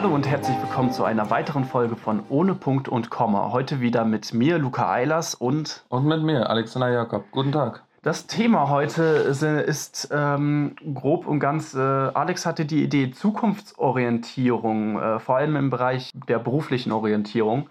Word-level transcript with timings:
Hallo 0.00 0.14
und 0.14 0.26
herzlich 0.26 0.56
willkommen 0.62 0.92
zu 0.92 1.04
einer 1.04 1.28
weiteren 1.28 1.64
Folge 1.64 1.94
von 1.94 2.22
Ohne 2.30 2.54
Punkt 2.54 2.88
und 2.88 3.10
Komma. 3.10 3.52
Heute 3.52 3.80
wieder 3.80 4.06
mit 4.06 4.32
mir, 4.32 4.56
Luca 4.56 4.90
Eilers 4.90 5.34
und. 5.34 5.84
Und 5.90 6.06
mit 6.06 6.22
mir, 6.22 6.48
Alexander 6.48 6.88
Jakob. 6.88 7.26
Guten 7.32 7.52
Tag. 7.52 7.82
Das 8.00 8.26
Thema 8.26 8.70
heute 8.70 9.02
ist 9.02 10.08
ähm, 10.10 10.74
grob 10.94 11.26
und 11.26 11.38
ganz, 11.38 11.74
äh, 11.74 11.78
Alex 11.78 12.46
hatte 12.46 12.64
die 12.64 12.82
Idee 12.82 13.10
Zukunftsorientierung, 13.10 14.98
äh, 14.98 15.18
vor 15.18 15.36
allem 15.36 15.56
im 15.56 15.68
Bereich 15.68 16.10
der 16.26 16.38
beruflichen 16.38 16.92
Orientierung. 16.92 17.68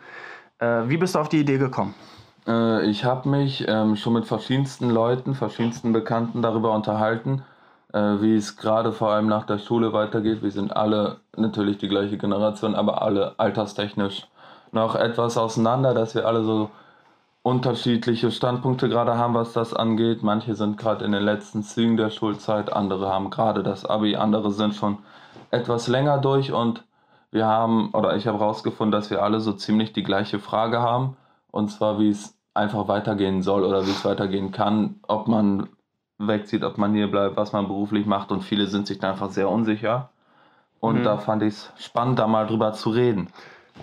Äh, 0.59 0.83
wie 0.85 0.97
bist 0.97 1.15
du 1.15 1.19
auf 1.19 1.29
die 1.29 1.39
Idee 1.39 1.57
gekommen? 1.57 1.95
Äh, 2.45 2.85
ich 2.85 3.05
habe 3.05 3.27
mich 3.27 3.65
ähm, 3.67 3.95
schon 3.95 4.13
mit 4.13 4.27
verschiedensten 4.27 4.91
Leuten, 4.91 5.33
verschiedensten 5.33 5.93
Bekannten 5.93 6.43
darüber 6.43 6.75
unterhalten, 6.75 7.41
wie 7.91 8.35
es 8.35 8.55
gerade 8.55 8.91
vor 8.91 9.11
allem 9.11 9.27
nach 9.27 9.45
der 9.45 9.57
Schule 9.57 9.93
weitergeht. 9.93 10.43
Wir 10.43 10.51
sind 10.51 10.75
alle 10.75 11.17
natürlich 11.35 11.77
die 11.77 11.87
gleiche 11.87 12.17
Generation, 12.17 12.75
aber 12.75 13.01
alle 13.01 13.33
alterstechnisch 13.37 14.27
noch 14.71 14.95
etwas 14.95 15.37
auseinander, 15.37 15.93
dass 15.93 16.13
wir 16.13 16.27
alle 16.27 16.43
so 16.43 16.69
unterschiedliche 17.41 18.31
Standpunkte 18.31 18.89
gerade 18.89 19.17
haben, 19.17 19.33
was 19.33 19.53
das 19.53 19.73
angeht. 19.73 20.21
Manche 20.21 20.53
sind 20.55 20.77
gerade 20.77 21.05
in 21.05 21.13
den 21.13 21.23
letzten 21.23 21.63
Zügen 21.63 21.97
der 21.97 22.11
Schulzeit, 22.11 22.71
andere 22.71 23.09
haben 23.09 23.31
gerade 23.31 23.63
das 23.63 23.85
Abi, 23.85 24.15
andere 24.15 24.51
sind 24.51 24.75
schon 24.75 24.99
etwas 25.49 25.87
länger 25.87 26.19
durch 26.19 26.51
und 26.51 26.83
wir 27.31 27.45
haben, 27.45 27.89
oder 27.93 28.15
ich 28.15 28.27
habe 28.27 28.39
herausgefunden, 28.39 28.91
dass 28.91 29.09
wir 29.09 29.23
alle 29.23 29.39
so 29.39 29.53
ziemlich 29.53 29.93
die 29.93 30.03
gleiche 30.03 30.39
Frage 30.39 30.81
haben. 30.81 31.15
Und 31.51 31.69
zwar, 31.69 31.99
wie 31.99 32.09
es 32.09 32.35
einfach 32.53 32.87
weitergehen 32.87 33.41
soll 33.41 33.63
oder 33.63 33.85
wie 33.85 33.91
es 33.91 34.05
weitergehen 34.05 34.51
kann, 34.51 34.99
ob 35.07 35.27
man 35.27 35.69
wegzieht, 36.19 36.63
ob 36.63 36.77
man 36.77 36.93
hier 36.93 37.09
bleibt, 37.09 37.37
was 37.37 37.53
man 37.53 37.67
beruflich 37.67 38.05
macht. 38.05 38.31
Und 38.31 38.43
viele 38.43 38.67
sind 38.67 38.87
sich 38.87 38.99
da 38.99 39.11
einfach 39.11 39.31
sehr 39.31 39.49
unsicher. 39.49 40.09
Und 40.79 40.99
mhm. 40.99 41.03
da 41.03 41.17
fand 41.17 41.41
ich 41.43 41.49
es 41.49 41.73
spannend, 41.77 42.19
da 42.19 42.27
mal 42.27 42.45
drüber 42.45 42.73
zu 42.73 42.89
reden. 42.89 43.29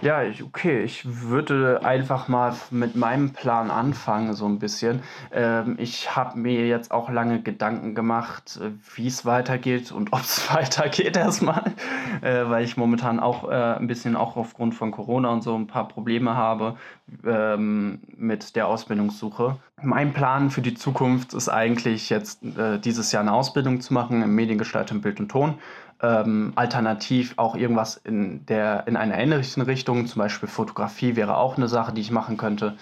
Ja, 0.03 0.23
ich, 0.23 0.43
okay, 0.43 0.83
ich 0.83 1.23
würde 1.23 1.81
einfach 1.83 2.29
mal 2.29 2.55
mit 2.71 2.97
meinem 2.97 3.33
Plan 3.33 3.71
anfangen, 3.71 4.35
so 4.35 4.47
ein 4.47 4.59
bisschen. 4.59 5.03
Ähm, 5.33 5.77
ich 5.79 6.15
habe 6.15 6.39
mir 6.39 6.67
jetzt 6.67 6.91
auch 6.91 7.09
lange 7.09 7.41
Gedanken 7.41 7.95
gemacht, 7.95 8.61
äh, 8.63 8.71
wie 8.95 9.07
es 9.07 9.25
weitergeht 9.25 9.93
und 9.93 10.13
ob 10.13 10.21
es 10.21 10.53
weitergeht 10.53 11.17
erstmal, 11.17 11.73
äh, 12.21 12.45
weil 12.47 12.65
ich 12.65 12.77
momentan 12.77 13.19
auch 13.21 13.49
äh, 13.51 13.55
ein 13.55 13.87
bisschen 13.87 14.17
auch 14.17 14.37
aufgrund 14.37 14.75
von 14.75 14.91
Corona 14.91 15.31
und 15.31 15.43
so 15.43 15.57
ein 15.57 15.67
paar 15.67 15.89
Probleme 15.89 16.37
habe 16.37 16.77
ähm, 17.25 18.01
mit 18.17 18.55
der 18.55 18.69
Ausbildungssuche. 18.69 19.57
Mein 19.83 20.13
Plan 20.13 20.51
für 20.51 20.63
die 20.63 20.75
Zukunft 20.75 21.33
ist 21.33 21.49
eigentlich 21.49 22.11
jetzt 22.11 22.45
äh, 22.45 22.79
dieses 22.79 23.13
Jahr 23.13 23.23
eine 23.23 23.33
Ausbildung 23.33 23.81
zu 23.81 23.95
machen 23.95 24.23
im 24.23 24.35
Mediengestaltung, 24.35 25.01
Bild 25.01 25.21
und 25.21 25.31
Ton 25.31 25.55
ähm, 26.03 26.53
alternativ 26.57 27.35
auch 27.37 27.55
irgendwas 27.55 27.97
in, 27.97 28.45
der, 28.47 28.87
in 28.87 28.97
einer 28.97 29.19
ähnlichen 29.19 29.63
Richtung, 29.63 30.07
zum 30.07 30.21
Beispiel 30.21 30.49
Fotografie 30.49 31.17
wäre 31.17 31.37
auch 31.37 31.57
eine 31.57 31.69
Sache, 31.69 31.93
die 31.93 32.01
ich 32.01 32.11
machen 32.11 32.37
könnte. 32.37 32.77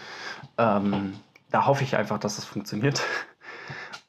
Ähm, 0.59 1.15
da 1.51 1.67
hoffe 1.67 1.85
ich 1.85 1.97
einfach, 1.97 2.19
dass 2.19 2.39
es 2.39 2.45
funktioniert. 2.45 3.03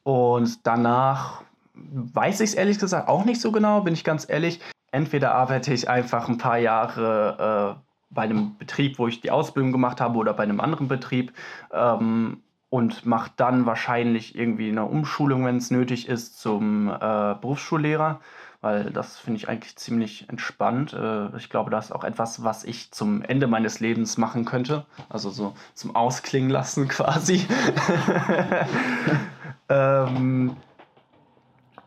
Und 0.03 0.65
danach 0.65 1.41
weiß 1.73 2.41
ich 2.41 2.51
es 2.51 2.55
ehrlich 2.55 2.79
gesagt 2.79 3.07
auch 3.07 3.25
nicht 3.25 3.41
so 3.41 3.51
genau, 3.51 3.81
bin 3.81 3.93
ich 3.93 4.03
ganz 4.03 4.27
ehrlich. 4.29 4.59
Entweder 4.91 5.35
arbeite 5.35 5.73
ich 5.73 5.89
einfach 5.89 6.29
ein 6.29 6.37
paar 6.37 6.57
Jahre 6.57 7.75
äh, 7.77 7.81
bei 8.09 8.23
einem 8.23 8.57
Betrieb, 8.57 8.97
wo 8.97 9.07
ich 9.07 9.21
die 9.21 9.31
Ausbildung 9.31 9.71
gemacht 9.71 9.99
habe, 9.99 10.17
oder 10.17 10.33
bei 10.33 10.43
einem 10.43 10.61
anderen 10.61 10.87
Betrieb 10.87 11.33
ähm, 11.71 12.41
und 12.69 13.05
mache 13.05 13.31
dann 13.35 13.65
wahrscheinlich 13.65 14.35
irgendwie 14.35 14.69
eine 14.69 14.85
Umschulung, 14.85 15.45
wenn 15.45 15.57
es 15.57 15.69
nötig 15.69 16.07
ist, 16.07 16.39
zum 16.39 16.87
äh, 16.87 16.97
Berufsschullehrer 16.99 18.21
weil 18.65 18.89
das 18.89 19.19
finde 19.19 19.37
ich 19.37 19.47
eigentlich 19.47 19.75
ziemlich 19.75 20.27
entspannt. 20.27 20.91
Äh, 20.91 21.37
ich 21.37 21.51
glaube, 21.51 21.69
das 21.69 21.85
ist 21.85 21.91
auch 21.91 22.03
etwas, 22.03 22.43
was 22.43 22.63
ich 22.63 22.91
zum 22.91 23.21
Ende 23.21 23.45
meines 23.45 23.79
Lebens 23.79 24.17
machen 24.17 24.43
könnte. 24.43 24.87
Also 25.07 25.29
so 25.29 25.53
zum 25.75 25.95
Ausklingen 25.95 26.49
lassen 26.49 26.87
quasi. 26.89 27.45
ähm, 29.69 30.57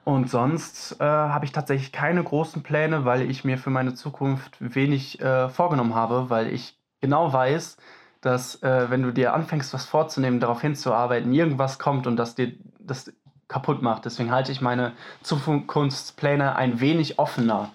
und 0.04 0.30
sonst 0.30 1.00
äh, 1.00 1.04
habe 1.04 1.46
ich 1.46 1.50
tatsächlich 1.50 1.90
keine 1.90 2.22
großen 2.22 2.62
Pläne, 2.62 3.04
weil 3.04 3.28
ich 3.28 3.44
mir 3.44 3.58
für 3.58 3.70
meine 3.70 3.94
Zukunft 3.94 4.56
wenig 4.60 5.20
äh, 5.20 5.48
vorgenommen 5.48 5.96
habe, 5.96 6.30
weil 6.30 6.46
ich 6.46 6.78
genau 7.00 7.32
weiß, 7.32 7.76
dass 8.20 8.62
äh, 8.62 8.88
wenn 8.88 9.02
du 9.02 9.12
dir 9.12 9.34
anfängst, 9.34 9.74
was 9.74 9.84
vorzunehmen, 9.84 10.38
darauf 10.38 10.60
hinzuarbeiten, 10.60 11.32
irgendwas 11.32 11.80
kommt 11.80 12.06
und 12.06 12.16
dass 12.16 12.36
dir 12.36 12.52
das 12.78 13.12
kaputt 13.48 13.82
macht. 13.82 14.04
Deswegen 14.04 14.30
halte 14.30 14.52
ich 14.52 14.60
meine 14.60 14.92
Zukunftspläne 15.22 16.56
ein 16.56 16.80
wenig 16.80 17.18
offener. 17.18 17.70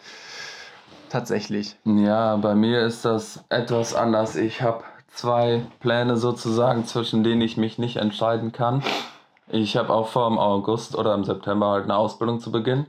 Tatsächlich. 1.09 1.75
Ja, 1.85 2.37
bei 2.37 2.55
mir 2.55 2.81
ist 2.81 3.05
das 3.05 3.43
etwas 3.49 3.93
anders. 3.93 4.35
Ich 4.35 4.61
habe 4.61 4.83
zwei 5.13 5.65
Pläne 5.79 6.17
sozusagen, 6.17 6.85
zwischen 6.85 7.23
denen 7.23 7.41
ich 7.41 7.57
mich 7.57 7.77
nicht 7.77 7.97
entscheiden 7.97 8.51
kann. 8.51 8.83
Ich 9.47 9.77
habe 9.77 9.93
auch 9.93 10.07
vor, 10.07 10.27
im 10.27 10.39
August 10.39 10.95
oder 10.95 11.13
im 11.13 11.23
September 11.23 11.67
halt 11.67 11.83
eine 11.83 11.95
Ausbildung 11.95 12.39
zu 12.39 12.51
beginnen. 12.51 12.87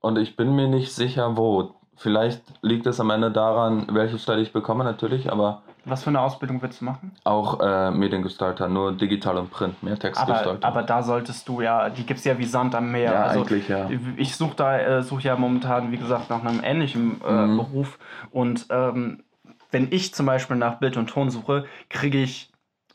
Und 0.00 0.18
ich 0.18 0.36
bin 0.36 0.54
mir 0.54 0.68
nicht 0.68 0.92
sicher, 0.92 1.36
wo. 1.36 1.74
Vielleicht 1.96 2.42
liegt 2.62 2.86
es 2.86 3.00
am 3.00 3.10
Ende 3.10 3.30
daran, 3.30 3.86
welche 3.90 4.18
Stelle 4.18 4.42
ich 4.42 4.52
bekomme, 4.52 4.84
natürlich, 4.84 5.30
aber 5.30 5.62
was 5.86 6.02
für 6.02 6.10
eine 6.10 6.20
Ausbildung 6.20 6.62
willst 6.62 6.80
du 6.80 6.86
machen? 6.86 7.12
Auch 7.24 7.60
äh, 7.60 7.90
Mediengestalter, 7.90 8.68
nur 8.68 8.92
digital 8.92 9.36
und 9.36 9.50
Print, 9.50 9.82
mehr 9.82 9.98
Textgestalter. 9.98 10.52
Aber, 10.52 10.66
aber 10.66 10.82
da 10.82 11.02
solltest 11.02 11.46
du 11.46 11.60
ja, 11.60 11.90
die 11.90 12.06
gibt 12.06 12.20
es 12.20 12.24
ja 12.24 12.38
wie 12.38 12.46
Sand 12.46 12.74
am 12.74 12.90
Meer. 12.90 13.12
Ja, 13.12 13.22
also, 13.24 13.40
eigentlich 13.40 13.68
ja. 13.68 13.90
Ich 14.16 14.34
suche 14.34 14.56
da, 14.56 14.78
äh, 14.78 15.02
suche 15.02 15.24
ja 15.24 15.36
momentan, 15.36 15.92
wie 15.92 15.98
gesagt, 15.98 16.30
nach 16.30 16.42
einem 16.42 16.62
ähnlichen 16.64 17.20
äh, 17.22 17.32
mhm. 17.32 17.56
Beruf. 17.58 17.98
Und 18.30 18.66
ähm, 18.70 19.24
wenn 19.70 19.88
ich 19.92 20.14
zum 20.14 20.24
Beispiel 20.24 20.56
nach 20.56 20.78
Bild 20.78 20.96
und 20.96 21.08
Ton 21.08 21.30
suche, 21.30 21.66
kriege 21.90 22.18
ich, 22.18 22.50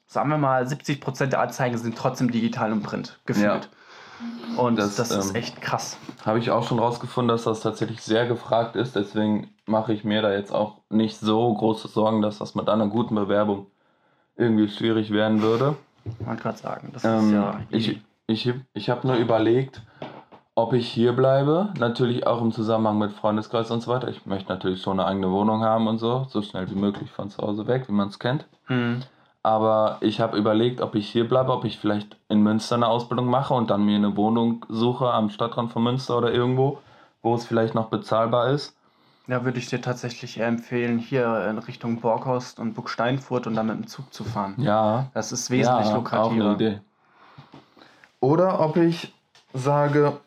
sagen 0.07 0.29
wir 0.29 0.39
mal, 0.39 0.63
70% 0.63 1.27
der 1.27 1.41
Anzeigen 1.41 1.77
sind 1.77 1.95
trotzdem 1.95 2.31
digital 2.31 2.71
und 2.71 2.81
Print 2.81 3.19
gefühlt. 3.25 3.65
Ja. 3.65 3.69
Und 4.57 4.77
das, 4.77 4.95
das 4.95 5.11
ist 5.11 5.29
ähm, 5.29 5.35
echt 5.35 5.61
krass. 5.61 5.97
Habe 6.25 6.39
ich 6.39 6.51
auch 6.51 6.67
schon 6.67 6.79
rausgefunden, 6.79 7.29
dass 7.29 7.43
das 7.43 7.61
tatsächlich 7.61 8.01
sehr 8.01 8.27
gefragt 8.27 8.75
ist. 8.75 8.95
Deswegen 8.95 9.49
mache 9.65 9.93
ich 9.93 10.03
mir 10.03 10.21
da 10.21 10.33
jetzt 10.33 10.51
auch 10.53 10.77
nicht 10.89 11.17
so 11.17 11.53
große 11.53 11.87
Sorgen, 11.87 12.21
dass 12.21 12.39
das 12.39 12.55
mit 12.55 12.67
einer 12.67 12.87
guten 12.87 13.15
Bewerbung 13.15 13.67
irgendwie 14.35 14.67
schwierig 14.67 15.11
werden 15.11 15.41
würde. 15.41 15.75
Ich 16.05 16.25
wollte 16.25 16.41
gerade 16.41 16.57
sagen, 16.57 16.89
das 16.93 17.03
ähm, 17.03 17.27
ist 17.27 17.31
ja. 17.31 17.59
Ich, 17.69 18.01
ich, 18.27 18.53
ich 18.73 18.89
habe 18.89 19.07
nur 19.07 19.15
überlegt, 19.17 19.81
ob 20.55 20.73
ich 20.73 20.89
hier 20.89 21.13
bleibe. 21.13 21.73
Natürlich 21.77 22.27
auch 22.27 22.41
im 22.41 22.51
Zusammenhang 22.51 22.97
mit 22.97 23.11
Freundeskreis 23.11 23.71
und 23.71 23.81
so 23.81 23.91
weiter. 23.91 24.07
Ich 24.09 24.25
möchte 24.25 24.49
natürlich 24.49 24.81
schon 24.81 24.99
eine 24.99 25.07
eigene 25.07 25.31
Wohnung 25.31 25.63
haben 25.63 25.87
und 25.87 25.99
so, 25.99 26.25
so 26.29 26.41
schnell 26.41 26.69
wie 26.69 26.75
möglich 26.75 27.09
von 27.11 27.29
zu 27.29 27.41
Hause 27.41 27.67
weg, 27.67 27.85
wie 27.87 27.93
man 27.93 28.09
es 28.09 28.19
kennt. 28.19 28.45
Mhm. 28.67 29.03
Aber 29.41 29.97
ich 30.01 30.19
habe 30.19 30.37
überlegt, 30.37 30.81
ob 30.81 30.95
ich 30.95 31.09
hier 31.09 31.27
bleibe, 31.27 31.53
ob 31.53 31.63
ich 31.63 31.79
vielleicht 31.79 32.17
in 32.27 32.41
Münster 32.41 32.75
eine 32.75 32.87
Ausbildung 32.87 33.27
mache 33.27 33.53
und 33.53 33.69
dann 33.69 33.85
mir 33.85 33.95
eine 33.95 34.17
Wohnung 34.17 34.65
suche 34.67 35.11
am 35.11 35.29
Stadtrand 35.29 35.71
von 35.71 35.83
Münster 35.83 36.17
oder 36.17 36.33
irgendwo, 36.33 36.79
wo 37.21 37.35
es 37.35 37.45
vielleicht 37.45 37.73
noch 37.73 37.87
bezahlbar 37.87 38.49
ist. 38.49 38.75
Ja, 39.27 39.45
würde 39.45 39.59
ich 39.59 39.67
dir 39.67 39.79
tatsächlich 39.79 40.39
empfehlen, 40.39 40.97
hier 40.97 41.47
in 41.47 41.59
Richtung 41.59 42.01
Borghorst 42.01 42.59
und 42.59 42.73
Burgsteinfurt 42.73 43.45
und 43.47 43.55
dann 43.55 43.67
mit 43.67 43.77
dem 43.77 43.87
Zug 43.87 44.11
zu 44.11 44.23
fahren. 44.23 44.55
Ja. 44.57 45.05
Das 45.13 45.31
ist 45.31 45.51
wesentlich 45.51 45.87
ja, 45.87 45.95
lukrativer. 45.95 46.53
Idee. 46.53 46.81
Oder 48.19 48.59
ob 48.59 48.75
ich 48.75 49.13
sage, 49.53 50.19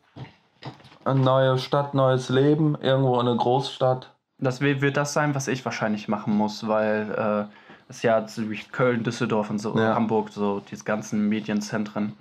eine 1.04 1.20
neue 1.20 1.58
Stadt, 1.58 1.94
neues 1.94 2.28
Leben, 2.28 2.76
irgendwo 2.80 3.20
in 3.20 3.26
eine 3.26 3.36
Großstadt. 3.36 4.12
Das 4.38 4.60
wird 4.60 4.96
das 4.96 5.12
sein, 5.12 5.34
was 5.34 5.48
ich 5.48 5.64
wahrscheinlich 5.64 6.08
machen 6.08 6.36
muss, 6.36 6.66
weil 6.66 7.48
äh, 7.50 7.61
ist 7.96 8.02
ja 8.02 8.20
durch 8.20 8.72
Köln, 8.72 9.04
Düsseldorf 9.04 9.50
und 9.50 9.58
so, 9.58 9.78
ja. 9.78 9.94
Hamburg, 9.94 10.30
so 10.30 10.60
diese 10.70 10.84
ganzen 10.84 11.28
Medienzentren. 11.28 12.14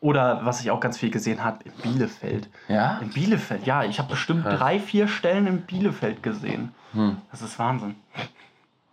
Oder 0.00 0.44
was 0.44 0.60
ich 0.60 0.70
auch 0.70 0.80
ganz 0.80 0.98
viel 0.98 1.10
gesehen 1.10 1.42
habe, 1.42 1.64
in 1.64 1.72
Bielefeld. 1.82 2.48
Ja? 2.68 2.98
In 2.98 3.10
Bielefeld, 3.10 3.66
ja. 3.66 3.82
Ich 3.84 3.98
habe 3.98 4.10
bestimmt 4.10 4.44
Krass. 4.44 4.58
drei, 4.58 4.78
vier 4.78 5.08
Stellen 5.08 5.46
in 5.46 5.62
Bielefeld 5.62 6.22
gesehen. 6.22 6.72
Hm. 6.92 7.16
Das 7.30 7.42
ist 7.42 7.58
Wahnsinn. 7.58 7.96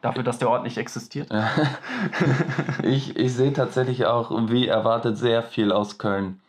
Dafür, 0.01 0.23
dass 0.23 0.38
der 0.38 0.50
Ort 0.50 0.63
nicht 0.63 0.77
existiert. 0.77 1.31
Ja. 1.31 1.50
ich 2.83 3.15
ich 3.15 3.33
sehe 3.33 3.53
tatsächlich 3.53 4.06
auch, 4.06 4.31
wie 4.50 4.67
erwartet, 4.67 5.17
sehr 5.17 5.44
viel 5.44 5.71
aus 5.71 5.97
Köln. 5.97 6.41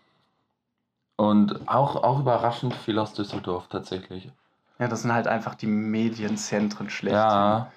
Und 1.16 1.68
auch, 1.68 2.02
auch 2.02 2.20
überraschend 2.20 2.74
viel 2.74 2.98
aus 2.98 3.12
Düsseldorf 3.12 3.68
tatsächlich. 3.68 4.30
Ja, 4.78 4.88
das 4.88 5.02
sind 5.02 5.12
halt 5.12 5.28
einfach 5.28 5.54
die 5.54 5.68
Medienzentren 5.68 6.90
schlecht. 6.90 7.14
Ja. 7.14 7.70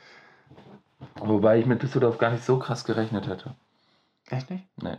Wobei 1.20 1.60
ich 1.60 1.66
mit 1.66 1.84
Düsseldorf 1.84 2.18
gar 2.18 2.32
nicht 2.32 2.44
so 2.44 2.58
krass 2.60 2.84
gerechnet 2.86 3.28
hätte. 3.28 3.56
Echt 4.30 4.50
nicht? 4.50 4.66
Nee. 4.82 4.98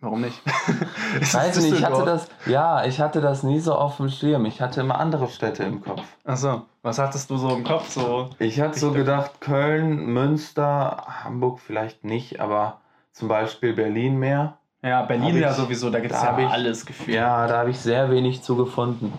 Warum 0.00 0.20
nicht? 0.20 0.42
ich 1.20 1.32
weiß 1.32 1.60
nicht, 1.60 1.74
ich 1.74 1.84
hatte 1.84 2.04
das, 2.04 2.26
ja, 2.46 2.84
ich 2.84 3.00
hatte 3.00 3.20
das 3.20 3.44
nie 3.44 3.60
so 3.60 3.74
auf 3.74 3.98
dem 3.98 4.08
Schirm. 4.08 4.46
Ich 4.46 4.60
hatte 4.60 4.80
immer 4.80 4.98
andere 4.98 5.28
Städte 5.28 5.62
im 5.62 5.80
Kopf. 5.80 6.02
Achso, 6.24 6.62
was 6.82 6.98
hattest 6.98 7.30
du 7.30 7.36
so 7.36 7.54
im 7.54 7.62
Kopf? 7.62 7.88
So 7.88 8.30
ich 8.40 8.60
hatte 8.60 8.76
so 8.78 8.90
gedacht, 8.90 9.40
Köln, 9.40 10.06
Münster, 10.12 11.04
Hamburg 11.22 11.60
vielleicht 11.60 12.02
nicht, 12.02 12.40
aber 12.40 12.80
zum 13.12 13.28
Beispiel 13.28 13.74
Berlin 13.74 14.18
mehr. 14.18 14.58
Ja, 14.82 15.02
Berlin 15.02 15.38
ja 15.38 15.52
sowieso, 15.52 15.88
da 15.90 16.00
gibt 16.00 16.12
es 16.12 16.20
ja 16.20 16.36
ich, 16.36 16.48
alles 16.48 16.84
gefühlt. 16.84 17.16
Ja, 17.16 17.46
da 17.46 17.58
habe 17.58 17.70
ich 17.70 17.78
sehr 17.78 18.10
wenig 18.10 18.42
zu 18.42 18.56
gefunden. 18.56 19.12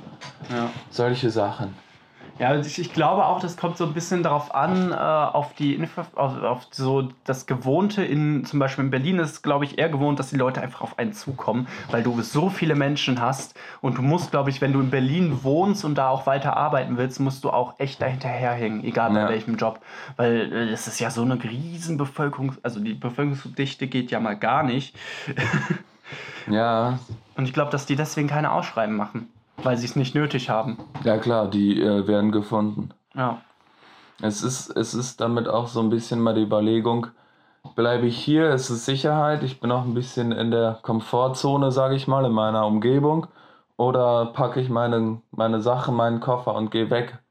Ja. 0.51 0.69
Solche 0.89 1.29
Sachen. 1.29 1.73
Ja, 2.39 2.56
ich, 2.59 2.80
ich 2.80 2.94
glaube 2.94 3.25
auch, 3.27 3.39
das 3.39 3.57
kommt 3.57 3.77
so 3.77 3.85
ein 3.85 3.94
bisschen 3.94 4.24
darauf 4.24 4.56
an, 4.56 4.91
äh, 4.91 4.95
auf 4.95 5.53
die 5.53 5.75
Info, 5.75 6.01
auf, 6.15 6.41
auf 6.41 6.68
so 6.71 7.09
das 7.25 7.45
Gewohnte. 7.45 8.03
In, 8.03 8.44
zum 8.44 8.57
Beispiel 8.59 8.83
in 8.85 8.89
Berlin 8.89 9.19
ist 9.19 9.31
es, 9.31 9.41
glaube 9.44 9.65
ich, 9.65 9.77
eher 9.77 9.88
gewohnt, 9.89 10.18
dass 10.18 10.31
die 10.31 10.38
Leute 10.38 10.59
einfach 10.59 10.81
auf 10.81 10.97
einen 10.97 11.13
zukommen, 11.13 11.68
weil 11.91 12.01
du 12.01 12.19
so 12.21 12.50
viele 12.50 12.74
Menschen 12.74 13.21
hast. 13.21 13.53
Und 13.81 14.00
du 14.00 14.01
musst, 14.01 14.31
glaube 14.31 14.50
ich, 14.50 14.62
wenn 14.62 14.74
du 14.74 14.80
in 14.81 14.89
Berlin 14.89 15.44
wohnst 15.44 15.85
und 15.85 15.95
da 15.95 16.09
auch 16.09 16.25
weiter 16.25 16.57
arbeiten 16.57 16.97
willst, 16.97 17.19
musst 17.19 17.44
du 17.44 17.51
auch 17.51 17.75
echt 17.80 18.01
dahinterherhängen, 18.01 18.83
egal 18.83 19.15
Ja. 19.15 19.25
bei 19.25 19.33
welchem 19.33 19.56
Job, 19.56 19.80
weil 20.15 20.51
äh, 20.51 20.69
es 20.71 20.88
ist 20.88 21.00
ja 21.00 21.12
so 21.12 21.21
eine 21.21 21.41
riesen 21.44 21.97
Bevölkerung, 21.97 22.56
also 22.63 22.80
die 22.80 22.95
Bevölkerungsdichte 22.95 23.85
geht 23.88 24.09
ja 24.09 24.19
mal 24.19 24.35
gar 24.35 24.63
nicht. 24.63 24.95
Ja, 26.47 27.00
und 27.38 27.45
ich 27.45 27.53
glaube, 27.53 27.71
dass 27.71 27.85
die 27.85 27.95
deswegen 27.95 28.27
keine 28.27 28.51
Ausschreiben 28.51 28.95
machen, 28.95 29.30
weil 29.63 29.77
sie 29.77 29.86
es 29.86 29.95
nicht 29.95 30.15
nötig 30.15 30.50
haben. 30.50 30.77
ja 31.04 31.18
klar, 31.18 31.50
die 31.50 31.81
äh, 31.81 32.07
werden 32.07 32.31
gefunden. 32.31 32.89
Ja. 33.15 33.42
Es 34.21 34.44
ist, 34.44 34.69
es 34.69 34.94
ist 34.94 35.21
damit 35.21 35.48
auch 35.48 35.68
so 35.68 35.80
ein 35.81 35.89
bisschen 35.89 36.19
mal 36.19 36.33
die 36.33 36.44
Überlegung, 36.44 37.07
bleibe 37.75 38.06
ich 38.06 38.18
hier, 38.18 38.50
es 38.50 38.69
ist 38.69 38.86
Sicherheit, 38.86 39.44
ich 39.44 39.60
bin 39.60 39.71
auch 39.71 39.83
ein 39.83 39.94
bisschen 39.94 40.31
in 40.31 40.51
der 40.51 40.80
Komfortzone, 40.81 41.71
sage 41.71 41.95
ich 41.95 42.07
mal, 42.07 42.25
in 42.25 42.31
meiner 42.31 42.65
Umgebung, 42.65 43.27
oder 43.77 44.27
packe 44.27 44.62
ich 44.62 44.69
meine, 44.69 45.21
meine 45.31 45.62
Sache, 45.62 45.92
meinen 45.92 46.19
Koffer 46.19 46.56
und 46.56 46.71
gehe 46.71 46.89
weg 46.89 47.22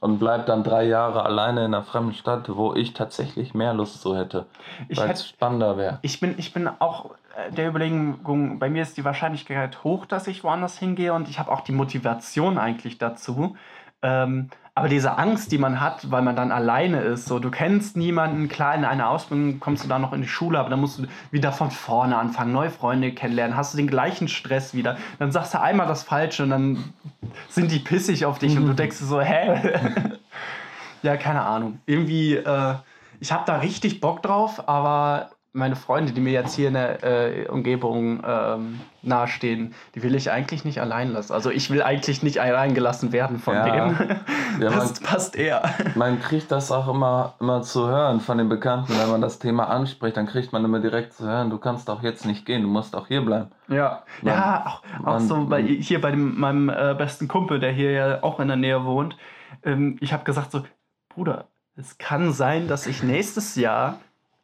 und 0.00 0.18
bleib 0.18 0.46
dann 0.46 0.62
drei 0.62 0.84
Jahre 0.84 1.24
alleine 1.24 1.64
in 1.64 1.74
einer 1.74 1.84
fremden 1.84 2.14
Stadt, 2.14 2.54
wo 2.54 2.74
ich 2.74 2.92
tatsächlich 2.94 3.54
mehr 3.54 3.74
Lust 3.74 4.00
zu 4.00 4.16
hätte, 4.16 4.46
Ich 4.88 4.98
weil 4.98 5.10
es 5.10 5.28
spannender 5.28 5.76
wäre. 5.76 5.98
Ich 6.02 6.20
bin, 6.20 6.34
ich 6.38 6.52
bin 6.52 6.68
auch 6.68 7.10
äh, 7.36 7.52
der 7.52 7.68
Überlegung, 7.68 8.58
bei 8.58 8.68
mir 8.68 8.82
ist 8.82 8.96
die 8.96 9.04
Wahrscheinlichkeit 9.04 9.84
hoch, 9.84 10.06
dass 10.06 10.26
ich 10.26 10.44
woanders 10.44 10.78
hingehe 10.78 11.12
und 11.12 11.28
ich 11.28 11.38
habe 11.38 11.50
auch 11.50 11.60
die 11.60 11.72
Motivation 11.72 12.58
eigentlich 12.58 12.98
dazu. 12.98 13.56
Ähm, 14.02 14.50
aber 14.76 14.90
diese 14.90 15.16
Angst, 15.16 15.52
die 15.52 15.58
man 15.58 15.80
hat, 15.80 16.10
weil 16.10 16.20
man 16.20 16.36
dann 16.36 16.52
alleine 16.52 17.00
ist, 17.00 17.24
so 17.24 17.38
du 17.38 17.50
kennst 17.50 17.96
niemanden, 17.96 18.46
klar, 18.48 18.74
in 18.74 18.84
einer 18.84 19.08
Ausbildung 19.08 19.58
kommst 19.58 19.82
du 19.82 19.88
dann 19.88 20.02
noch 20.02 20.12
in 20.12 20.20
die 20.20 20.28
Schule, 20.28 20.58
aber 20.60 20.68
dann 20.68 20.80
musst 20.80 20.98
du 20.98 21.04
wieder 21.30 21.50
von 21.50 21.70
vorne 21.70 22.18
anfangen, 22.18 22.52
neue 22.52 22.68
Freunde 22.68 23.12
kennenlernen, 23.12 23.56
hast 23.56 23.72
du 23.72 23.78
den 23.78 23.86
gleichen 23.86 24.28
Stress 24.28 24.74
wieder. 24.74 24.98
Dann 25.18 25.32
sagst 25.32 25.54
du 25.54 25.60
einmal 25.62 25.86
das 25.86 26.02
Falsche 26.02 26.42
und 26.42 26.50
dann 26.50 26.92
sind 27.48 27.72
die 27.72 27.78
pissig 27.78 28.26
auf 28.26 28.38
dich 28.38 28.54
und 28.54 28.66
du 28.66 28.74
denkst 28.74 28.98
dir 28.98 29.06
so, 29.06 29.18
hä? 29.18 29.78
ja, 31.02 31.16
keine 31.16 31.40
Ahnung. 31.40 31.80
Irgendwie, 31.86 32.34
äh, 32.34 32.74
ich 33.18 33.32
habe 33.32 33.44
da 33.46 33.56
richtig 33.56 34.00
Bock 34.02 34.22
drauf, 34.22 34.68
aber 34.68 35.30
meine 35.56 35.74
Freunde, 35.74 36.12
die 36.12 36.20
mir 36.20 36.32
jetzt 36.32 36.54
hier 36.54 36.68
in 36.68 36.74
der 36.74 37.02
äh, 37.02 37.48
Umgebung 37.48 38.22
ähm, 38.26 38.80
nahestehen, 39.02 39.74
die 39.94 40.02
will 40.02 40.14
ich 40.14 40.30
eigentlich 40.30 40.64
nicht 40.64 40.80
allein 40.80 41.12
lassen. 41.12 41.32
Also 41.32 41.50
ich 41.50 41.70
will 41.70 41.82
eigentlich 41.82 42.22
nicht 42.22 42.40
allein 42.40 42.74
gelassen 42.74 43.12
werden 43.12 43.38
von 43.38 43.54
Ja. 43.54 43.64
denen. 43.64 43.96
Ja, 44.60 44.70
man- 44.70 44.78
passt, 44.78 45.02
passt 45.02 45.36
eher. 45.36 45.62
Man 45.94 46.20
kriegt 46.20 46.52
das 46.52 46.70
auch 46.70 46.88
immer, 46.88 47.34
immer 47.40 47.62
zu 47.62 47.88
hören 47.88 48.20
von 48.20 48.38
den 48.38 48.48
Bekannten, 48.48 48.92
wenn 48.98 49.10
man 49.10 49.20
das 49.20 49.38
Thema 49.38 49.68
anspricht, 49.68 50.16
dann 50.16 50.26
kriegt 50.26 50.52
man 50.52 50.64
immer 50.64 50.80
direkt 50.80 51.14
zu 51.14 51.24
hören, 51.26 51.50
du 51.50 51.58
kannst 51.58 51.88
auch 51.88 52.02
jetzt 52.02 52.26
nicht 52.26 52.44
gehen, 52.46 52.62
du 52.62 52.68
musst 52.68 52.94
auch 52.94 53.06
hier 53.08 53.22
bleiben. 53.24 53.50
Ja, 53.68 54.02
Man- 54.22 54.34
ja 54.34 54.64
auch, 54.66 54.82
auch 55.00 55.12
man- 55.12 55.26
so 55.26 55.46
bei, 55.46 55.62
hier 55.62 56.00
bei 56.00 56.10
dem, 56.10 56.38
meinem 56.38 56.68
äh, 56.68 56.94
besten 56.96 57.28
Kumpel, 57.28 57.58
der 57.60 57.72
hier 57.72 57.90
ja 57.92 58.22
auch 58.22 58.40
in 58.40 58.48
der 58.48 58.56
Nähe 58.58 58.84
wohnt. 58.84 59.16
Ähm, 59.64 59.96
ich 60.00 60.12
habe 60.12 60.24
gesagt 60.24 60.52
so, 60.52 60.62
Bruder, 61.08 61.46
es 61.76 61.96
kann 61.98 62.32
sein, 62.32 62.68
dass 62.68 62.86
ich 62.86 63.02
nächstes 63.02 63.54
Jahr 63.56 63.98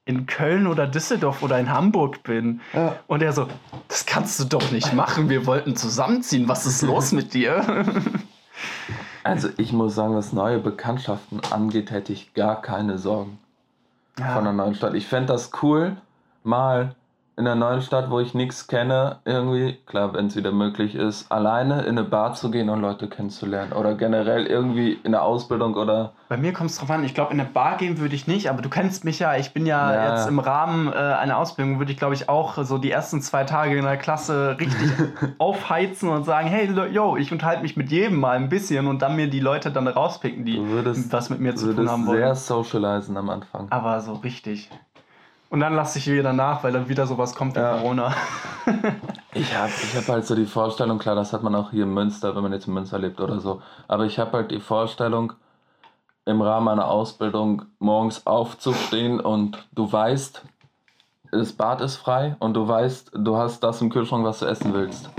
in 0.04 0.26
Köln 0.26 0.66
oder 0.66 0.86
Düsseldorf 0.86 1.42
oder 1.42 1.58
in 1.58 1.70
Hamburg 1.70 2.22
bin. 2.22 2.60
Ja. 2.72 2.96
Und 3.06 3.22
er 3.22 3.32
so, 3.32 3.46
das 3.88 4.06
kannst 4.06 4.40
du 4.40 4.44
doch 4.44 4.70
nicht 4.72 4.92
machen. 4.92 5.28
Wir 5.28 5.46
wollten 5.46 5.76
zusammenziehen. 5.76 6.48
Was 6.48 6.66
ist 6.66 6.82
los 6.82 7.12
mit 7.12 7.34
dir? 7.34 7.84
Also 9.24 9.50
ich 9.56 9.72
muss 9.72 9.94
sagen, 9.94 10.16
was 10.16 10.32
neue 10.32 10.58
Bekanntschaften 10.58 11.40
angeht, 11.52 11.92
hätte 11.92 12.12
ich 12.12 12.34
gar 12.34 12.60
keine 12.60 12.98
Sorgen 12.98 13.38
von 14.16 14.24
einer 14.24 14.52
neuen 14.52 14.74
Stadt. 14.74 14.94
Ich 14.94 15.06
fände 15.06 15.32
das 15.32 15.50
cool, 15.62 15.96
mal 16.42 16.96
in 17.36 17.46
einer 17.46 17.54
neuen 17.54 17.80
Stadt, 17.80 18.10
wo 18.10 18.20
ich 18.20 18.34
nichts 18.34 18.66
kenne, 18.68 19.20
irgendwie, 19.24 19.78
klar, 19.86 20.12
wenn 20.12 20.26
es 20.26 20.36
wieder 20.36 20.52
möglich 20.52 20.94
ist, 20.94 21.32
alleine 21.32 21.82
in 21.82 21.96
eine 21.98 22.04
Bar 22.04 22.34
zu 22.34 22.50
gehen 22.50 22.68
und 22.68 22.80
Leute 22.82 23.08
kennenzulernen. 23.08 23.72
Oder 23.72 23.94
generell 23.94 24.46
irgendwie 24.46 24.98
in 25.02 25.12
der 25.12 25.22
Ausbildung 25.22 25.74
oder 25.74 26.12
Bei 26.28 26.36
mir 26.36 26.52
kommt 26.52 26.70
es 26.70 26.78
drauf 26.78 26.90
an. 26.90 27.04
Ich 27.04 27.14
glaube, 27.14 27.32
in 27.32 27.40
eine 27.40 27.48
Bar 27.48 27.78
gehen 27.78 27.98
würde 27.98 28.14
ich 28.14 28.26
nicht, 28.26 28.50
aber 28.50 28.60
du 28.60 28.68
kennst 28.68 29.04
mich 29.04 29.18
ja. 29.18 29.34
Ich 29.36 29.54
bin 29.54 29.64
ja, 29.64 29.94
Ja. 29.94 30.10
jetzt 30.14 30.28
im 30.28 30.38
Rahmen 30.40 30.88
äh, 30.92 30.96
einer 30.96 31.38
Ausbildung, 31.38 31.78
würde 31.78 31.90
ich, 31.90 31.98
glaube 31.98 32.14
ich, 32.14 32.28
auch 32.28 32.62
so 32.64 32.76
die 32.76 32.90
ersten 32.90 33.22
zwei 33.22 33.44
Tage 33.44 33.76
in 33.78 33.84
der 33.84 33.96
Klasse 33.96 34.56
richtig 34.60 34.90
aufheizen 35.38 36.10
und 36.10 36.24
sagen: 36.24 36.48
Hey, 36.48 36.70
yo, 36.92 37.16
ich 37.16 37.32
unterhalte 37.32 37.62
mich 37.62 37.76
mit 37.76 37.90
jedem 37.90 38.20
mal 38.20 38.36
ein 38.36 38.48
bisschen 38.50 38.86
und 38.86 39.00
dann 39.02 39.16
mir 39.16 39.28
die 39.28 39.40
Leute 39.40 39.70
dann 39.70 39.88
rauspicken, 39.88 40.44
die 40.44 40.60
würdest, 40.68 41.12
was 41.12 41.30
mit 41.30 41.40
mir 41.40 41.54
zu 41.54 41.72
tun 41.74 41.88
haben 41.90 42.04
sehr 42.04 42.12
wollen. 42.26 42.34
socialisen 42.34 43.16
am 43.16 43.30
Anfang. 43.30 43.68
Aber 43.70 44.00
so 44.00 44.14
richtig. 44.14 44.70
Und 45.52 45.60
dann 45.60 45.74
lasse 45.74 45.98
ich 45.98 46.06
wieder 46.10 46.32
nach, 46.32 46.64
weil 46.64 46.72
dann 46.72 46.88
wieder 46.88 47.06
sowas 47.06 47.34
kommt 47.34 47.56
wie 47.56 47.60
Ja. 47.60 47.76
Corona. 47.76 48.14
Ich 49.34 49.56
habe 49.56 49.70
ich 49.70 49.96
hab 49.96 50.08
halt 50.08 50.26
so 50.26 50.34
die 50.34 50.44
Vorstellung, 50.44 50.98
klar, 50.98 51.14
das 51.14 51.32
hat 51.32 51.42
man 51.42 51.54
auch 51.54 51.70
hier 51.70 51.84
in 51.84 51.94
Münster, 51.94 52.36
wenn 52.36 52.42
man 52.42 52.52
jetzt 52.52 52.66
in 52.66 52.74
Münster 52.74 52.98
lebt 52.98 53.18
oder 53.18 53.40
so. 53.40 53.62
Aber 53.88 54.04
ich 54.04 54.18
habe 54.18 54.32
halt 54.32 54.50
die 54.50 54.60
Vorstellung, 54.60 55.32
im 56.26 56.42
Rahmen 56.42 56.68
einer 56.68 56.86
Ausbildung 56.86 57.62
morgens 57.78 58.26
aufzustehen 58.26 59.20
und 59.20 59.66
du 59.72 59.90
weißt, 59.90 60.42
das 61.32 61.52
Bad 61.54 61.80
ist 61.80 61.96
frei 61.96 62.36
und 62.40 62.54
du 62.54 62.68
weißt, 62.68 63.12
du 63.14 63.36
hast 63.36 63.60
das 63.60 63.80
im 63.80 63.90
Kühlschrank, 63.90 64.24
was 64.24 64.40
du 64.40 64.46
essen 64.46 64.74
willst. 64.74 65.10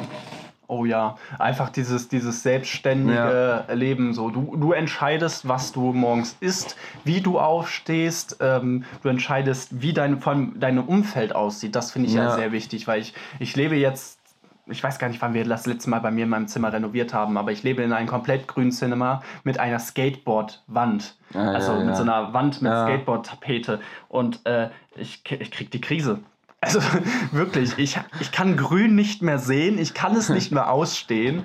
Oh 0.67 0.85
ja, 0.85 1.17
einfach 1.39 1.69
dieses, 1.69 2.07
dieses 2.07 2.41
selbstständige 2.41 3.65
Leben. 3.73 4.13
So, 4.13 4.29
du, 4.29 4.55
du 4.55 4.71
entscheidest, 4.71 5.47
was 5.47 5.71
du 5.71 5.91
morgens 5.93 6.37
isst, 6.39 6.77
wie 7.03 7.21
du 7.21 7.37
aufstehst, 7.39 8.37
ähm, 8.39 8.85
du 9.01 9.09
entscheidest, 9.09 9.81
wie 9.81 9.93
dein, 9.93 10.19
vor 10.21 10.33
allem 10.33 10.59
dein 10.59 10.79
Umfeld 10.79 11.35
aussieht. 11.35 11.75
Das 11.75 11.91
finde 11.91 12.07
ich 12.07 12.15
ja. 12.15 12.23
Ja. 12.23 12.35
sehr 12.35 12.51
wichtig, 12.53 12.87
weil 12.87 13.01
ich, 13.01 13.13
ich 13.39 13.55
lebe 13.55 13.75
jetzt, 13.75 14.19
ich 14.67 14.81
weiß 14.81 14.99
gar 14.99 15.09
nicht, 15.09 15.21
wann 15.21 15.33
wir 15.33 15.43
das 15.43 15.65
letzte 15.65 15.89
Mal 15.89 15.99
bei 15.99 16.11
mir 16.11 16.23
in 16.23 16.29
meinem 16.29 16.47
Zimmer 16.47 16.71
renoviert 16.71 17.13
haben, 17.13 17.37
aber 17.37 17.51
ich 17.51 17.63
lebe 17.63 17.83
in 17.83 17.91
einem 17.91 18.07
komplett 18.07 18.47
grünen 18.47 18.71
Cinema 18.71 19.21
mit 19.43 19.59
einer 19.59 19.79
Skateboard-Wand. 19.79 21.17
Ah, 21.33 21.51
also 21.51 21.73
ja, 21.73 21.79
mit 21.79 21.87
ja. 21.89 21.95
so 21.95 22.03
einer 22.03 22.33
Wand 22.33 22.61
mit 22.61 22.71
Ja. 22.71 22.85
Skateboard-Tapete. 22.85 23.81
Und 24.07 24.45
äh, 24.45 24.69
ich, 24.95 25.23
ich 25.29 25.51
krieg 25.51 25.71
die 25.71 25.81
Krise. 25.81 26.19
Also 26.63 26.79
wirklich, 27.31 27.77
ich, 27.77 27.99
ich 28.19 28.31
kann 28.31 28.55
grün 28.57 28.95
nicht 28.95 29.21
mehr 29.21 29.39
sehen, 29.39 29.77
ich 29.77 29.93
kann 29.93 30.15
es 30.15 30.29
nicht 30.29 30.51
mehr 30.51 30.69
ausstehen. 30.71 31.43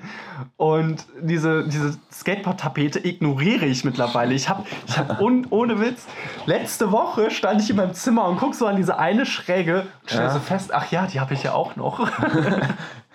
Und 0.57 1.05
diese, 1.21 1.67
diese 1.67 1.99
Skateboard-Tapete 2.13 3.05
ignoriere 3.07 3.67
ich 3.67 3.85
mittlerweile. 3.85 4.35
Ich 4.35 4.49
habe 4.49 4.65
ich 4.87 4.97
hab 4.99 5.21
un, 5.21 5.47
ohne 5.51 5.81
Witz, 5.81 6.07
letzte 6.47 6.93
Woche 6.93 7.31
stand 7.31 7.61
ich 7.61 7.71
in 7.71 7.77
meinem 7.77 7.95
Zimmer 7.95 8.27
und 8.29 8.39
guck 8.39 8.55
so 8.55 8.67
an 8.67 8.77
diese 8.77 8.99
eine 8.99 9.27
Schräge 9.27 9.87
und 10.03 10.11
stelle 10.11 10.25
Ja. 10.27 10.31
so 10.31 10.39
fest, 10.41 10.73
ach 10.73 10.91
ja, 10.91 11.07
die 11.07 11.21
habe 11.21 11.35
ich 11.35 11.43
ja 11.43 11.53
auch 11.53 11.77
noch. 11.77 12.09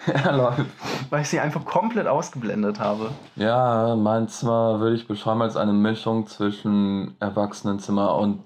Ja, 0.05 0.31
läuft. 0.35 0.65
weil 1.11 1.21
ich 1.21 1.29
sie 1.29 1.39
einfach 1.39 1.63
komplett 1.63 2.07
ausgeblendet 2.07 2.77
habe. 2.77 3.11
Ja, 3.37 3.95
mein 3.95 4.27
Zimmer 4.27 4.81
würde 4.81 4.97
ich 4.97 5.07
beschreiben 5.07 5.41
als 5.41 5.55
eine 5.55 5.71
Mischung 5.71 6.27
zwischen 6.27 7.15
Erwachsenenzimmer 7.21 8.15
und 8.17 8.43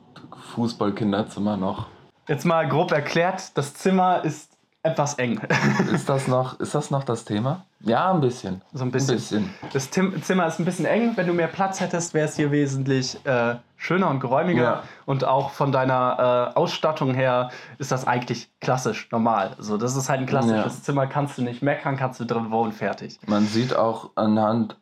Fußballkinderzimmer 0.54 1.58
noch. 1.58 1.88
Jetzt 2.28 2.46
mal 2.46 2.68
grob 2.68 2.92
erklärt, 2.92 3.58
das 3.58 3.74
Zimmer 3.74 4.24
ist 4.24 4.52
etwas 4.84 5.16
eng. 5.16 5.40
Ist 5.92 6.08
das 6.08 6.28
noch, 6.30 6.60
ist 6.62 6.74
das, 6.74 6.92
noch 6.92 7.04
das 7.04 7.26
Thema? 7.26 7.66
Ja, 7.82 8.14
ein 8.14 8.22
bisschen. 8.22 8.62
So 8.72 8.86
ein 8.86 8.92
bisschen. 8.92 9.16
Ein 9.16 9.18
bisschen. 9.18 9.50
Das 9.74 9.90
Tim 9.90 10.24
Zimmer 10.24 10.48
ist 10.48 10.60
ein 10.60 10.66
bisschen 10.66 10.86
eng. 10.86 11.12
Wenn 11.18 11.28
du 11.28 11.34
mehr 11.34 11.48
Platz 11.48 11.82
hättest, 11.82 12.14
wäre 12.14 12.26
es 12.28 12.38
hier 12.38 12.52
wesentlich 12.52 13.18
äh, 13.26 13.56
schöner 13.76 14.10
und 14.10 14.22
geräumiger. 14.22 14.64
Ja. 14.64 14.84
Und 15.06 15.26
auch 15.26 15.50
von 15.50 15.74
deiner 15.74 16.54
äh, 16.56 16.58
Ausstattung 16.58 17.14
her 17.14 17.50
ist 17.80 17.92
das 17.92 18.08
eigentlich 18.08 18.50
klassisch, 18.62 19.10
normal. 19.12 19.56
Also 19.58 19.78
das 19.78 19.98
ist 19.98 20.08
halt 20.08 20.22
ein 20.22 20.26
klassisches 20.26 20.78
Ja. 20.78 20.84
Zimmer, 20.84 21.08
kannst 21.08 21.38
du 21.38 21.42
nicht 21.42 21.62
meckern, 21.62 21.98
kannst 21.98 22.20
du 22.22 22.26
drin 22.26 22.52
wohnen, 22.52 22.72
fertig. 22.72 23.20
Man 23.28 23.46
sieht 23.46 23.76
auch 23.76 24.12
anhand 24.16 24.78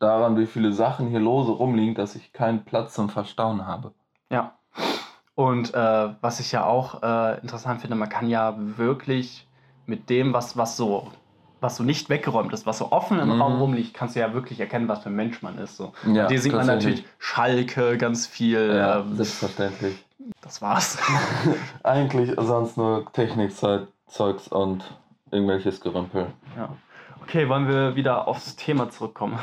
daran, 0.00 0.36
wie 0.36 0.46
viele 0.46 0.72
Sachen 0.72 1.08
hier 1.08 1.20
lose 1.20 1.52
rumliegen, 1.52 1.94
dass 1.94 2.16
ich 2.16 2.32
keinen 2.32 2.64
Platz 2.64 2.94
zum 2.94 3.08
Verstauen 3.08 3.66
habe. 3.66 3.92
Ja. 4.30 4.54
Und 5.34 5.74
äh, 5.74 6.08
was 6.20 6.38
ich 6.40 6.52
ja 6.52 6.64
auch 6.64 7.02
äh, 7.02 7.40
interessant 7.40 7.80
finde, 7.80 7.96
man 7.96 8.08
kann 8.08 8.28
ja 8.28 8.54
wirklich 8.56 9.46
mit 9.86 10.08
dem, 10.10 10.32
was, 10.32 10.56
was 10.56 10.76
so 10.76 11.10
was 11.60 11.76
so 11.76 11.82
nicht 11.82 12.10
weggeräumt 12.10 12.52
ist, 12.52 12.66
was 12.66 12.76
so 12.76 12.92
offen 12.92 13.18
im 13.18 13.36
Mhm. 13.36 13.40
Raum 13.40 13.58
rumliegt, 13.58 13.94
kannst 13.94 14.16
du 14.16 14.20
ja 14.20 14.34
wirklich 14.34 14.60
erkennen, 14.60 14.86
was 14.86 14.98
für 14.98 15.08
ein 15.08 15.14
Mensch 15.16 15.40
man 15.40 15.56
ist. 15.56 15.78
So. 15.78 15.94
Ja, 16.12 16.24
Und 16.24 16.28
hier 16.30 16.38
sieht 16.38 16.52
man 16.52 16.66
natürlich 16.66 17.06
Schalke, 17.18 17.96
ganz 17.96 18.26
viel. 18.26 18.74
Ja, 18.76 18.98
ähm, 19.00 19.16
selbstverständlich. 19.16 20.04
das 20.42 20.60
war's. 20.60 20.98
Eigentlich 21.82 22.32
sonst 22.36 22.76
nur 22.76 23.10
Technikzeugs 23.14 24.48
und 24.50 24.84
irgendwelches 25.30 25.80
Gerümpel. 25.80 26.26
ja. 26.54 26.68
Okay, 27.22 27.48
wollen 27.48 27.66
wir 27.66 27.96
wieder 27.96 28.28
aufs 28.28 28.54
Thema 28.56 28.90
zurückkommen? 28.90 29.38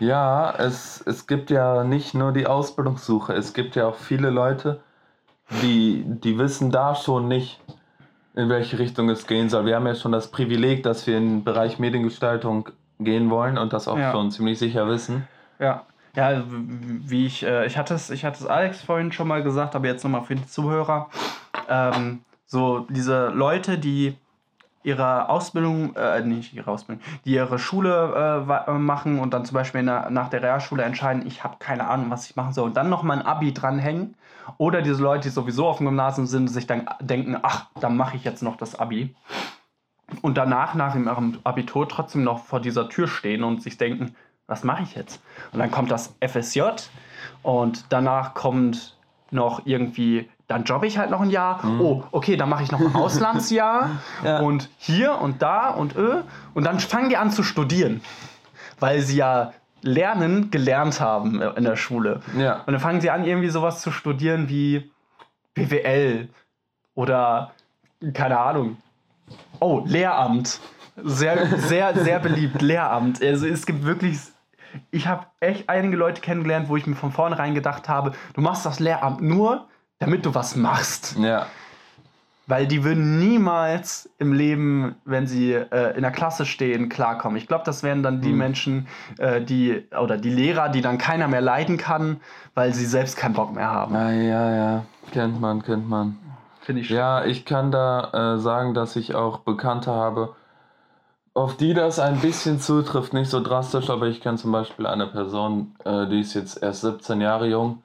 Ja, 0.00 0.54
es, 0.58 1.02
es 1.06 1.26
gibt 1.26 1.50
ja 1.50 1.84
nicht 1.84 2.14
nur 2.14 2.32
die 2.32 2.46
Ausbildungssuche, 2.46 3.32
es 3.32 3.52
gibt 3.54 3.76
ja 3.76 3.86
auch 3.86 3.96
viele 3.96 4.30
Leute, 4.30 4.80
die, 5.62 6.04
die 6.06 6.38
wissen 6.38 6.70
da 6.70 6.94
schon 6.94 7.28
nicht, 7.28 7.60
in 8.34 8.48
welche 8.48 8.78
Richtung 8.78 9.08
es 9.10 9.26
gehen 9.26 9.48
soll. 9.48 9.66
Wir 9.66 9.76
haben 9.76 9.86
ja 9.86 9.94
schon 9.94 10.12
das 10.12 10.30
Privileg, 10.30 10.82
dass 10.82 11.06
wir 11.06 11.16
in 11.16 11.28
den 11.28 11.44
Bereich 11.44 11.78
Mediengestaltung 11.78 12.70
gehen 12.98 13.30
wollen 13.30 13.58
und 13.58 13.72
das 13.72 13.86
auch 13.88 13.98
Ja. 13.98 14.10
schon 14.12 14.30
ziemlich 14.30 14.58
sicher 14.58 14.88
wissen. 14.88 15.28
Ja. 15.58 15.84
Ja, 16.16 16.44
wie 16.48 17.26
ich, 17.26 17.42
äh, 17.44 17.66
ich 17.66 17.76
hatte 17.76 17.94
es, 17.94 18.08
ich 18.10 18.24
hatte 18.24 18.38
es 18.44 18.46
Alex 18.46 18.80
vorhin 18.82 19.10
schon 19.10 19.26
mal 19.26 19.42
gesagt, 19.42 19.74
aber 19.74 19.88
jetzt 19.88 20.04
nochmal 20.04 20.22
für 20.22 20.36
die 20.36 20.46
Zuhörer. 20.46 21.10
Ähm, 21.68 22.20
so 22.46 22.86
diese 22.88 23.28
Leute, 23.30 23.78
die 23.78 24.16
ihre 24.84 25.28
Ausbildung, 25.28 25.96
äh, 25.96 26.20
nicht 26.20 26.54
ihre 26.54 26.70
Ausbildung, 26.70 27.02
die 27.24 27.34
ihre 27.34 27.58
Schule 27.58 28.46
äh, 28.46 28.72
machen 28.72 29.18
und 29.18 29.34
dann 29.34 29.44
zum 29.44 29.54
Beispiel 29.54 29.84
der, 29.84 30.10
nach 30.10 30.28
der 30.28 30.42
Realschule 30.42 30.84
entscheiden, 30.84 31.26
ich 31.26 31.42
habe 31.42 31.56
keine 31.58 31.88
Ahnung, 31.88 32.10
was 32.10 32.28
ich 32.28 32.36
machen 32.36 32.52
soll 32.52 32.66
und 32.66 32.76
dann 32.76 32.90
noch 32.90 33.02
mal 33.02 33.18
ein 33.18 33.26
Abi 33.26 33.52
dranhängen. 33.52 34.14
Oder 34.58 34.82
diese 34.82 35.02
Leute, 35.02 35.22
die 35.22 35.34
sowieso 35.34 35.66
auf 35.66 35.78
dem 35.78 35.86
Gymnasium 35.86 36.26
sind, 36.26 36.48
sich 36.48 36.66
dann 36.66 36.86
denken, 37.00 37.38
ach, 37.42 37.66
dann 37.80 37.96
mache 37.96 38.16
ich 38.16 38.24
jetzt 38.24 38.42
noch 38.42 38.56
das 38.56 38.78
Abi. 38.78 39.14
Und 40.20 40.36
danach, 40.36 40.74
nach 40.74 40.94
ihrem 40.94 41.38
Abitur, 41.44 41.88
trotzdem 41.88 42.24
noch 42.24 42.44
vor 42.44 42.60
dieser 42.60 42.90
Tür 42.90 43.08
stehen 43.08 43.42
und 43.42 43.62
sich 43.62 43.78
denken, 43.78 44.14
was 44.46 44.62
mache 44.62 44.82
ich 44.82 44.94
jetzt? 44.94 45.22
Und 45.52 45.60
dann 45.60 45.70
kommt 45.70 45.90
das 45.90 46.14
FSJ 46.20 46.60
und 47.42 47.86
danach 47.88 48.34
kommt 48.34 48.98
noch 49.30 49.62
irgendwie 49.64 50.28
dann 50.46 50.64
jobbe 50.64 50.86
ich 50.86 50.98
halt 50.98 51.10
noch 51.10 51.20
ein 51.20 51.30
Jahr. 51.30 51.64
Mhm. 51.64 51.80
Oh, 51.80 52.04
okay, 52.10 52.36
dann 52.36 52.48
mache 52.48 52.62
ich 52.62 52.72
noch 52.72 52.80
ein 52.80 52.94
Auslandsjahr 52.94 53.90
ja. 54.24 54.38
und 54.40 54.68
hier 54.78 55.20
und 55.20 55.42
da 55.42 55.70
und 55.70 55.96
ö. 55.96 56.22
Und 56.52 56.64
dann 56.64 56.80
fangen 56.80 57.08
die 57.08 57.16
an 57.16 57.30
zu 57.30 57.42
studieren, 57.42 58.02
weil 58.78 59.00
sie 59.00 59.16
ja 59.16 59.52
Lernen 59.82 60.50
gelernt 60.50 61.00
haben 61.00 61.42
in 61.42 61.64
der 61.64 61.76
Schule. 61.76 62.20
Ja. 62.38 62.62
Und 62.66 62.72
dann 62.72 62.80
fangen 62.80 63.00
sie 63.00 63.10
an, 63.10 63.24
irgendwie 63.24 63.48
sowas 63.48 63.82
zu 63.82 63.90
studieren 63.90 64.48
wie 64.48 64.90
BWL 65.54 66.28
oder 66.94 67.52
keine 68.12 68.38
Ahnung. 68.38 68.78
Oh, 69.60 69.82
Lehramt. 69.84 70.60
Sehr, 71.02 71.58
sehr, 71.58 71.94
sehr 71.98 72.20
beliebt, 72.20 72.62
Lehramt. 72.62 73.22
Also 73.22 73.46
es 73.46 73.66
gibt 73.66 73.84
wirklich 73.84 74.18
ich 74.90 75.06
habe 75.06 75.26
echt 75.40 75.68
einige 75.68 75.96
Leute 75.96 76.20
kennengelernt, 76.20 76.68
wo 76.68 76.76
ich 76.76 76.86
mir 76.86 76.96
von 76.96 77.12
vornherein 77.12 77.54
gedacht 77.54 77.88
habe, 77.88 78.12
du 78.34 78.40
machst 78.40 78.66
das 78.66 78.80
Lehramt 78.80 79.22
nur, 79.22 79.68
damit 79.98 80.26
du 80.26 80.34
was 80.34 80.56
machst. 80.56 81.16
Ja. 81.18 81.46
Weil 82.46 82.66
die 82.66 82.84
würden 82.84 83.18
niemals 83.18 84.10
im 84.18 84.34
Leben, 84.34 84.96
wenn 85.06 85.26
sie 85.26 85.52
äh, 85.52 85.96
in 85.96 86.02
der 86.02 86.10
Klasse 86.10 86.44
stehen, 86.44 86.90
klarkommen. 86.90 87.38
Ich 87.38 87.46
glaube, 87.46 87.64
das 87.64 87.82
wären 87.82 88.02
dann 88.02 88.20
die 88.20 88.30
hm. 88.30 88.36
Menschen, 88.36 88.88
äh, 89.18 89.40
die 89.40 89.84
oder 89.98 90.18
die 90.18 90.28
Lehrer, 90.28 90.68
die 90.68 90.82
dann 90.82 90.98
keiner 90.98 91.26
mehr 91.26 91.40
leiden 91.40 91.78
kann, 91.78 92.20
weil 92.54 92.74
sie 92.74 92.84
selbst 92.84 93.16
keinen 93.16 93.32
Bock 93.32 93.54
mehr 93.54 93.70
haben. 93.70 93.94
Ja, 93.94 94.10
ja, 94.10 94.54
ja. 94.54 94.84
Kennt 95.12 95.40
man, 95.40 95.62
kennt 95.62 95.88
man. 95.88 96.18
Finde 96.60 96.82
ich. 96.82 96.90
Ja, 96.90 97.24
ich 97.24 97.46
kann 97.46 97.70
da 97.70 98.34
äh, 98.34 98.38
sagen, 98.38 98.74
dass 98.74 98.96
ich 98.96 99.14
auch 99.14 99.38
Bekannte 99.38 99.90
habe, 99.90 100.34
auf 101.32 101.56
die 101.56 101.72
das 101.72 101.98
ein 101.98 102.20
bisschen 102.20 102.60
zutrifft. 102.60 103.14
Nicht 103.14 103.30
so 103.30 103.42
drastisch, 103.42 103.88
aber 103.88 104.06
ich 104.06 104.20
kenne 104.20 104.36
zum 104.36 104.52
Beispiel 104.52 104.86
eine 104.86 105.06
Person, 105.06 105.74
äh, 105.84 106.06
die 106.08 106.20
ist 106.20 106.34
jetzt 106.34 106.62
erst 106.62 106.82
17 106.82 107.22
Jahre 107.22 107.48
jung 107.48 107.83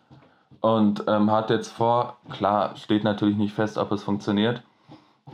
und 0.61 1.03
ähm, 1.07 1.31
hat 1.31 1.49
jetzt 1.49 1.71
vor, 1.71 2.17
klar, 2.29 2.75
steht 2.75 3.03
natürlich 3.03 3.37
nicht 3.37 3.53
fest, 3.53 3.77
ob 3.77 3.91
es 3.91 4.03
funktioniert, 4.03 4.61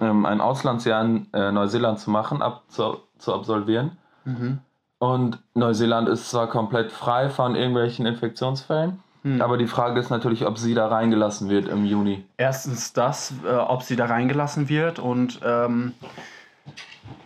ähm, 0.01 0.25
ein 0.25 0.41
Auslandsjahr 0.41 1.03
in 1.03 1.27
äh, 1.33 1.51
Neuseeland 1.51 1.99
zu 1.99 2.09
machen, 2.11 2.41
ab, 2.41 2.63
zu, 2.67 2.97
zu 3.17 3.33
absolvieren. 3.33 3.97
Mhm. 4.25 4.59
Und 4.99 5.39
Neuseeland 5.53 6.07
ist 6.09 6.29
zwar 6.29 6.47
komplett 6.47 6.91
frei 6.91 7.29
von 7.29 7.55
irgendwelchen 7.55 8.05
Infektionsfällen, 8.05 8.99
mhm. 9.23 9.41
aber 9.41 9.57
die 9.57 9.67
Frage 9.67 9.99
ist 9.99 10.09
natürlich, 10.09 10.45
ob 10.45 10.57
sie 10.57 10.73
da 10.73 10.87
reingelassen 10.87 11.49
wird 11.49 11.67
im 11.67 11.85
Juni. 11.85 12.23
Erstens 12.37 12.93
das, 12.93 13.33
äh, 13.45 13.55
ob 13.55 13.83
sie 13.83 13.95
da 13.95 14.05
reingelassen 14.05 14.69
wird 14.69 14.99
und 14.99 15.39
ähm, 15.43 15.93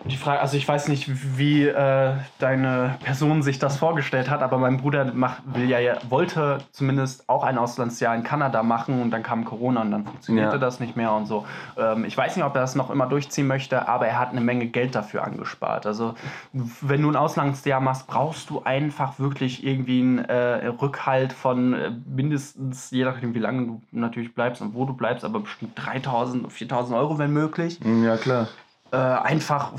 die 0.05 0.17
Frage, 0.17 0.39
also 0.39 0.57
ich 0.57 0.67
weiß 0.67 0.87
nicht, 0.87 1.37
wie 1.37 1.65
äh, 1.65 2.13
deine 2.39 2.97
Person 3.03 3.43
sich 3.43 3.59
das 3.59 3.77
vorgestellt 3.77 4.29
hat, 4.29 4.41
aber 4.41 4.57
mein 4.57 4.77
Bruder 4.77 5.13
macht, 5.13 5.41
will 5.53 5.69
ja, 5.69 5.79
wollte 6.09 6.59
zumindest 6.71 7.27
auch 7.29 7.43
ein 7.43 7.57
Auslandsjahr 7.57 8.15
in 8.15 8.23
Kanada 8.23 8.63
machen 8.63 9.01
und 9.01 9.11
dann 9.11 9.23
kam 9.23 9.45
Corona 9.45 9.81
und 9.81 9.91
dann 9.91 10.05
funktionierte 10.05 10.55
ja. 10.55 10.57
das 10.57 10.79
nicht 10.79 10.95
mehr 10.95 11.13
und 11.13 11.27
so. 11.27 11.45
Ähm, 11.77 12.05
ich 12.05 12.17
weiß 12.17 12.35
nicht, 12.35 12.45
ob 12.45 12.55
er 12.55 12.61
das 12.61 12.75
noch 12.75 12.89
immer 12.89 13.07
durchziehen 13.07 13.47
möchte, 13.47 13.87
aber 13.87 14.07
er 14.07 14.19
hat 14.19 14.29
eine 14.29 14.41
Menge 14.41 14.67
Geld 14.67 14.95
dafür 14.95 15.23
angespart. 15.23 15.85
Also 15.85 16.15
wenn 16.53 17.01
du 17.01 17.09
ein 17.09 17.15
Auslandsjahr 17.15 17.81
machst, 17.81 18.07
brauchst 18.07 18.49
du 18.49 18.63
einfach 18.63 19.19
wirklich 19.19 19.65
irgendwie 19.65 20.01
einen 20.01 20.19
äh, 20.19 20.67
Rückhalt 20.67 21.33
von 21.33 21.73
äh, 21.73 21.91
mindestens, 22.07 22.91
je 22.91 23.03
nachdem 23.03 23.35
wie 23.35 23.39
lange 23.39 23.65
du 23.67 23.81
natürlich 23.91 24.33
bleibst 24.33 24.61
und 24.61 24.73
wo 24.73 24.85
du 24.85 24.93
bleibst, 24.93 25.23
aber 25.23 25.41
bestimmt 25.41 25.73
3000, 25.75 26.51
4000 26.51 26.97
Euro, 26.97 27.17
wenn 27.19 27.31
möglich. 27.31 27.79
Ja, 28.03 28.17
klar. 28.17 28.47
Äh, 28.91 28.97
einfach, 28.97 29.73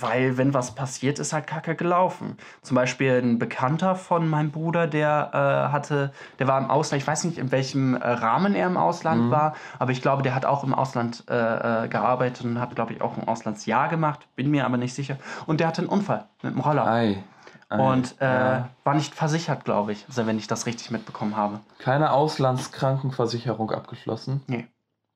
weil 0.00 0.36
wenn 0.36 0.52
was 0.52 0.74
passiert, 0.74 1.18
ist 1.18 1.32
halt 1.32 1.46
kacke 1.46 1.74
gelaufen. 1.74 2.36
Zum 2.62 2.74
Beispiel 2.74 3.12
ein 3.22 3.38
Bekannter 3.38 3.94
von 3.94 4.28
meinem 4.28 4.50
Bruder, 4.50 4.86
der 4.86 5.30
äh, 5.32 5.72
hatte, 5.72 6.12
der 6.38 6.46
war 6.46 6.58
im 6.58 6.70
Ausland, 6.70 7.02
ich 7.02 7.06
weiß 7.06 7.24
nicht, 7.24 7.38
in 7.38 7.52
welchem 7.52 7.94
äh, 7.94 8.06
Rahmen 8.06 8.54
er 8.54 8.66
im 8.66 8.76
Ausland 8.76 9.26
mhm. 9.26 9.30
war, 9.30 9.54
aber 9.78 9.92
ich 9.92 10.02
glaube, 10.02 10.22
der 10.22 10.34
hat 10.34 10.44
auch 10.44 10.62
im 10.62 10.74
Ausland 10.74 11.24
äh, 11.30 11.84
äh, 11.84 11.88
gearbeitet 11.88 12.44
und 12.44 12.60
hat, 12.60 12.74
glaube 12.74 12.92
ich, 12.92 13.00
auch 13.00 13.16
ein 13.16 13.26
Auslandsjahr 13.26 13.88
gemacht, 13.88 14.26
bin 14.36 14.50
mir 14.50 14.66
aber 14.66 14.76
nicht 14.76 14.94
sicher. 14.94 15.16
Und 15.46 15.60
der 15.60 15.68
hatte 15.68 15.80
einen 15.80 15.88
Unfall 15.88 16.26
mit 16.42 16.54
dem 16.54 16.60
Roller. 16.60 16.86
Ei. 16.86 17.24
Ei. 17.70 17.78
Und 17.78 18.20
äh, 18.20 18.24
ja. 18.24 18.68
war 18.84 18.94
nicht 18.94 19.14
versichert, 19.14 19.64
glaube 19.64 19.92
ich, 19.92 20.04
also 20.08 20.26
wenn 20.26 20.36
ich 20.36 20.48
das 20.48 20.66
richtig 20.66 20.90
mitbekommen 20.90 21.36
habe. 21.36 21.60
Keine 21.78 22.12
Auslandskrankenversicherung 22.12 23.70
abgeschlossen? 23.70 24.42
Nee. 24.48 24.66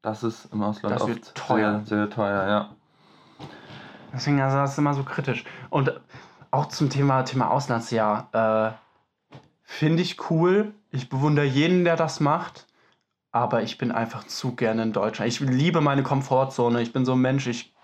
Das 0.02 0.22
ist 0.22 0.52
im 0.52 0.62
Ausland 0.62 0.94
das 0.94 1.02
oft 1.02 1.34
teuer. 1.34 1.82
Sehr, 1.84 1.98
sehr 1.98 2.10
teuer, 2.10 2.48
ja. 2.48 2.68
Deswegen 4.14 4.40
also 4.40 4.56
das 4.56 4.72
ist 4.72 4.78
immer 4.78 4.94
so 4.94 5.02
kritisch. 5.02 5.44
Und 5.70 5.92
auch 6.50 6.66
zum 6.66 6.88
Thema, 6.88 7.22
Thema 7.24 7.50
Auslandsjahr. 7.50 8.28
Äh, 8.32 9.36
Finde 9.64 10.02
ich 10.02 10.30
cool. 10.30 10.72
Ich 10.90 11.08
bewundere 11.08 11.46
jeden, 11.46 11.84
der 11.84 11.96
das 11.96 12.20
macht. 12.20 12.66
Aber 13.32 13.62
ich 13.62 13.76
bin 13.78 13.90
einfach 13.90 14.24
zu 14.24 14.54
gerne 14.54 14.84
in 14.84 14.92
Deutschland. 14.92 15.28
Ich 15.28 15.40
liebe 15.40 15.80
meine 15.80 16.04
Komfortzone. 16.04 16.80
Ich 16.80 16.92
bin 16.92 17.04
so 17.04 17.12
ein 17.12 17.20
Mensch. 17.20 17.48
Ich, 17.48 17.74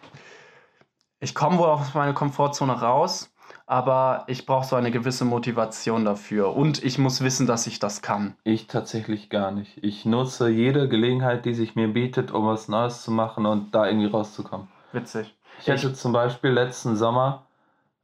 ich 1.18 1.34
komme 1.34 1.58
wohl 1.58 1.66
aus 1.66 1.94
meiner 1.94 2.12
Komfortzone 2.12 2.80
raus. 2.80 3.32
Aber 3.66 4.24
ich 4.28 4.46
brauche 4.46 4.66
so 4.66 4.76
eine 4.76 4.92
gewisse 4.92 5.24
Motivation 5.24 6.04
dafür. 6.04 6.54
Und 6.54 6.84
ich 6.84 6.98
muss 6.98 7.20
wissen, 7.22 7.48
dass 7.48 7.66
ich 7.66 7.80
das 7.80 8.02
kann. 8.02 8.36
Ich 8.44 8.68
tatsächlich 8.68 9.30
gar 9.30 9.50
nicht. 9.50 9.78
Ich 9.82 10.04
nutze 10.04 10.48
jede 10.48 10.88
Gelegenheit, 10.88 11.44
die 11.44 11.54
sich 11.54 11.74
mir 11.74 11.88
bietet, 11.88 12.30
um 12.30 12.46
was 12.46 12.68
Neues 12.68 13.02
zu 13.02 13.10
machen 13.10 13.46
und 13.46 13.74
da 13.74 13.86
irgendwie 13.86 14.06
rauszukommen. 14.06 14.68
Witzig. 14.92 15.34
Ich 15.60 15.66
hätte 15.66 15.92
zum 15.92 16.12
Beispiel 16.12 16.50
letzten 16.50 16.96
Sommer 16.96 17.42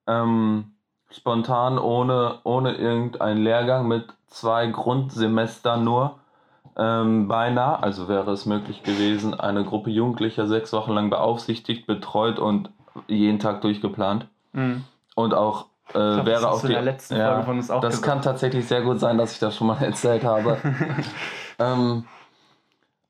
ähm, 0.07 0.73
spontan 1.11 1.79
ohne, 1.79 2.39
ohne 2.45 2.75
irgendeinen 2.75 3.43
Lehrgang 3.43 3.89
mit 3.89 4.07
zwei 4.29 4.67
Grundsemestern 4.67 5.85
nur 5.85 6.19
ähm, 6.77 7.27
beinahe, 7.29 7.83
also 7.83 8.09
wäre 8.09 8.33
es 8.33 8.45
möglich 8.45 8.83
gewesen, 8.83 9.39
eine 9.39 9.65
Gruppe 9.65 9.91
Jugendlicher 9.91 10.47
sechs 10.47 10.73
Wochen 10.73 10.93
lang 10.93 11.09
beaufsichtigt, 11.09 11.87
betreut 11.87 12.39
und 12.39 12.71
jeden 13.09 13.39
Tag 13.39 13.63
durchgeplant. 13.63 14.27
Mhm. 14.53 14.85
Und 15.15 15.33
auch 15.33 15.67
äh, 15.91 15.93
glaub, 15.93 16.27
wäre 16.27 16.51
auch 16.51 16.61
die 16.61 16.75
letzten 16.75 17.17
ja, 17.17 17.29
Folge 17.29 17.45
von 17.45 17.57
uns 17.59 17.71
auch 17.71 17.81
Das 17.81 17.97
gesagt. 17.97 18.07
kann 18.07 18.23
tatsächlich 18.23 18.67
sehr 18.67 18.83
gut 18.83 19.01
sein, 19.01 19.17
dass 19.17 19.33
ich 19.33 19.39
das 19.39 19.57
schon 19.57 19.69
mal 19.69 19.79
erzählt 19.83 20.25
habe. 20.25 20.59
ähm, 21.59 22.05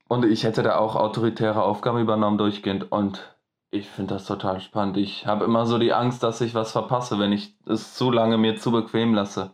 und 0.07 0.23
ich 0.23 0.45
hätte 0.45 0.63
da 0.63 0.77
auch 0.77 0.95
autoritäre 0.95 1.61
Aufgaben 1.61 1.99
übernommen 1.99 2.37
durchgehend 2.37 2.89
und 2.91 3.33
ich 3.71 3.89
finde 3.89 4.15
das 4.15 4.25
total 4.25 4.61
spannend. 4.61 4.97
Ich 4.97 5.25
habe 5.25 5.45
immer 5.45 5.65
so 5.65 5.77
die 5.77 5.93
Angst, 5.93 6.23
dass 6.23 6.41
ich 6.41 6.53
was 6.55 6.71
verpasse, 6.71 7.19
wenn 7.19 7.31
ich 7.31 7.53
es 7.67 7.93
zu 7.93 8.11
lange 8.11 8.37
mir 8.37 8.55
zu 8.55 8.71
bequem 8.71 9.13
lasse. 9.13 9.51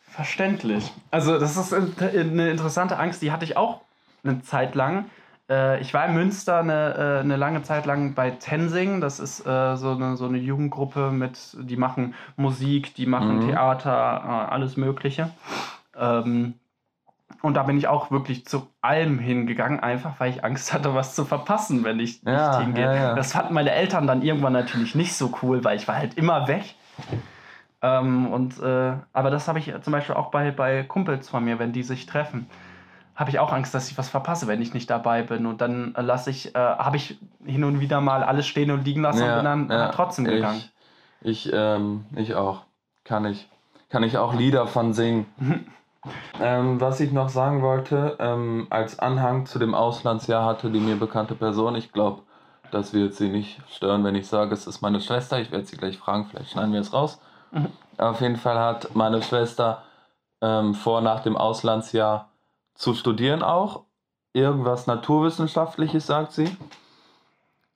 Verständlich. 0.00 0.92
Also 1.10 1.38
das 1.38 1.56
ist 1.56 1.72
eine 1.72 2.50
interessante 2.50 2.98
Angst, 2.98 3.22
die 3.22 3.30
hatte 3.30 3.44
ich 3.44 3.56
auch 3.56 3.82
eine 4.24 4.42
Zeit 4.42 4.74
lang. 4.74 5.06
Äh, 5.48 5.80
ich 5.80 5.94
war 5.94 6.06
in 6.06 6.14
Münster 6.14 6.58
eine, 6.58 6.94
äh, 6.94 7.20
eine 7.20 7.36
lange 7.36 7.62
Zeit 7.62 7.86
lang 7.86 8.14
bei 8.14 8.30
Tensing. 8.30 9.00
Das 9.00 9.20
ist 9.20 9.46
äh, 9.46 9.76
so 9.76 9.92
eine, 9.92 10.16
so 10.16 10.26
eine 10.26 10.38
Jugendgruppe 10.38 11.10
mit, 11.10 11.56
die 11.60 11.76
machen 11.76 12.14
Musik, 12.36 12.94
die 12.94 13.06
machen 13.06 13.36
mhm. 13.36 13.48
Theater, 13.48 14.50
alles 14.52 14.76
Mögliche. 14.76 15.30
Ähm, 15.96 16.54
und 17.42 17.54
da 17.54 17.62
bin 17.62 17.78
ich 17.78 17.86
auch 17.86 18.10
wirklich 18.10 18.46
zu 18.46 18.68
allem 18.80 19.18
hingegangen, 19.18 19.80
einfach 19.80 20.18
weil 20.18 20.30
ich 20.30 20.44
Angst 20.44 20.72
hatte, 20.72 20.94
was 20.94 21.14
zu 21.14 21.24
verpassen, 21.24 21.84
wenn 21.84 22.00
ich 22.00 22.22
ja, 22.22 22.48
nicht 22.48 22.66
hingehe. 22.66 22.84
Ja, 22.84 22.94
ja. 22.94 23.14
Das 23.14 23.32
fanden 23.32 23.54
meine 23.54 23.70
Eltern 23.70 24.06
dann 24.06 24.22
irgendwann 24.22 24.52
natürlich 24.52 24.94
nicht 24.94 25.14
so 25.14 25.32
cool, 25.42 25.64
weil 25.64 25.76
ich 25.76 25.86
war 25.86 25.96
halt 25.96 26.14
immer 26.14 26.48
weg. 26.48 26.74
Ähm, 27.80 28.32
und, 28.32 28.60
äh, 28.60 28.94
aber 29.12 29.30
das 29.30 29.46
habe 29.46 29.60
ich 29.60 29.72
zum 29.82 29.92
Beispiel 29.92 30.16
auch 30.16 30.30
bei, 30.30 30.50
bei 30.50 30.82
Kumpels 30.82 31.28
von 31.28 31.44
mir, 31.44 31.58
wenn 31.58 31.72
die 31.72 31.84
sich 31.84 32.06
treffen, 32.06 32.48
habe 33.14 33.30
ich 33.30 33.38
auch 33.38 33.52
Angst, 33.52 33.74
dass 33.74 33.90
ich 33.90 33.98
was 33.98 34.08
verpasse, 34.08 34.46
wenn 34.48 34.60
ich 34.60 34.74
nicht 34.74 34.90
dabei 34.90 35.22
bin. 35.22 35.46
Und 35.46 35.60
dann 35.60 35.94
lasse 35.96 36.30
ich, 36.30 36.54
äh, 36.54 36.58
habe 36.58 36.96
ich 36.96 37.18
hin 37.44 37.64
und 37.64 37.80
wieder 37.80 38.00
mal 38.00 38.24
alles 38.24 38.46
stehen 38.46 38.70
und 38.70 38.84
liegen 38.84 39.02
lassen 39.02 39.22
und 39.22 39.34
bin 39.34 39.44
dann 39.44 39.70
ja, 39.70 39.88
trotzdem 39.88 40.24
gegangen. 40.24 40.62
Ich, 41.20 41.46
ich, 41.46 41.52
ähm, 41.52 42.04
ich 42.16 42.34
auch. 42.34 42.62
Kann 43.04 43.24
ich. 43.24 43.48
Kann 43.88 44.02
ich 44.02 44.18
auch 44.18 44.34
Lieder 44.34 44.66
von 44.66 44.92
singen. 44.92 45.26
Ähm, 46.40 46.80
was 46.80 47.00
ich 47.00 47.12
noch 47.12 47.28
sagen 47.28 47.62
wollte, 47.62 48.16
ähm, 48.18 48.66
als 48.70 48.98
Anhang 48.98 49.46
zu 49.46 49.58
dem 49.58 49.74
Auslandsjahr 49.74 50.44
hatte 50.44 50.70
die 50.70 50.80
mir 50.80 50.96
bekannte 50.96 51.34
Person, 51.34 51.74
ich 51.74 51.92
glaube, 51.92 52.22
das 52.70 52.92
wird 52.92 53.14
sie 53.14 53.28
nicht 53.28 53.60
stören, 53.70 54.04
wenn 54.04 54.14
ich 54.14 54.28
sage, 54.28 54.52
es 54.52 54.66
ist 54.66 54.82
meine 54.82 55.00
Schwester. 55.00 55.40
Ich 55.40 55.50
werde 55.50 55.64
sie 55.64 55.76
gleich 55.76 55.96
fragen, 55.96 56.26
vielleicht 56.26 56.50
schneiden 56.50 56.72
wir 56.72 56.80
es 56.80 56.92
raus. 56.92 57.20
Mhm. 57.50 57.68
Auf 57.96 58.20
jeden 58.20 58.36
Fall 58.36 58.58
hat 58.58 58.94
meine 58.94 59.22
Schwester 59.22 59.82
ähm, 60.40 60.74
vor, 60.74 61.00
nach 61.00 61.20
dem 61.20 61.36
Auslandsjahr 61.36 62.28
zu 62.74 62.94
studieren 62.94 63.42
auch. 63.42 63.84
Irgendwas 64.32 64.86
Naturwissenschaftliches, 64.86 66.06
sagt 66.06 66.32
sie. 66.32 66.56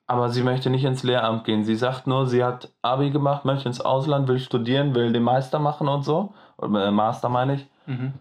Aber 0.07 0.29
sie 0.29 0.43
möchte 0.43 0.69
nicht 0.69 0.85
ins 0.85 1.03
Lehramt 1.03 1.45
gehen. 1.45 1.65
Sie 1.65 1.75
sagt 1.75 2.07
nur, 2.07 2.27
sie 2.27 2.45
hat 2.45 2.71
Abi 2.83 3.11
gemacht, 3.11 3.45
möchte 3.45 3.69
ins 3.69 3.81
Ausland, 3.81 4.29
will 4.29 4.39
studieren, 4.39 4.95
will 4.95 5.13
den 5.13 5.23
Meister 5.23 5.59
machen 5.59 5.89
und 5.89 6.05
so. 6.05 6.35
Oder 6.59 6.87
äh, 6.87 6.91
Master 6.91 7.29
meine 7.29 7.55
ich. 7.55 7.67
Mhm. 7.87 8.13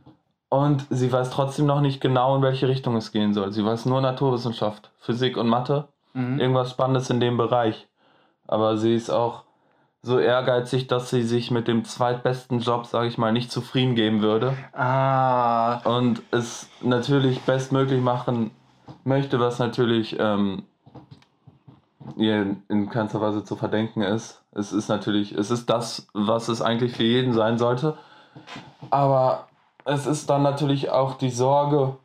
Und 0.49 0.85
sie 0.89 1.11
weiß 1.11 1.29
trotzdem 1.29 1.65
noch 1.65 1.79
nicht 1.79 2.01
genau, 2.01 2.35
in 2.35 2.41
welche 2.41 2.67
Richtung 2.67 2.97
es 2.97 3.11
gehen 3.11 3.33
soll. 3.33 3.53
Sie 3.53 3.63
weiß 3.63 3.85
nur 3.85 4.01
Naturwissenschaft, 4.01 4.91
Physik 4.99 5.37
und 5.37 5.47
Mathe. 5.47 5.87
Mhm. 6.13 6.39
Irgendwas 6.39 6.71
Spannendes 6.71 7.09
in 7.09 7.21
dem 7.21 7.37
Bereich. 7.37 7.87
Aber 8.47 8.75
sie 8.75 8.93
ist 8.93 9.09
auch 9.09 9.43
so 10.03 10.19
ehrgeizig, 10.19 10.87
dass 10.87 11.09
sie 11.09 11.23
sich 11.23 11.51
mit 11.51 11.67
dem 11.67 11.85
zweitbesten 11.85 12.59
Job, 12.59 12.85
sage 12.85 13.07
ich 13.07 13.17
mal, 13.17 13.31
nicht 13.31 13.51
zufrieden 13.51 13.95
geben 13.95 14.21
würde. 14.21 14.53
Ah. 14.73 15.77
Und 15.85 16.21
es 16.31 16.69
natürlich 16.81 17.41
bestmöglich 17.41 18.01
machen 18.01 18.51
möchte, 19.03 19.39
was 19.39 19.59
natürlich 19.59 20.17
ähm, 20.19 20.63
ihr 22.17 22.57
in 22.67 22.89
keinster 22.89 23.21
Weise 23.21 23.43
zu 23.43 23.55
verdenken 23.55 24.01
ist. 24.01 24.41
Es 24.51 24.73
ist 24.73 24.89
natürlich, 24.89 25.33
es 25.33 25.51
ist 25.51 25.69
das, 25.69 26.07
was 26.13 26.47
es 26.47 26.61
eigentlich 26.61 26.97
für 26.97 27.03
jeden 27.03 27.33
sein 27.33 27.57
sollte. 27.57 27.97
Aber 28.89 29.47
es 29.85 30.05
ist 30.05 30.29
dann 30.29 30.43
natürlich 30.43 30.89
auch 30.89 31.15
die 31.15 31.29
Sorge, 31.29 31.97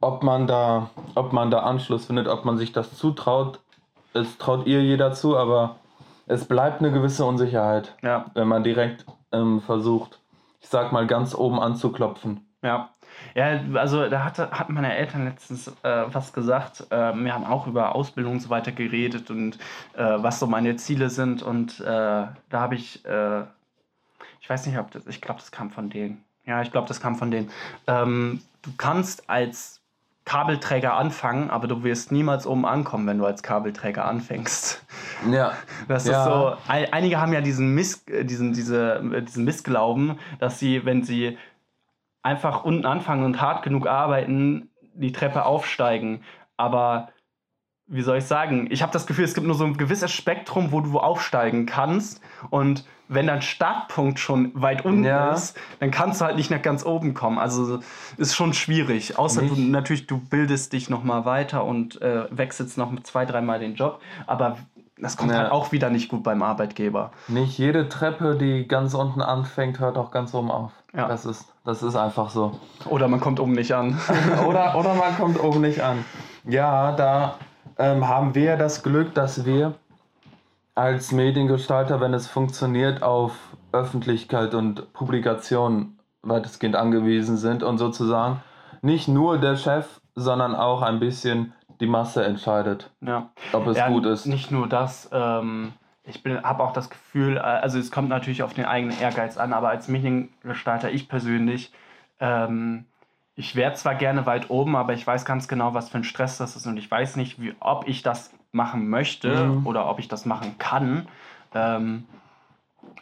ob 0.00 0.22
man 0.22 0.46
da, 0.46 0.90
ob 1.14 1.32
man 1.32 1.50
da 1.50 1.60
Anschluss 1.60 2.06
findet, 2.06 2.28
ob 2.28 2.44
man 2.44 2.58
sich 2.58 2.72
das 2.72 2.96
zutraut. 2.96 3.60
Es 4.12 4.38
traut 4.38 4.66
ihr 4.66 4.82
jeder 4.82 5.12
zu, 5.12 5.36
aber 5.36 5.76
es 6.26 6.44
bleibt 6.46 6.80
eine 6.80 6.92
gewisse 6.92 7.24
Unsicherheit, 7.24 7.94
ja. 8.02 8.26
wenn 8.34 8.48
man 8.48 8.62
direkt 8.62 9.04
ähm, 9.32 9.60
versucht, 9.60 10.20
ich 10.60 10.68
sag 10.68 10.92
mal, 10.92 11.06
ganz 11.06 11.34
oben 11.34 11.60
anzuklopfen. 11.60 12.46
Ja. 12.62 12.90
Ja, 13.34 13.60
also 13.74 14.08
da 14.08 14.24
hatte, 14.24 14.50
hatten 14.50 14.74
meine 14.74 14.94
Eltern 14.94 15.24
letztens 15.24 15.68
äh, 15.82 16.04
was 16.08 16.32
gesagt. 16.32 16.86
Äh, 16.90 17.14
wir 17.14 17.34
haben 17.34 17.44
auch 17.44 17.66
über 17.66 17.94
Ausbildung 17.94 18.34
und 18.34 18.40
so 18.40 18.50
weiter 18.50 18.72
geredet 18.72 19.30
und 19.30 19.58
äh, 19.96 20.02
was 20.16 20.40
so 20.40 20.46
meine 20.46 20.76
Ziele 20.76 21.10
sind. 21.10 21.42
Und 21.42 21.80
äh, 21.80 21.84
da 21.84 22.32
habe 22.52 22.74
ich, 22.74 23.04
äh, 23.04 23.42
ich 24.40 24.50
weiß 24.50 24.66
nicht, 24.66 24.78
ob 24.78 24.90
das, 24.90 25.06
ich 25.06 25.20
glaube, 25.20 25.40
das 25.40 25.52
kam 25.52 25.70
von 25.70 25.90
denen. 25.90 26.24
Ja, 26.46 26.62
ich 26.62 26.70
glaube, 26.70 26.88
das 26.88 27.00
kam 27.00 27.16
von 27.16 27.30
denen. 27.30 27.50
Ähm, 27.86 28.40
du 28.62 28.70
kannst 28.76 29.28
als 29.30 29.80
Kabelträger 30.24 30.94
anfangen, 30.94 31.50
aber 31.50 31.68
du 31.68 31.84
wirst 31.84 32.10
niemals 32.10 32.46
oben 32.46 32.64
ankommen, 32.64 33.06
wenn 33.06 33.18
du 33.18 33.26
als 33.26 33.42
Kabelträger 33.42 34.06
anfängst. 34.06 34.84
Ja. 35.30 35.52
Das 35.86 36.04
ist 36.04 36.12
ja. 36.12 36.24
so. 36.24 36.56
Einige 36.66 37.20
haben 37.20 37.32
ja 37.32 37.40
diesen, 37.40 37.74
Miss, 37.74 38.06
äh, 38.08 38.24
diesen, 38.24 38.52
diese, 38.52 38.96
äh, 39.14 39.22
diesen 39.22 39.44
Missglauben, 39.44 40.18
dass 40.38 40.58
sie, 40.58 40.84
wenn 40.84 41.02
sie 41.02 41.38
einfach 42.22 42.64
unten 42.64 42.86
anfangen 42.86 43.24
und 43.24 43.40
hart 43.40 43.62
genug 43.62 43.86
arbeiten, 43.86 44.70
die 44.94 45.12
Treppe 45.12 45.44
aufsteigen. 45.44 46.22
Aber 46.56 47.10
wie 47.86 48.00
soll 48.00 48.18
ich 48.18 48.24
sagen? 48.24 48.68
Ich 48.70 48.82
habe 48.82 48.92
das 48.92 49.06
Gefühl, 49.06 49.24
es 49.24 49.34
gibt 49.34 49.46
nur 49.46 49.56
so 49.56 49.64
ein 49.64 49.76
gewisses 49.76 50.10
Spektrum, 50.10 50.72
wo 50.72 50.80
du 50.80 50.98
aufsteigen 50.98 51.66
kannst. 51.66 52.22
Und 52.48 52.84
wenn 53.08 53.26
dein 53.26 53.42
Startpunkt 53.42 54.18
schon 54.18 54.50
weit 54.54 54.84
unten 54.84 55.04
ja. 55.04 55.32
ist, 55.32 55.56
dann 55.80 55.90
kannst 55.90 56.20
du 56.20 56.24
halt 56.24 56.36
nicht 56.36 56.50
nach 56.50 56.62
ganz 56.62 56.84
oben 56.84 57.14
kommen. 57.14 57.38
Also 57.38 57.80
ist 58.16 58.34
schon 58.34 58.52
schwierig. 58.54 59.18
Außer 59.18 59.42
nicht. 59.42 59.56
du 59.56 59.60
natürlich, 59.60 60.06
du 60.06 60.18
bildest 60.18 60.72
dich 60.72 60.88
nochmal 60.88 61.24
weiter 61.24 61.64
und 61.64 62.00
äh, 62.00 62.24
wechselst 62.30 62.78
noch 62.78 62.92
zwei, 63.02 63.26
dreimal 63.26 63.58
den 63.58 63.74
Job. 63.74 64.00
Aber 64.26 64.56
das 64.98 65.16
kommt 65.16 65.32
ja. 65.32 65.38
halt 65.38 65.52
auch 65.52 65.72
wieder 65.72 65.90
nicht 65.90 66.08
gut 66.08 66.22
beim 66.22 66.42
Arbeitgeber. 66.42 67.10
Nicht 67.28 67.58
jede 67.58 67.88
Treppe, 67.88 68.36
die 68.36 68.66
ganz 68.66 68.94
unten 68.94 69.22
anfängt, 69.22 69.80
hört 69.80 69.98
auch 69.98 70.10
ganz 70.10 70.32
oben 70.34 70.50
auf. 70.50 70.72
Ja. 70.94 71.08
Das 71.08 71.26
ist, 71.26 71.46
das 71.64 71.82
ist 71.82 71.96
einfach 71.96 72.30
so. 72.30 72.58
Oder 72.86 73.08
man 73.08 73.20
kommt 73.20 73.40
oben 73.40 73.52
nicht 73.52 73.72
an. 73.72 73.98
oder, 74.46 74.76
oder 74.76 74.94
man 74.94 75.16
kommt 75.16 75.42
oben 75.42 75.60
nicht 75.60 75.80
an. 75.80 76.04
Ja, 76.44 76.92
da 76.92 77.34
ähm, 77.78 78.06
haben 78.06 78.34
wir 78.34 78.56
das 78.56 78.82
Glück, 78.82 79.14
dass 79.14 79.44
wir 79.44 79.74
als 80.74 81.12
Mediengestalter, 81.12 82.00
wenn 82.00 82.14
es 82.14 82.26
funktioniert, 82.26 83.02
auf 83.02 83.32
Öffentlichkeit 83.72 84.54
und 84.54 84.92
Publikation 84.92 85.98
weitestgehend 86.22 86.76
angewiesen 86.76 87.36
sind 87.36 87.62
und 87.62 87.78
sozusagen 87.78 88.40
nicht 88.82 89.08
nur 89.08 89.38
der 89.38 89.56
Chef, 89.56 90.00
sondern 90.14 90.54
auch 90.54 90.82
ein 90.82 91.00
bisschen 91.00 91.52
die 91.80 91.86
Masse 91.86 92.24
entscheidet, 92.24 92.90
ja. 93.00 93.30
ob 93.52 93.66
es 93.66 93.76
ja, 93.76 93.88
gut 93.88 94.06
ist. 94.06 94.26
Nicht 94.26 94.50
nur 94.50 94.68
das, 94.68 95.08
ähm, 95.12 95.72
ich 96.04 96.22
habe 96.24 96.62
auch 96.62 96.72
das 96.72 96.90
Gefühl, 96.90 97.36
äh, 97.36 97.40
also 97.40 97.78
es 97.78 97.90
kommt 97.90 98.08
natürlich 98.08 98.42
auf 98.42 98.54
den 98.54 98.64
eigenen 98.64 98.98
Ehrgeiz 98.98 99.36
an, 99.36 99.52
aber 99.52 99.70
als 99.70 99.88
Mediengestalter, 99.88 100.90
ich 100.90 101.08
persönlich, 101.08 101.72
ähm, 102.20 102.86
ich 103.34 103.56
wäre 103.56 103.74
zwar 103.74 103.96
gerne 103.96 104.26
weit 104.26 104.50
oben, 104.50 104.76
aber 104.76 104.92
ich 104.92 105.04
weiß 105.04 105.24
ganz 105.24 105.48
genau, 105.48 105.74
was 105.74 105.88
für 105.88 105.98
ein 105.98 106.04
Stress 106.04 106.38
das 106.38 106.54
ist 106.54 106.66
und 106.66 106.76
ich 106.76 106.88
weiß 106.88 107.16
nicht, 107.16 107.40
wie, 107.40 107.54
ob 107.58 107.88
ich 107.88 108.02
das 108.02 108.32
machen 108.54 108.88
möchte 108.88 109.46
mhm. 109.46 109.66
oder 109.66 109.88
ob 109.88 109.98
ich 109.98 110.08
das 110.08 110.26
machen 110.26 110.56
kann. 110.58 111.08
Ähm, 111.54 112.04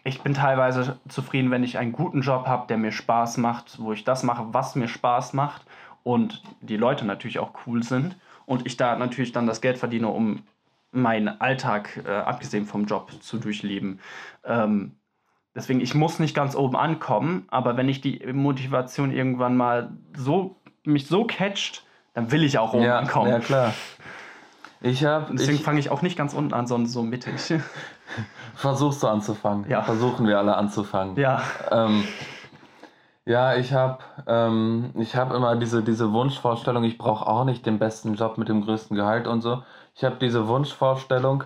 ich 0.04 0.22
bin 0.22 0.34
teilweise 0.34 0.98
zufrieden, 1.08 1.50
wenn 1.50 1.62
ich 1.62 1.78
einen 1.78 1.92
guten 1.92 2.22
Job 2.22 2.46
habe, 2.46 2.66
der 2.66 2.76
mir 2.76 2.92
Spaß 2.92 3.36
macht, 3.36 3.78
wo 3.80 3.92
ich 3.92 4.04
das 4.04 4.22
mache, 4.22 4.46
was 4.52 4.74
mir 4.74 4.88
Spaß 4.88 5.32
macht 5.32 5.62
und 6.02 6.42
die 6.60 6.76
Leute 6.76 7.04
natürlich 7.04 7.38
auch 7.38 7.52
cool 7.66 7.82
sind 7.82 8.16
und 8.46 8.66
ich 8.66 8.76
da 8.76 8.96
natürlich 8.96 9.32
dann 9.32 9.46
das 9.46 9.60
Geld 9.60 9.78
verdiene, 9.78 10.08
um 10.08 10.42
meinen 10.90 11.40
Alltag, 11.40 12.02
äh, 12.06 12.10
abgesehen 12.10 12.66
vom 12.66 12.84
Job, 12.86 13.12
zu 13.20 13.38
durchleben. 13.38 14.00
Ähm, 14.44 14.96
deswegen, 15.54 15.80
ich 15.80 15.94
muss 15.94 16.18
nicht 16.18 16.34
ganz 16.34 16.54
oben 16.54 16.76
ankommen, 16.76 17.46
aber 17.48 17.76
wenn 17.76 17.88
ich 17.88 18.00
die 18.00 18.20
Motivation 18.32 19.12
irgendwann 19.12 19.56
mal 19.56 19.90
so, 20.16 20.56
mich 20.84 21.06
so 21.06 21.24
catcht, 21.24 21.84
dann 22.14 22.30
will 22.30 22.44
ich 22.44 22.58
auch 22.58 22.74
oben 22.74 22.84
ja, 22.84 22.98
ankommen. 22.98 23.30
Ja, 23.30 23.38
klar. 23.38 23.74
Ich 24.82 25.04
hab, 25.04 25.30
Deswegen 25.30 25.58
fange 25.58 25.78
ich 25.78 25.90
auch 25.90 26.02
nicht 26.02 26.18
ganz 26.18 26.34
unten 26.34 26.52
an, 26.52 26.66
sondern 26.66 26.88
so 26.88 27.02
mittig. 27.02 27.54
Versuchst 28.54 29.02
du 29.02 29.08
anzufangen? 29.08 29.68
Ja. 29.68 29.82
Versuchen 29.82 30.26
wir 30.26 30.38
alle 30.38 30.56
anzufangen. 30.56 31.16
Ja. 31.16 31.42
Ähm, 31.70 32.04
ja, 33.24 33.54
ich 33.54 33.72
habe 33.72 33.98
ähm, 34.26 34.92
hab 35.14 35.32
immer 35.32 35.54
diese, 35.54 35.82
diese 35.82 36.12
Wunschvorstellung, 36.12 36.82
ich 36.82 36.98
brauche 36.98 37.26
auch 37.26 37.44
nicht 37.44 37.64
den 37.64 37.78
besten 37.78 38.14
Job 38.14 38.36
mit 38.38 38.48
dem 38.48 38.64
größten 38.64 38.96
Gehalt 38.96 39.28
und 39.28 39.42
so. 39.42 39.62
Ich 39.94 40.02
habe 40.02 40.16
diese 40.20 40.48
Wunschvorstellung, 40.48 41.44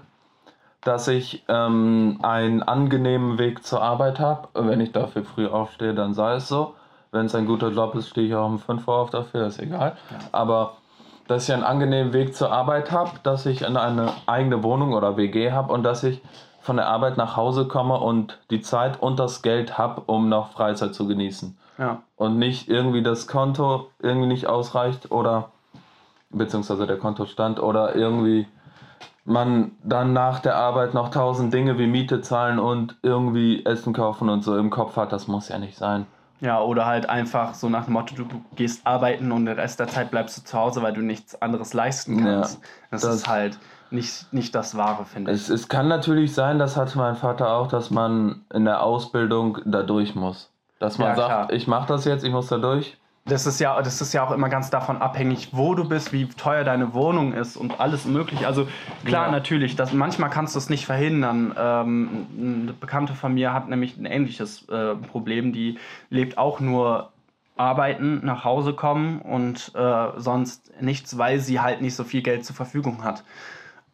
dass 0.80 1.06
ich 1.08 1.44
ähm, 1.48 2.18
einen 2.22 2.62
angenehmen 2.62 3.38
Weg 3.38 3.64
zur 3.66 3.82
Arbeit 3.82 4.18
habe. 4.18 4.48
Wenn 4.54 4.80
ich 4.80 4.92
dafür 4.92 5.24
früh 5.24 5.46
aufstehe, 5.46 5.94
dann 5.94 6.14
sei 6.14 6.36
es 6.36 6.48
so. 6.48 6.74
Wenn 7.10 7.26
es 7.26 7.34
ein 7.34 7.46
guter 7.46 7.68
Job 7.70 7.94
ist, 7.94 8.08
stehe 8.08 8.26
ich 8.26 8.34
auch 8.34 8.46
um 8.46 8.58
5 8.58 8.88
Uhr 8.88 8.94
auf 8.94 9.10
dafür, 9.10 9.46
ist 9.46 9.58
egal. 9.58 9.96
Ja. 10.10 10.18
Aber 10.32 10.76
dass 11.28 11.48
ich 11.48 11.54
einen 11.54 11.64
angenehmen 11.64 12.12
Weg 12.12 12.34
zur 12.34 12.52
Arbeit 12.52 12.92
habe, 12.92 13.12
dass 13.22 13.46
ich 13.46 13.66
eine 13.66 14.12
eigene 14.26 14.62
Wohnung 14.62 14.92
oder 14.92 15.16
WG 15.16 15.52
habe 15.52 15.72
und 15.72 15.82
dass 15.82 16.04
ich 16.04 16.22
von 16.60 16.76
der 16.76 16.88
Arbeit 16.88 17.16
nach 17.16 17.36
Hause 17.36 17.68
komme 17.68 17.98
und 17.98 18.38
die 18.50 18.60
Zeit 18.60 19.00
und 19.00 19.18
das 19.18 19.42
Geld 19.42 19.78
habe, 19.78 20.02
um 20.06 20.28
noch 20.28 20.50
Freizeit 20.50 20.94
zu 20.94 21.06
genießen. 21.06 21.56
Ja. 21.78 22.02
Und 22.16 22.38
nicht 22.38 22.68
irgendwie 22.68 23.02
das 23.02 23.26
Konto 23.28 23.88
irgendwie 24.00 24.26
nicht 24.26 24.46
ausreicht 24.46 25.12
oder 25.12 25.50
beziehungsweise 26.30 26.86
der 26.86 26.98
Kontostand 26.98 27.60
oder 27.60 27.94
irgendwie 27.94 28.46
man 29.24 29.72
dann 29.82 30.12
nach 30.12 30.38
der 30.38 30.56
Arbeit 30.56 30.94
noch 30.94 31.10
tausend 31.10 31.52
Dinge 31.52 31.78
wie 31.78 31.86
Miete 31.86 32.20
zahlen 32.20 32.58
und 32.58 32.96
irgendwie 33.02 33.64
Essen 33.64 33.92
kaufen 33.92 34.28
und 34.28 34.42
so 34.42 34.56
im 34.56 34.70
Kopf 34.70 34.96
hat, 34.96 35.12
das 35.12 35.26
muss 35.26 35.48
ja 35.48 35.58
nicht 35.58 35.76
sein. 35.76 36.06
Ja, 36.40 36.60
oder 36.60 36.84
halt 36.86 37.08
einfach 37.08 37.54
so 37.54 37.68
nach 37.68 37.84
dem 37.84 37.94
Motto, 37.94 38.14
du 38.14 38.26
gehst 38.54 38.86
arbeiten 38.86 39.32
und 39.32 39.46
den 39.46 39.58
Rest 39.58 39.80
der 39.80 39.88
Zeit 39.88 40.10
bleibst 40.10 40.36
du 40.36 40.42
zu 40.42 40.58
Hause, 40.58 40.82
weil 40.82 40.92
du 40.92 41.00
nichts 41.00 41.40
anderes 41.40 41.72
leisten 41.72 42.22
kannst. 42.22 42.56
Ja, 42.56 42.68
das, 42.90 43.00
das, 43.02 43.14
ist 43.14 43.28
halt 43.28 43.58
nicht, 43.90 44.32
nicht 44.32 44.54
das 44.54 44.76
Wahre, 44.76 45.04
finde 45.06 45.30
ich. 45.30 45.38
Es, 45.38 45.48
es 45.48 45.68
kann 45.68 45.88
natürlich 45.88 46.34
sein, 46.34 46.58
das 46.58 46.76
hatte 46.76 46.98
mein 46.98 47.16
Vater 47.16 47.52
auch, 47.52 47.68
dass 47.68 47.90
man 47.90 48.44
in 48.52 48.64
der 48.64 48.82
Ausbildung 48.82 49.58
da 49.64 49.82
durch 49.82 50.14
muss. 50.14 50.50
Dass 50.78 50.98
man 50.98 51.08
ja, 51.08 51.16
sagt, 51.16 51.28
klar. 51.28 51.52
ich 51.52 51.66
mache 51.66 51.88
das 51.88 52.04
jetzt, 52.04 52.22
ich 52.22 52.32
muss 52.32 52.48
da 52.48 52.58
durch. 52.58 52.98
Das 53.28 53.44
ist, 53.44 53.58
ja, 53.58 53.82
das 53.82 54.00
ist 54.00 54.12
ja 54.12 54.24
auch 54.24 54.30
immer 54.30 54.48
ganz 54.48 54.70
davon 54.70 54.98
abhängig, 55.02 55.48
wo 55.50 55.74
du 55.74 55.88
bist, 55.88 56.12
wie 56.12 56.28
teuer 56.28 56.62
deine 56.62 56.94
Wohnung 56.94 57.32
ist 57.32 57.56
und 57.56 57.80
alles 57.80 58.04
mögliche. 58.04 58.46
Also 58.46 58.68
klar, 59.04 59.26
ja. 59.26 59.32
natürlich, 59.32 59.74
das, 59.74 59.92
manchmal 59.92 60.30
kannst 60.30 60.54
du 60.54 60.60
es 60.60 60.70
nicht 60.70 60.86
verhindern. 60.86 61.52
Ähm, 61.58 62.26
eine 62.38 62.72
Bekannte 62.72 63.14
von 63.14 63.34
mir 63.34 63.52
hat 63.52 63.68
nämlich 63.68 63.96
ein 63.96 64.06
ähnliches 64.06 64.68
äh, 64.68 64.94
Problem. 64.94 65.52
Die 65.52 65.76
lebt 66.08 66.38
auch 66.38 66.60
nur 66.60 67.10
arbeiten, 67.56 68.24
nach 68.24 68.44
Hause 68.44 68.74
kommen 68.74 69.20
und 69.20 69.72
äh, 69.74 70.06
sonst 70.18 70.70
nichts, 70.80 71.18
weil 71.18 71.40
sie 71.40 71.58
halt 71.58 71.80
nicht 71.80 71.96
so 71.96 72.04
viel 72.04 72.22
Geld 72.22 72.44
zur 72.44 72.54
Verfügung 72.54 73.02
hat. 73.02 73.24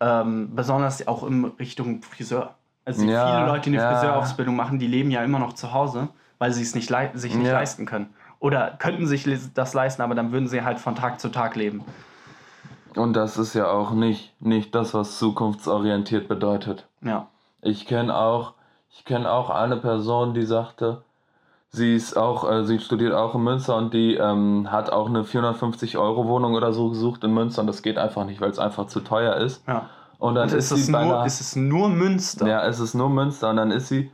Ähm, 0.01 0.55
besonders 0.55 1.09
auch 1.09 1.27
in 1.27 1.47
Richtung 1.59 2.03
Friseur. 2.03 2.55
Also 2.85 3.07
ja, 3.07 3.27
viele 3.27 3.47
Leute, 3.47 3.71
die 3.71 3.79
eine 3.79 3.87
ja. 3.87 3.93
Friseurausbildung 3.93 4.57
machen, 4.57 4.79
die 4.79 4.89
leben 4.89 5.11
ja 5.11 5.25
immer 5.25 5.39
noch 5.39 5.55
zu 5.55 5.73
Hause, 5.73 6.09
weil 6.39 6.53
sie 6.53 6.63
es 6.63 6.75
nicht 6.75 6.93
sich 7.15 7.35
nicht 7.35 7.51
leisten 7.51 7.87
können 7.87 8.11
oder 8.43 8.75
könnten 8.79 9.07
sich 9.07 9.25
das 9.55 9.73
leisten, 9.73 10.03
aber 10.03 10.17
dann 10.17 10.33
würden 10.33 10.49
sie 10.49 10.63
halt 10.63 10.81
von 10.81 10.97
Tag 10.97 11.21
zu 11.21 11.29
Tag 11.31 11.55
leben. 11.55 11.85
Und 12.97 13.15
das 13.15 13.39
ist 13.39 13.55
ja 13.55 13.71
auch 13.71 13.93
nicht, 13.93 14.35
nicht 14.41 14.75
das, 14.75 14.93
was 14.95 15.19
zukunftsorientiert 15.19 16.29
bedeutet. 16.29 16.89
Ja. 17.03 17.29
Ich 17.63 17.87
kenne 17.87 18.15
auch, 18.15 18.55
ich 18.91 19.05
auch 19.15 19.49
eine 19.49 19.77
Person, 19.77 20.35
die 20.35 20.45
sagte, 20.45 21.03
Sie 21.75 21.95
ist 21.95 22.19
auch, 22.19 22.51
äh, 22.51 22.65
sie 22.65 22.79
studiert 22.81 23.15
auch 23.15 23.35
in 23.35 23.45
Münster 23.45 23.77
und 23.77 23.95
die 23.95 24.17
ähm, 24.17 24.71
hat 24.71 24.91
auch 24.93 25.07
eine 25.09 25.25
450 25.25 25.97
Euro 25.97 26.29
Wohnung 26.29 26.53
oder 26.53 26.75
so 26.75 26.91
gesucht 26.91 27.25
in 27.25 27.33
Münster 27.33 27.63
und 27.63 27.67
das 27.67 27.81
geht 27.81 27.97
einfach 27.97 28.27
nicht, 28.27 28.43
weil 28.43 28.51
es 28.51 28.59
einfach 28.59 28.89
zu 28.89 29.01
teuer 29.01 29.37
ist. 29.37 29.67
Ja. 29.67 29.89
Und 30.19 30.35
dann 30.35 30.51
Und 30.51 30.55
ist, 30.55 30.71
ist, 30.71 30.81
es 30.81 30.89
nur, 30.89 31.01
einer, 31.01 31.25
ist 31.25 31.41
es 31.41 31.57
nur 31.57 31.89
Münster? 31.89 32.47
ja, 32.47 32.63
es 32.67 32.79
ist 32.79 32.93
nur 32.93 33.09
Münster 33.09 33.49
und 33.49 33.57
dann 33.57 33.71
ist 33.71 33.89
sie 33.89 34.11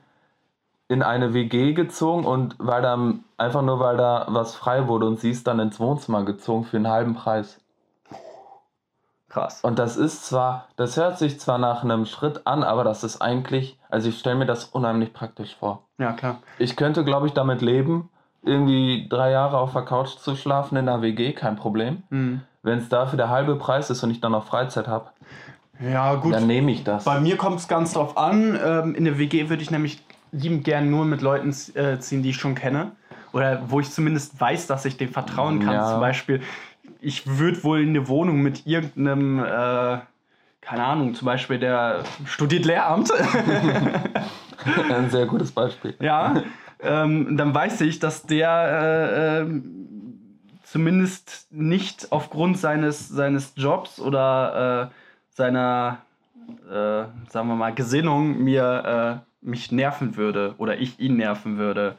in 0.89 1.03
eine 1.03 1.35
WG 1.35 1.75
gezogen 1.75 2.25
und 2.25 2.55
weil 2.59 2.81
da 2.83 2.99
einfach 3.37 3.63
nur 3.63 3.79
weil 3.79 3.97
da 3.99 4.27
was 4.31 4.55
frei 4.55 4.89
wurde 4.89 5.07
und 5.07 5.21
sie 5.21 5.31
ist 5.31 5.47
dann 5.47 5.59
ins 5.61 5.79
Wohnzimmer 5.79 6.25
gezogen 6.25 6.65
für 6.65 6.79
einen 6.79 6.89
halben 6.89 7.15
Preis. 7.15 7.61
Krass. 9.29 9.61
Und 9.63 9.79
das 9.79 9.99
ist 9.99 10.25
zwar, 10.25 10.69
das 10.77 10.97
hört 10.97 11.19
sich 11.19 11.39
zwar 11.39 11.59
nach 11.59 11.85
einem 11.85 12.07
Schritt 12.07 12.47
an, 12.47 12.63
aber 12.63 12.83
das 12.83 13.05
ist 13.05 13.21
eigentlich, 13.21 13.79
also 13.91 14.09
ich 14.09 14.19
stelle 14.19 14.37
mir 14.37 14.47
das 14.47 14.65
unheimlich 14.65 15.13
praktisch 15.13 15.55
vor. 15.55 15.83
Ja, 15.99 16.13
klar. 16.13 16.39
Ich 16.59 16.77
könnte, 16.77 17.05
glaube 17.05 17.27
ich, 17.27 17.35
damit 17.35 17.61
leben, 17.61 18.09
irgendwie 18.43 19.07
drei 19.11 19.31
Jahre 19.31 19.59
auf 19.59 19.75
der 19.75 19.83
Couch 19.83 20.17
zu 20.17 20.35
schlafen 20.35 20.79
in 20.79 20.89
einer 20.89 21.03
WG, 21.03 21.33
kein 21.35 21.57
Problem. 21.57 22.03
Mhm. 22.09 22.41
Wenn 22.63 22.79
es 22.79 22.89
dafür 22.89 23.19
der 23.19 23.29
halbe 23.29 23.57
Preis 23.57 23.91
ist 23.91 24.03
und 24.03 24.11
ich 24.11 24.21
dann 24.23 24.33
noch 24.33 24.45
Freizeit 24.45 24.89
habe, 24.89 25.11
Ja, 25.79 26.15
gut. 26.15 26.33
dann 26.33 26.47
nehme 26.47 26.73
ich 26.73 26.83
das. 26.85 27.05
Bei 27.05 27.21
mir 27.21 27.37
kommt 27.37 27.59
es 27.61 27.69
ganz 27.69 27.93
drauf 27.93 28.17
an. 28.17 28.59
Ähm, 28.65 28.95
in 28.95 29.05
der 29.05 29.19
WG 29.19 29.51
würde 29.51 29.63
ich 29.63 29.71
nämlich 29.71 30.03
liebend 30.33 30.65
gern 30.65 30.91
nur 30.91 31.05
mit 31.05 31.21
Leuten 31.21 31.55
äh, 31.75 31.99
ziehen, 31.99 32.23
die 32.23 32.31
ich 32.31 32.37
schon 32.37 32.55
kenne. 32.55 32.93
Oder 33.33 33.63
wo 33.69 33.81
ich 33.81 33.91
zumindest 33.91 34.41
weiß, 34.41 34.67
dass 34.67 34.85
ich 34.85 34.97
dem 34.97 35.11
vertrauen 35.11 35.61
kann. 35.61 35.75
Ja. 35.75 35.91
Zum 35.91 36.01
Beispiel, 36.01 36.41
ich 37.01 37.39
würde 37.39 37.63
wohl 37.63 37.83
in 37.83 37.91
eine 37.91 38.09
Wohnung 38.09 38.41
mit 38.41 38.67
irgendeinem, 38.67 39.39
äh, 39.39 39.99
keine 40.61 40.85
Ahnung, 40.85 41.15
zum 41.15 41.27
Beispiel 41.27 41.59
der 41.59 42.05
studiert 42.25 42.65
Lehramt. 42.65 43.11
Ein 44.91 45.11
sehr 45.11 45.27
gutes 45.27 45.53
Beispiel. 45.53 45.95
ja, 46.01 46.43
ähm, 46.81 47.37
dann 47.37 47.55
weiß 47.55 47.81
ich, 47.83 47.99
dass 47.99 48.25
der 48.25 49.41
äh, 49.41 49.41
ähm, 49.41 49.89
zumindest 50.65 51.49
nicht 51.51 52.13
aufgrund 52.13 52.59
seines, 52.59 53.09
seines 53.09 53.53
Jobs 53.57 54.01
oder 54.01 54.91
äh, 54.91 54.95
seiner, 55.31 55.99
äh, 56.69 57.05
sagen 57.31 57.49
wir 57.49 57.55
mal, 57.55 57.75
Gesinnung 57.75 58.43
mir 58.43 59.23
äh, 59.25 59.28
mich 59.41 59.73
nerven 59.73 60.17
würde 60.17 60.55
oder 60.59 60.79
ich 60.79 60.99
ihn 61.01 61.17
nerven 61.17 61.59
würde. 61.59 61.97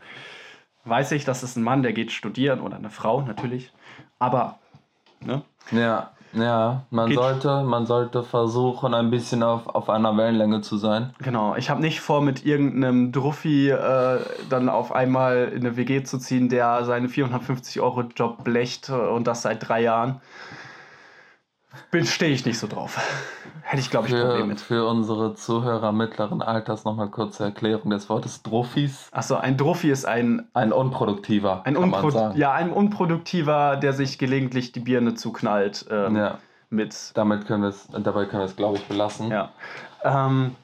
Weiß 0.86 1.12
ich, 1.12 1.25
das 1.25 1.43
ist 1.43 1.56
ein 1.56 1.63
Mann, 1.63 1.84
der 1.84 1.93
geht 1.93 2.12
studieren 2.12 2.62
oder 2.62 2.78
eine 2.78 2.89
Frau 2.89 3.21
natürlich. 3.21 3.71
Aber, 4.17 4.60
ne? 5.23 5.43
Ja, 5.71 6.12
ja, 6.34 6.84
man 6.91 7.10
Geht- 7.10 7.17
sollte, 7.17 7.63
man 7.63 7.86
sollte 7.86 8.23
versuchen, 8.23 8.93
ein 8.93 9.10
bisschen 9.10 9.41
auf, 9.41 9.67
auf 9.67 9.89
einer 9.89 10.15
Wellenlänge 10.15 10.62
zu 10.62 10.78
sein. 10.78 11.13
Genau, 11.19 11.56
ich 11.56 11.69
habe 11.69 11.82
nicht 11.82 12.02
vor, 12.02 12.21
mit 12.21 12.45
irgendeinem 12.45 13.12
Druffi 13.12 13.69
äh, 13.69 14.19
dann 14.49 14.69
auf 14.69 14.91
einmal 14.91 15.52
in 15.54 15.65
eine 15.65 15.75
WG 15.75 16.04
zu 16.04 16.17
ziehen, 16.19 16.47
der 16.49 16.86
seine 16.86 17.10
450 17.10 17.82
Euro 17.82 18.02
Job 18.15 18.43
blecht 18.43 18.89
und 18.89 19.25
das 19.25 19.41
seit 19.41 19.67
drei 19.67 19.82
Jahren. 19.82 20.21
Stehe 22.04 22.32
ich 22.34 22.46
nicht 22.46 22.60
so 22.60 22.68
drauf. 22.68 22.98
Hätte 23.63 23.82
ich, 23.82 23.89
glaube 23.92 24.08
ich, 24.08 24.13
ein 24.15 24.22
Problem 24.22 24.42
Für, 24.42 24.48
mit. 24.48 24.62
für 24.62 24.88
unsere 24.88 25.36
Zuhörer 25.36 25.92
mittleren 25.92 26.42
Alters 26.42 26.86
nochmal 26.86 27.10
kurze 27.10 27.44
Erklärung 27.44 27.92
des 27.92 28.10
Wortes 28.10 28.42
Druffis. 28.42 29.08
Achso, 29.12 29.36
ein 29.36 29.58
Druffi 29.58 29.92
ist 29.92 30.06
ein, 30.06 30.48
Ein 30.54 30.72
unproduktiver, 30.74 31.62
ein, 31.65 31.76
kann 31.76 31.89
man 31.89 32.04
Unpro 32.04 32.10
sagen. 32.10 32.38
ja, 32.38 32.52
ein 32.54 32.72
Unproduktiver, 32.72 33.76
der 33.78 33.94
sich 33.94 34.18
gelegentlich 34.18 34.72
die 34.72 34.80
Birne 34.80 35.13
zuknallt 35.13 35.86
ähm, 35.92 36.15
Ja, 36.15 36.39
mit. 36.72 37.12
damit 37.13 37.46
können 37.46 37.62
wir 37.63 37.70
es, 37.70 37.88
dabei 37.92 38.26
können 38.26 38.42
wir 38.42 38.48
es, 38.48 38.56
glaube 38.56 38.78
ich, 38.78 38.86
belassen. 38.88 39.30
Ja. 39.30 39.50
Ähm, 40.04 40.56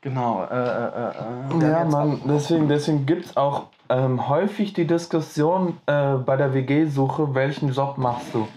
genau. 0.00 0.44
Äh, 0.50 0.54
äh, 0.56 0.58
äh, 0.58 1.64
äh, 1.66 1.70
Ja, 1.70 1.84
Mann, 1.84 2.20
deswegen, 2.26 2.68
deswegen 2.68 3.06
gibt 3.06 3.26
es 3.26 3.36
auch 3.36 3.66
ähm, 3.88 4.28
häufig 4.28 4.72
die 4.72 4.86
Diskussion 4.88 5.78
äh, 5.86 6.14
bei 6.14 6.36
der 6.36 6.52
WG-Suche, 6.54 7.34
welchen 7.34 7.70
Job 7.72 7.96
machst 7.98 8.34
du? 8.34 8.48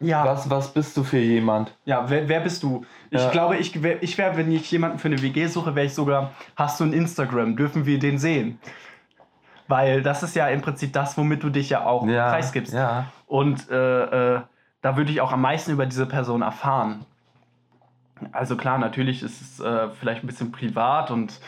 Ja. 0.00 0.24
Was, 0.24 0.48
was 0.50 0.72
bist 0.72 0.96
du 0.96 1.02
für 1.04 1.18
jemand? 1.18 1.74
Ja, 1.84 2.08
wer, 2.08 2.28
wer 2.28 2.40
bist 2.40 2.62
du? 2.62 2.84
Ich 3.10 3.20
Ja. 3.22 3.30
glaube, 3.30 3.56
ich 3.56 3.82
wäre, 3.82 3.98
ich 4.00 4.16
wär, 4.18 4.36
wenn 4.36 4.50
ich 4.52 4.70
jemanden 4.70 4.98
für 4.98 5.08
eine 5.08 5.20
WG 5.22 5.46
suche, 5.46 5.74
wäre 5.74 5.86
ich 5.86 5.94
sogar, 5.94 6.32
hast 6.56 6.80
du 6.80 6.84
ein 6.84 6.92
Instagram? 6.92 7.56
Dürfen 7.56 7.86
wir 7.86 7.98
den 7.98 8.18
sehen? 8.18 8.58
Weil 9.68 10.02
das 10.02 10.22
ist 10.22 10.36
ja 10.36 10.46
im 10.48 10.60
Prinzip 10.62 10.92
das, 10.92 11.16
womit 11.18 11.42
du 11.42 11.50
dich 11.50 11.70
ja 11.70 11.84
auch 11.84 12.06
Ja, 12.06 12.28
preisgibst. 12.30 12.72
ja. 12.72 13.06
Und 13.26 13.68
äh, 13.70 14.34
äh, 14.36 14.40
da 14.82 14.96
würde 14.96 15.10
ich 15.10 15.20
auch 15.20 15.32
am 15.32 15.40
meisten 15.40 15.72
über 15.72 15.86
diese 15.86 16.06
Person 16.06 16.42
erfahren. 16.42 17.04
Also 18.32 18.56
klar, 18.56 18.78
natürlich 18.78 19.22
ist 19.22 19.40
es 19.40 19.60
äh, 19.60 19.88
vielleicht 19.90 20.22
ein 20.22 20.26
bisschen 20.26 20.52
privat 20.52 21.10
und 21.10 21.40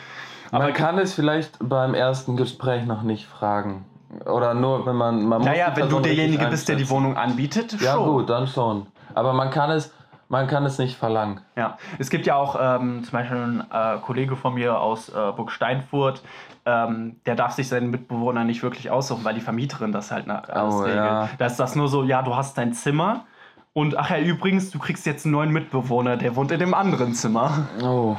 Man 0.51 0.73
kann 0.73 0.97
es 0.99 1.13
vielleicht 1.13 1.57
beim 1.61 1.93
ersten 1.93 2.35
Gespräch 2.35 2.85
noch 2.85 3.03
nicht 3.03 3.25
fragen. 3.25 3.85
Oder 4.25 4.53
nur, 4.53 4.85
wenn 4.85 4.95
man. 4.95 5.23
man 5.25 5.41
naja, 5.41 5.71
wenn 5.75 5.89
du 5.89 5.99
derjenige 5.99 6.45
bist, 6.47 6.67
der 6.67 6.75
die. 6.75 6.89
Wohnung 6.89 7.15
anbietet, 7.17 7.79
Ja, 7.81 7.93
schon. 7.93 8.05
gut, 8.05 8.29
dann 8.29 8.47
schon. 8.47 8.87
Aber 9.13 9.33
man 9.33 9.51
kann 9.51 9.69
es, 9.71 9.93
man 10.29 10.47
kann 10.47 10.65
es 10.65 10.77
nicht 10.79 10.95
verlangen. 10.97 11.41
Ja, 11.55 11.77
es 11.99 12.09
gibt 12.09 12.25
ja 12.25 12.35
auch 12.35 12.55
ähm, 12.59 13.03
zum 13.03 13.11
Beispiel 13.11 13.37
einen 13.37 13.63
äh, 13.71 13.97
Kollege 14.05 14.35
von 14.35 14.53
mir 14.55 14.79
aus 14.79 15.09
äh, 15.09 15.31
Burg 15.35 15.51
Steinfurt, 15.51 16.21
ähm, 16.65 17.17
der 17.25 17.35
darf 17.35 17.53
sich 17.53 17.67
seinen 17.67 17.89
Mitbewohner 17.91 18.43
nicht 18.43 18.63
wirklich 18.63 18.89
aussuchen, 18.91 19.23
weil 19.25 19.33
die 19.35 19.41
Vermieterin 19.41 19.91
das 19.91 20.11
halt 20.11 20.25
na, 20.27 20.39
alles 20.39 20.73
Oh, 20.75 20.79
regelt. 20.79 20.97
ja. 20.97 21.29
Da 21.37 21.45
ist 21.45 21.59
das 21.59 21.75
nur 21.75 21.87
so, 21.87 22.03
ja, 22.03 22.21
du 22.21 22.35
hast 22.35 22.57
dein 22.57 22.73
Zimmer 22.73 23.25
und 23.73 23.97
ach 23.97 24.09
ja, 24.09 24.17
übrigens, 24.19 24.71
du 24.71 24.79
kriegst 24.79 25.05
jetzt 25.05 25.25
einen 25.25 25.33
neuen 25.33 25.51
Mitbewohner, 25.51 26.17
der 26.17 26.35
wohnt 26.35 26.51
in 26.51 26.59
dem 26.59 26.73
anderen 26.73 27.13
Zimmer. 27.13 27.67
Oh, 27.83 28.15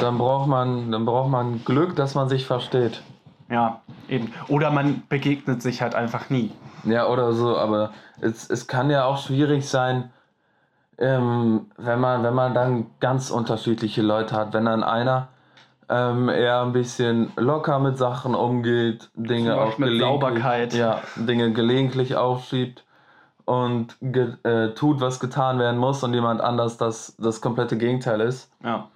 dann 0.00 0.16
braucht 0.18 0.48
man, 0.48 0.90
dann 0.90 1.04
braucht 1.04 1.30
man 1.30 1.64
Glück, 1.64 1.94
dass 1.96 2.14
man 2.14 2.28
sich 2.28 2.46
versteht. 2.46 3.02
Ja, 3.50 3.80
eben. 4.08 4.32
Oder 4.48 4.70
man 4.70 5.02
begegnet 5.08 5.62
sich 5.62 5.82
halt 5.82 5.94
einfach 5.94 6.30
nie. 6.30 6.50
Ja, 6.84 7.06
oder 7.08 7.32
so, 7.32 7.56
aber 7.56 7.90
es, 8.20 8.48
es 8.48 8.66
kann 8.66 8.90
ja 8.90 9.04
auch 9.04 9.18
schwierig 9.18 9.68
sein, 9.68 10.10
ähm, 10.98 11.66
wenn, 11.76 12.00
man, 12.00 12.22
wenn 12.22 12.34
man 12.34 12.54
dann 12.54 12.86
ganz 13.00 13.30
unterschiedliche 13.30 14.02
Leute 14.02 14.34
hat. 14.36 14.52
Wenn 14.52 14.64
dann 14.64 14.82
einer 14.82 15.28
ähm, 15.88 16.28
eher 16.28 16.62
ein 16.62 16.72
bisschen 16.72 17.32
locker 17.36 17.78
mit 17.78 17.98
Sachen 17.98 18.34
umgeht, 18.34 19.10
Dinge 19.14 19.56
auch 19.56 19.78
mit 19.78 19.88
gelegentlich, 19.88 20.00
Sauberkeit. 20.00 20.74
Ja, 20.74 21.00
Dinge 21.16 21.52
gelegentlich 21.52 22.16
aufschiebt 22.16 22.84
und 23.44 23.96
ge 24.00 24.34
äh, 24.44 24.70
tut, 24.74 25.00
was 25.00 25.20
getan 25.20 25.58
werden 25.58 25.78
muss 25.78 26.02
und 26.02 26.14
jemand 26.14 26.40
anders 26.40 26.76
das, 26.76 27.14
das 27.18 27.40
komplette 27.40 27.76
Gegenteil 27.76 28.20
ist. 28.20 28.50
Ja. 28.62 28.88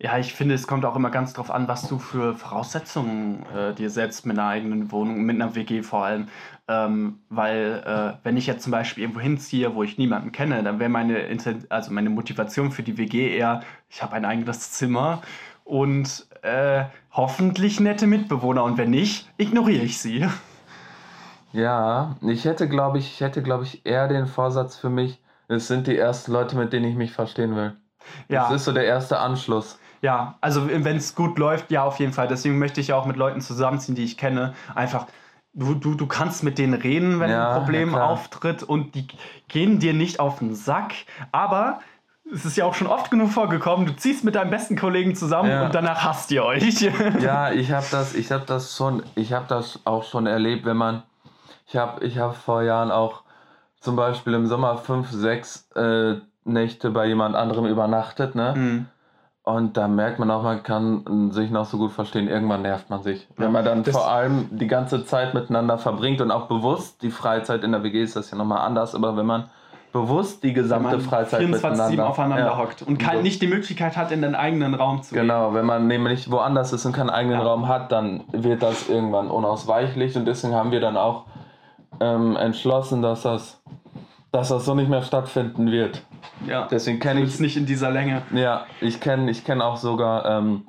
Ja, 0.00 0.18
ich 0.18 0.34
finde, 0.34 0.54
es 0.54 0.66
kommt 0.66 0.84
auch 0.84 0.96
immer 0.96 1.10
ganz 1.10 1.34
drauf 1.34 1.50
an, 1.50 1.68
was 1.68 1.88
du 1.88 1.98
für 1.98 2.34
Voraussetzungen 2.34 3.46
äh, 3.54 3.74
dir 3.74 3.90
setzt 3.90 4.26
mit 4.26 4.38
einer 4.38 4.48
eigenen 4.48 4.90
Wohnung, 4.90 5.22
mit 5.22 5.36
einer 5.36 5.54
WG 5.54 5.82
vor 5.82 6.04
allem. 6.04 6.28
Ähm, 6.66 7.20
weil, 7.28 7.82
äh, 7.86 8.18
wenn 8.24 8.36
ich 8.36 8.46
jetzt 8.46 8.64
zum 8.64 8.72
Beispiel 8.72 9.04
irgendwo 9.04 9.20
hinziehe, 9.20 9.74
wo 9.74 9.82
ich 9.82 9.96
niemanden 9.96 10.32
kenne, 10.32 10.62
dann 10.62 10.80
wäre 10.80 10.90
meine, 10.90 11.28
also 11.68 11.92
meine 11.92 12.10
Motivation 12.10 12.72
für 12.72 12.82
die 12.82 12.98
WG 12.98 13.36
eher, 13.36 13.62
ich 13.88 14.02
habe 14.02 14.14
ein 14.14 14.24
eigenes 14.24 14.72
Zimmer 14.72 15.22
und 15.62 16.26
äh, 16.42 16.84
hoffentlich 17.12 17.80
nette 17.80 18.06
Mitbewohner. 18.06 18.64
Und 18.64 18.76
wenn 18.78 18.90
nicht, 18.90 19.30
ignoriere 19.36 19.84
ich 19.84 19.98
sie. 19.98 20.26
Ja, 21.52 22.16
ich 22.20 22.44
hätte, 22.46 22.68
glaube 22.68 22.98
ich, 22.98 23.06
ich 23.12 23.20
hätte, 23.20 23.42
glaube 23.42 23.62
ich, 23.62 23.86
eher 23.86 24.08
den 24.08 24.26
Vorsatz 24.26 24.76
für 24.76 24.90
mich, 24.90 25.22
es 25.46 25.68
sind 25.68 25.86
die 25.86 25.96
ersten 25.96 26.32
Leute, 26.32 26.56
mit 26.56 26.72
denen 26.72 26.86
ich 26.86 26.96
mich 26.96 27.12
verstehen 27.12 27.54
will. 27.54 27.76
Ja. 28.28 28.44
Das 28.44 28.52
ist 28.52 28.64
so 28.64 28.72
der 28.72 28.86
erste 28.86 29.18
Anschluss. 29.18 29.78
Ja, 30.04 30.34
also 30.42 30.68
wenn 30.68 30.98
es 30.98 31.14
gut 31.14 31.38
läuft, 31.38 31.70
ja, 31.70 31.82
auf 31.82 31.98
jeden 31.98 32.12
Fall. 32.12 32.28
Deswegen 32.28 32.58
möchte 32.58 32.78
ich 32.78 32.92
auch 32.92 33.06
mit 33.06 33.16
Leuten 33.16 33.40
zusammenziehen, 33.40 33.94
die 33.94 34.04
ich 34.04 34.18
kenne. 34.18 34.52
Einfach, 34.74 35.06
du, 35.54 35.72
du, 35.72 35.94
du 35.94 36.06
kannst 36.06 36.42
mit 36.42 36.58
denen 36.58 36.74
reden, 36.74 37.20
wenn 37.20 37.30
Ja, 37.30 37.54
ein 37.54 37.60
Problem 37.60 37.94
ja, 37.94 38.04
auftritt 38.04 38.62
und 38.62 38.94
die 38.94 39.06
gehen 39.48 39.78
dir 39.78 39.94
nicht 39.94 40.20
auf 40.20 40.40
den 40.40 40.54
Sack. 40.54 40.92
Aber 41.32 41.80
es 42.30 42.44
ist 42.44 42.54
ja 42.58 42.66
auch 42.66 42.74
schon 42.74 42.86
oft 42.86 43.10
genug 43.10 43.30
vorgekommen, 43.30 43.86
du 43.86 43.96
ziehst 43.96 44.24
mit 44.24 44.34
deinem 44.34 44.50
besten 44.50 44.76
Kollegen 44.76 45.14
zusammen 45.14 45.48
Ja. 45.48 45.64
und 45.64 45.74
danach 45.74 46.04
hasst 46.04 46.30
ihr 46.32 46.44
euch. 46.44 46.82
Ja, 47.20 47.50
ich 47.52 47.72
habe 47.72 47.86
das, 47.90 48.14
ich 48.14 48.30
habe 48.30 48.44
das 48.46 48.76
schon, 48.76 49.02
ich 49.14 49.32
habe 49.32 49.46
das 49.48 49.80
auch 49.86 50.04
schon 50.04 50.26
erlebt, 50.26 50.66
wenn 50.66 50.76
man, 50.76 51.02
ich 51.66 51.76
habe, 51.76 52.04
ich 52.04 52.18
habe 52.18 52.34
vor 52.34 52.62
Jahren 52.62 52.90
auch 52.90 53.22
zum 53.80 53.96
Beispiel 53.96 54.34
im 54.34 54.46
Sommer 54.48 54.76
fünf, 54.76 55.10
sechs 55.10 55.66
äh, 55.76 56.16
Nächte 56.44 56.90
bei 56.90 57.06
jemand 57.06 57.36
anderem 57.36 57.64
übernachtet, 57.64 58.34
ne? 58.34 58.54
Hm. 58.54 58.86
Und 59.44 59.76
da 59.76 59.88
merkt 59.88 60.18
man 60.18 60.30
auch, 60.30 60.42
man 60.42 60.62
kann 60.62 61.30
sich 61.30 61.50
noch 61.50 61.66
so 61.66 61.76
gut 61.76 61.92
verstehen. 61.92 62.28
Irgendwann 62.28 62.62
nervt 62.62 62.88
man 62.88 63.02
sich. 63.02 63.28
Wenn 63.36 63.52
man 63.52 63.62
dann 63.62 63.82
das- 63.82 63.94
vor 63.94 64.10
allem 64.10 64.48
die 64.50 64.66
ganze 64.66 65.04
Zeit 65.04 65.34
miteinander 65.34 65.76
verbringt 65.76 66.22
und 66.22 66.30
auch 66.30 66.46
bewusst, 66.46 67.02
die 67.02 67.10
Freizeit 67.10 67.62
in 67.62 67.72
der 67.72 67.82
WG 67.82 68.02
ist 68.02 68.16
das 68.16 68.30
ja 68.30 68.38
nochmal 68.38 68.60
anders, 68.66 68.94
aber 68.94 69.18
wenn 69.18 69.26
man 69.26 69.44
bewusst 69.92 70.42
die 70.42 70.54
gesamte 70.54 70.98
Freizeit 70.98 71.40
24-7 71.42 71.50
miteinander 71.50 72.08
aufeinander 72.08 72.46
Ja. 72.46 72.58
hockt 72.58 72.82
und 72.82 73.00
So. 73.00 73.20
nicht 73.20 73.42
die 73.42 73.46
Möglichkeit 73.46 73.96
hat, 73.98 74.10
in 74.12 74.22
den 74.22 74.34
eigenen 74.34 74.74
Raum 74.74 75.02
zu 75.02 75.14
gehen. 75.14 75.22
Genau, 75.28 75.52
wenn 75.54 75.66
man 75.66 75.86
nämlich 75.86 76.30
woanders 76.32 76.72
ist 76.72 76.84
und 76.86 76.92
keinen 76.92 77.10
eigenen 77.10 77.38
Ja. 77.38 77.44
Raum 77.46 77.68
hat, 77.68 77.92
dann 77.92 78.24
wird 78.32 78.62
das 78.62 78.88
irgendwann 78.88 79.30
unausweichlich 79.30 80.16
und 80.16 80.24
deswegen 80.24 80.54
haben 80.54 80.72
wir 80.72 80.80
dann 80.80 80.96
auch 80.96 81.24
ähm, 82.00 82.34
entschlossen, 82.34 83.02
dass 83.02 83.22
das, 83.22 83.62
dass 84.32 84.48
das 84.48 84.64
so 84.64 84.74
nicht 84.74 84.88
mehr 84.90 85.02
stattfinden 85.02 85.70
wird. 85.70 86.02
Ja. 86.46 86.66
Deswegen 86.70 87.00
kenne 87.00 87.22
ich 87.22 87.40
nicht 87.40 87.56
in 87.56 87.66
dieser 87.66 87.90
Länge. 87.90 88.22
Ja, 88.32 88.66
ich 88.80 89.00
kenne 89.00 89.30
ich 89.30 89.44
kenn 89.44 89.60
auch 89.60 89.76
sogar 89.76 90.24
ähm, 90.26 90.66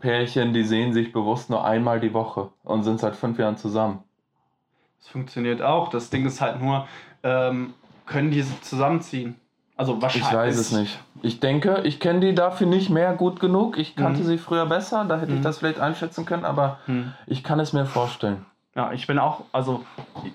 Pärchen, 0.00 0.52
die 0.52 0.64
sehen 0.64 0.92
sich 0.92 1.12
bewusst 1.12 1.50
nur 1.50 1.64
einmal 1.64 2.00
die 2.00 2.14
Woche 2.14 2.50
und 2.64 2.82
sind 2.82 3.00
seit 3.00 3.16
fünf 3.16 3.38
Jahren 3.38 3.56
zusammen. 3.56 4.02
Das 4.98 5.08
funktioniert 5.08 5.62
auch. 5.62 5.88
Das 5.88 6.10
Ding 6.10 6.26
ist 6.26 6.40
halt 6.40 6.60
nur, 6.60 6.86
ähm, 7.22 7.74
können 8.06 8.30
die 8.30 8.44
zusammenziehen? 8.62 9.36
Also 9.76 10.00
wahrscheinlich. 10.02 10.28
Ich 10.28 10.36
weiß 10.36 10.58
es 10.58 10.72
nicht. 10.72 10.98
Ich 11.22 11.40
denke, 11.40 11.80
ich 11.84 12.00
kenne 12.00 12.20
die 12.20 12.34
dafür 12.34 12.66
nicht 12.66 12.90
mehr 12.90 13.14
gut 13.14 13.40
genug. 13.40 13.78
Ich 13.78 13.96
kannte 13.96 14.20
mhm. 14.20 14.26
sie 14.26 14.38
früher 14.38 14.66
besser, 14.66 15.06
da 15.06 15.18
hätte 15.18 15.32
mhm. 15.32 15.38
ich 15.38 15.42
das 15.42 15.58
vielleicht 15.58 15.80
einschätzen 15.80 16.26
können, 16.26 16.44
aber 16.44 16.80
mhm. 16.86 17.14
ich 17.26 17.42
kann 17.42 17.60
es 17.60 17.72
mir 17.72 17.86
vorstellen. 17.86 18.44
Ja, 18.80 18.92
ich 18.92 19.06
bin 19.06 19.18
auch, 19.18 19.42
also 19.52 19.84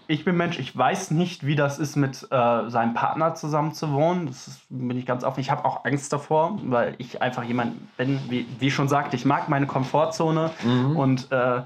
ich 0.05 0.23
bin 0.23 0.37
Mensch, 0.37 0.59
ich 0.59 0.77
weiß 0.77 1.09
nicht, 1.09 1.47
wie 1.47 1.55
das 1.55 1.79
ist, 1.79 1.95
mit 1.95 2.27
äh, 2.29 2.69
seinem 2.69 2.93
Partner 2.93 3.33
zusammen 3.33 3.73
zu 3.73 3.91
wohnen. 3.91 4.27
Das 4.27 4.47
ist, 4.47 4.61
bin 4.69 4.95
ich 4.95 5.07
ganz 5.07 5.23
offen. 5.23 5.39
Ich 5.39 5.49
habe 5.49 5.65
auch 5.65 5.83
Angst 5.83 6.13
davor, 6.13 6.59
weil 6.65 6.93
ich 6.99 7.23
einfach 7.23 7.41
jemand 7.41 7.97
bin, 7.97 8.19
wie, 8.29 8.45
wie 8.59 8.69
schon 8.69 8.87
sagte, 8.87 9.15
ich 9.15 9.25
mag 9.25 9.49
meine 9.49 9.65
Komfortzone 9.65 10.51
mhm. 10.63 10.95
und 10.95 11.31
äh, 11.31 11.63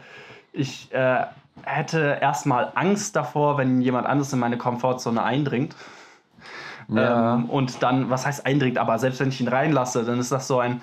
ich 0.53 0.89
äh, 0.93 1.25
hätte 1.63 2.17
erstmal 2.21 2.71
Angst 2.75 3.13
davor, 3.17 3.57
wenn 3.57 3.81
jemand 3.81 4.07
anderes 4.07 4.31
in 4.31 4.39
meine 4.39 4.57
Komfortzone 4.57 5.21
eindringt. 5.21 5.75
Ja. 6.87 7.35
Ähm, 7.35 7.49
und 7.49 7.83
dann, 7.83 8.09
was 8.09 8.25
heißt 8.25 8.45
eindringt, 8.45 8.77
aber 8.77 8.99
selbst 8.99 9.19
wenn 9.19 9.27
ich 9.27 9.41
ihn 9.41 9.49
reinlasse, 9.49 10.05
dann 10.05 10.17
ist 10.17 10.31
das 10.31 10.47
so 10.47 10.59
ein, 10.61 10.81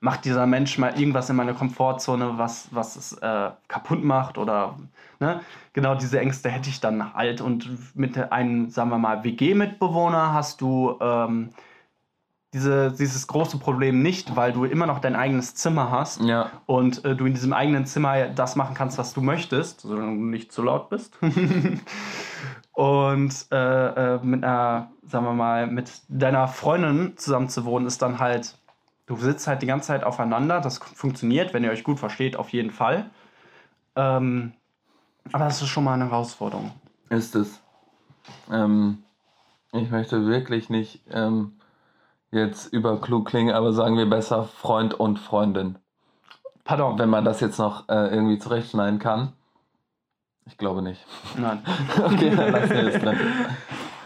macht 0.00 0.26
dieser 0.26 0.46
Mensch 0.46 0.76
mal 0.76 1.00
irgendwas 1.00 1.30
in 1.30 1.36
meiner 1.36 1.54
Komfortzone, 1.54 2.36
was, 2.36 2.68
was 2.72 2.96
es 2.96 3.12
äh, 3.14 3.50
kaputt 3.68 4.04
macht 4.04 4.36
oder 4.36 4.74
ne? 5.20 5.40
genau 5.72 5.94
diese 5.94 6.18
Ängste 6.18 6.50
hätte 6.50 6.68
ich 6.68 6.80
dann 6.80 7.14
halt. 7.14 7.40
Und 7.40 7.96
mit 7.96 8.16
einem, 8.32 8.70
sagen 8.70 8.90
wir 8.90 8.98
mal, 8.98 9.22
WG-Mitbewohner 9.24 10.32
hast 10.32 10.60
du 10.60 10.96
ähm, 11.00 11.50
diese, 12.52 12.90
dieses 12.90 13.26
große 13.26 13.58
Problem 13.58 14.02
nicht, 14.02 14.34
weil 14.34 14.52
du 14.52 14.64
immer 14.64 14.86
noch 14.86 14.98
dein 14.98 15.14
eigenes 15.14 15.54
Zimmer 15.54 15.90
hast 15.90 16.20
ja. 16.22 16.50
und 16.66 17.04
äh, 17.04 17.14
du 17.14 17.26
in 17.26 17.34
diesem 17.34 17.52
eigenen 17.52 17.86
Zimmer 17.86 18.28
das 18.28 18.56
machen 18.56 18.74
kannst, 18.74 18.98
was 18.98 19.14
du 19.14 19.20
möchtest, 19.20 19.82
solange 19.82 20.16
du 20.16 20.24
nicht 20.24 20.50
zu 20.50 20.62
laut 20.62 20.90
bist. 20.90 21.16
und 22.72 23.46
äh, 23.52 24.14
äh, 24.16 24.18
mit 24.24 24.42
einer, 24.42 24.90
sagen 25.06 25.26
wir 25.26 25.32
mal, 25.32 25.68
mit 25.68 25.92
deiner 26.08 26.48
Freundin 26.48 27.16
zusammen 27.16 27.48
zu 27.48 27.64
wohnen, 27.64 27.86
ist 27.86 28.02
dann 28.02 28.18
halt, 28.18 28.58
du 29.06 29.16
sitzt 29.16 29.46
halt 29.46 29.62
die 29.62 29.66
ganze 29.66 29.88
Zeit 29.88 30.02
aufeinander. 30.02 30.60
Das 30.60 30.78
funktioniert, 30.78 31.54
wenn 31.54 31.62
ihr 31.62 31.70
euch 31.70 31.84
gut 31.84 32.00
versteht, 32.00 32.34
auf 32.34 32.48
jeden 32.48 32.72
Fall. 32.72 33.10
Ähm, 33.94 34.54
aber 35.32 35.44
das 35.44 35.62
ist 35.62 35.68
schon 35.68 35.84
mal 35.84 35.94
eine 35.94 36.06
Herausforderung. 36.06 36.72
Ist 37.08 37.34
es. 37.34 37.60
Ähm, 38.50 39.02
ich 39.72 39.90
möchte 39.90 40.26
wirklich 40.26 40.70
nicht. 40.70 41.02
Ähm 41.10 41.52
jetzt 42.32 42.72
überklug 42.72 43.26
klingen, 43.26 43.54
aber 43.54 43.72
sagen 43.72 43.96
wir 43.96 44.08
besser 44.08 44.44
Freund 44.44 44.94
und 44.94 45.18
Freundin. 45.18 45.78
Pardon. 46.64 46.98
Wenn 46.98 47.10
man 47.10 47.24
das 47.24 47.40
jetzt 47.40 47.58
noch 47.58 47.88
äh, 47.88 48.14
irgendwie 48.14 48.38
zurechtschneiden 48.38 48.98
kann. 48.98 49.32
Ich 50.46 50.56
glaube 50.56 50.82
nicht. 50.82 51.04
Nein. 51.36 51.62
okay, 52.04 52.34
dann 52.34 52.52
lassen 52.52 52.70
wir 52.70 52.94
es 52.94 53.02
drin. 53.02 53.18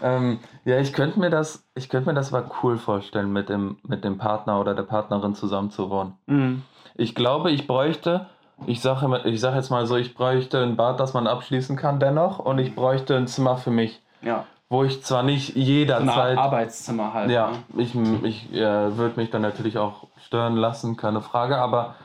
Ähm, 0.01 0.39
ja, 0.65 0.79
ich 0.79 0.93
könnte 0.93 1.19
mir 1.19 1.29
das, 1.29 1.65
ich 1.75 1.89
könnte 1.89 2.09
mir 2.09 2.15
das 2.15 2.31
mal 2.31 2.49
cool 2.61 2.77
vorstellen, 2.77 3.31
mit 3.31 3.49
dem, 3.49 3.77
mit 3.83 4.03
dem 4.03 4.17
Partner 4.17 4.59
oder 4.59 4.73
der 4.75 4.83
Partnerin 4.83 5.35
zusammen 5.35 5.71
zu 5.71 5.89
wohnen. 5.89 6.13
Mhm. 6.27 6.63
Ich 6.95 7.15
glaube, 7.15 7.51
ich 7.51 7.67
bräuchte, 7.67 8.27
ich 8.67 8.81
sage 8.81 9.21
ich 9.25 9.39
sag 9.39 9.55
jetzt 9.55 9.69
mal 9.69 9.85
so, 9.85 9.95
ich 9.97 10.15
bräuchte 10.15 10.61
ein 10.61 10.75
Bad, 10.75 10.99
das 10.99 11.13
man 11.13 11.27
abschließen 11.27 11.75
kann 11.75 11.99
dennoch 11.99 12.39
und 12.39 12.59
ich 12.59 12.75
bräuchte 12.75 13.15
ein 13.15 13.27
Zimmer 13.27 13.57
für 13.57 13.71
mich. 13.71 14.01
Ja 14.21 14.45
wo 14.69 14.83
ich 14.83 15.03
zwar 15.03 15.23
nicht 15.23 15.55
jederzeit. 15.55 16.35
So 16.35 16.41
Arbeitszimmer 16.41 17.13
halt. 17.13 17.29
Ja, 17.29 17.51
ne? 17.51 17.83
ich, 17.83 17.95
ich 18.23 18.53
äh, 18.53 18.97
würde 18.97 19.19
mich 19.19 19.29
dann 19.29 19.41
natürlich 19.41 19.77
auch 19.77 20.07
stören 20.25 20.55
lassen, 20.55 20.97
keine 20.97 21.21
Frage, 21.21 21.57
aber 21.57 21.95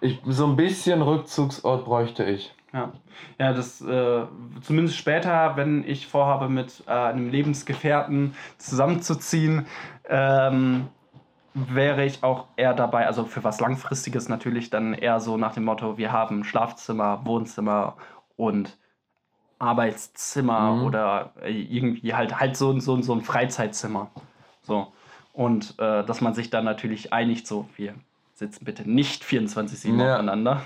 ich, 0.00 0.20
so 0.26 0.46
ein 0.46 0.56
bisschen 0.56 1.02
Rückzugsort 1.02 1.84
bräuchte 1.84 2.24
ich. 2.24 2.52
Ja, 2.72 2.92
ja 3.38 3.52
das 3.52 3.80
äh, 3.80 4.24
zumindest 4.62 4.96
später, 4.96 5.56
wenn 5.56 5.84
ich 5.86 6.06
vorhabe, 6.06 6.48
mit 6.48 6.82
äh, 6.86 6.90
einem 6.90 7.30
Lebensgefährten 7.30 8.34
zusammenzuziehen, 8.58 9.66
ähm, 10.08 10.88
wäre 11.56 12.04
ich 12.04 12.22
auch 12.22 12.48
eher 12.56 12.74
dabei, 12.74 13.06
also 13.06 13.24
für 13.24 13.42
was 13.42 13.60
Langfristiges 13.60 14.28
natürlich, 14.28 14.68
dann 14.68 14.92
eher 14.92 15.20
so 15.20 15.38
nach 15.38 15.54
dem 15.54 15.64
Motto, 15.64 15.96
wir 15.96 16.12
haben 16.12 16.44
Schlafzimmer, 16.44 17.22
Wohnzimmer 17.24 17.96
und 18.36 18.76
Arbeitszimmer 19.58 20.72
mhm. 20.72 20.84
oder 20.84 21.32
irgendwie 21.46 22.12
halt 22.12 22.38
halt 22.38 22.58
so, 22.58 22.78
so, 22.78 23.00
so 23.00 23.14
ein 23.14 23.22
Freizeitzimmer. 23.22 24.10
So. 24.60 24.92
Und 25.32 25.78
äh, 25.78 26.04
dass 26.04 26.20
man 26.20 26.34
sich 26.34 26.50
dann 26.50 26.66
natürlich 26.66 27.14
einigt, 27.14 27.46
so, 27.46 27.66
wir 27.76 27.94
sitzen 28.34 28.66
bitte 28.66 28.88
nicht 28.88 29.24
24-7 29.24 29.98
ja. 29.98 30.14
aufeinander. 30.14 30.60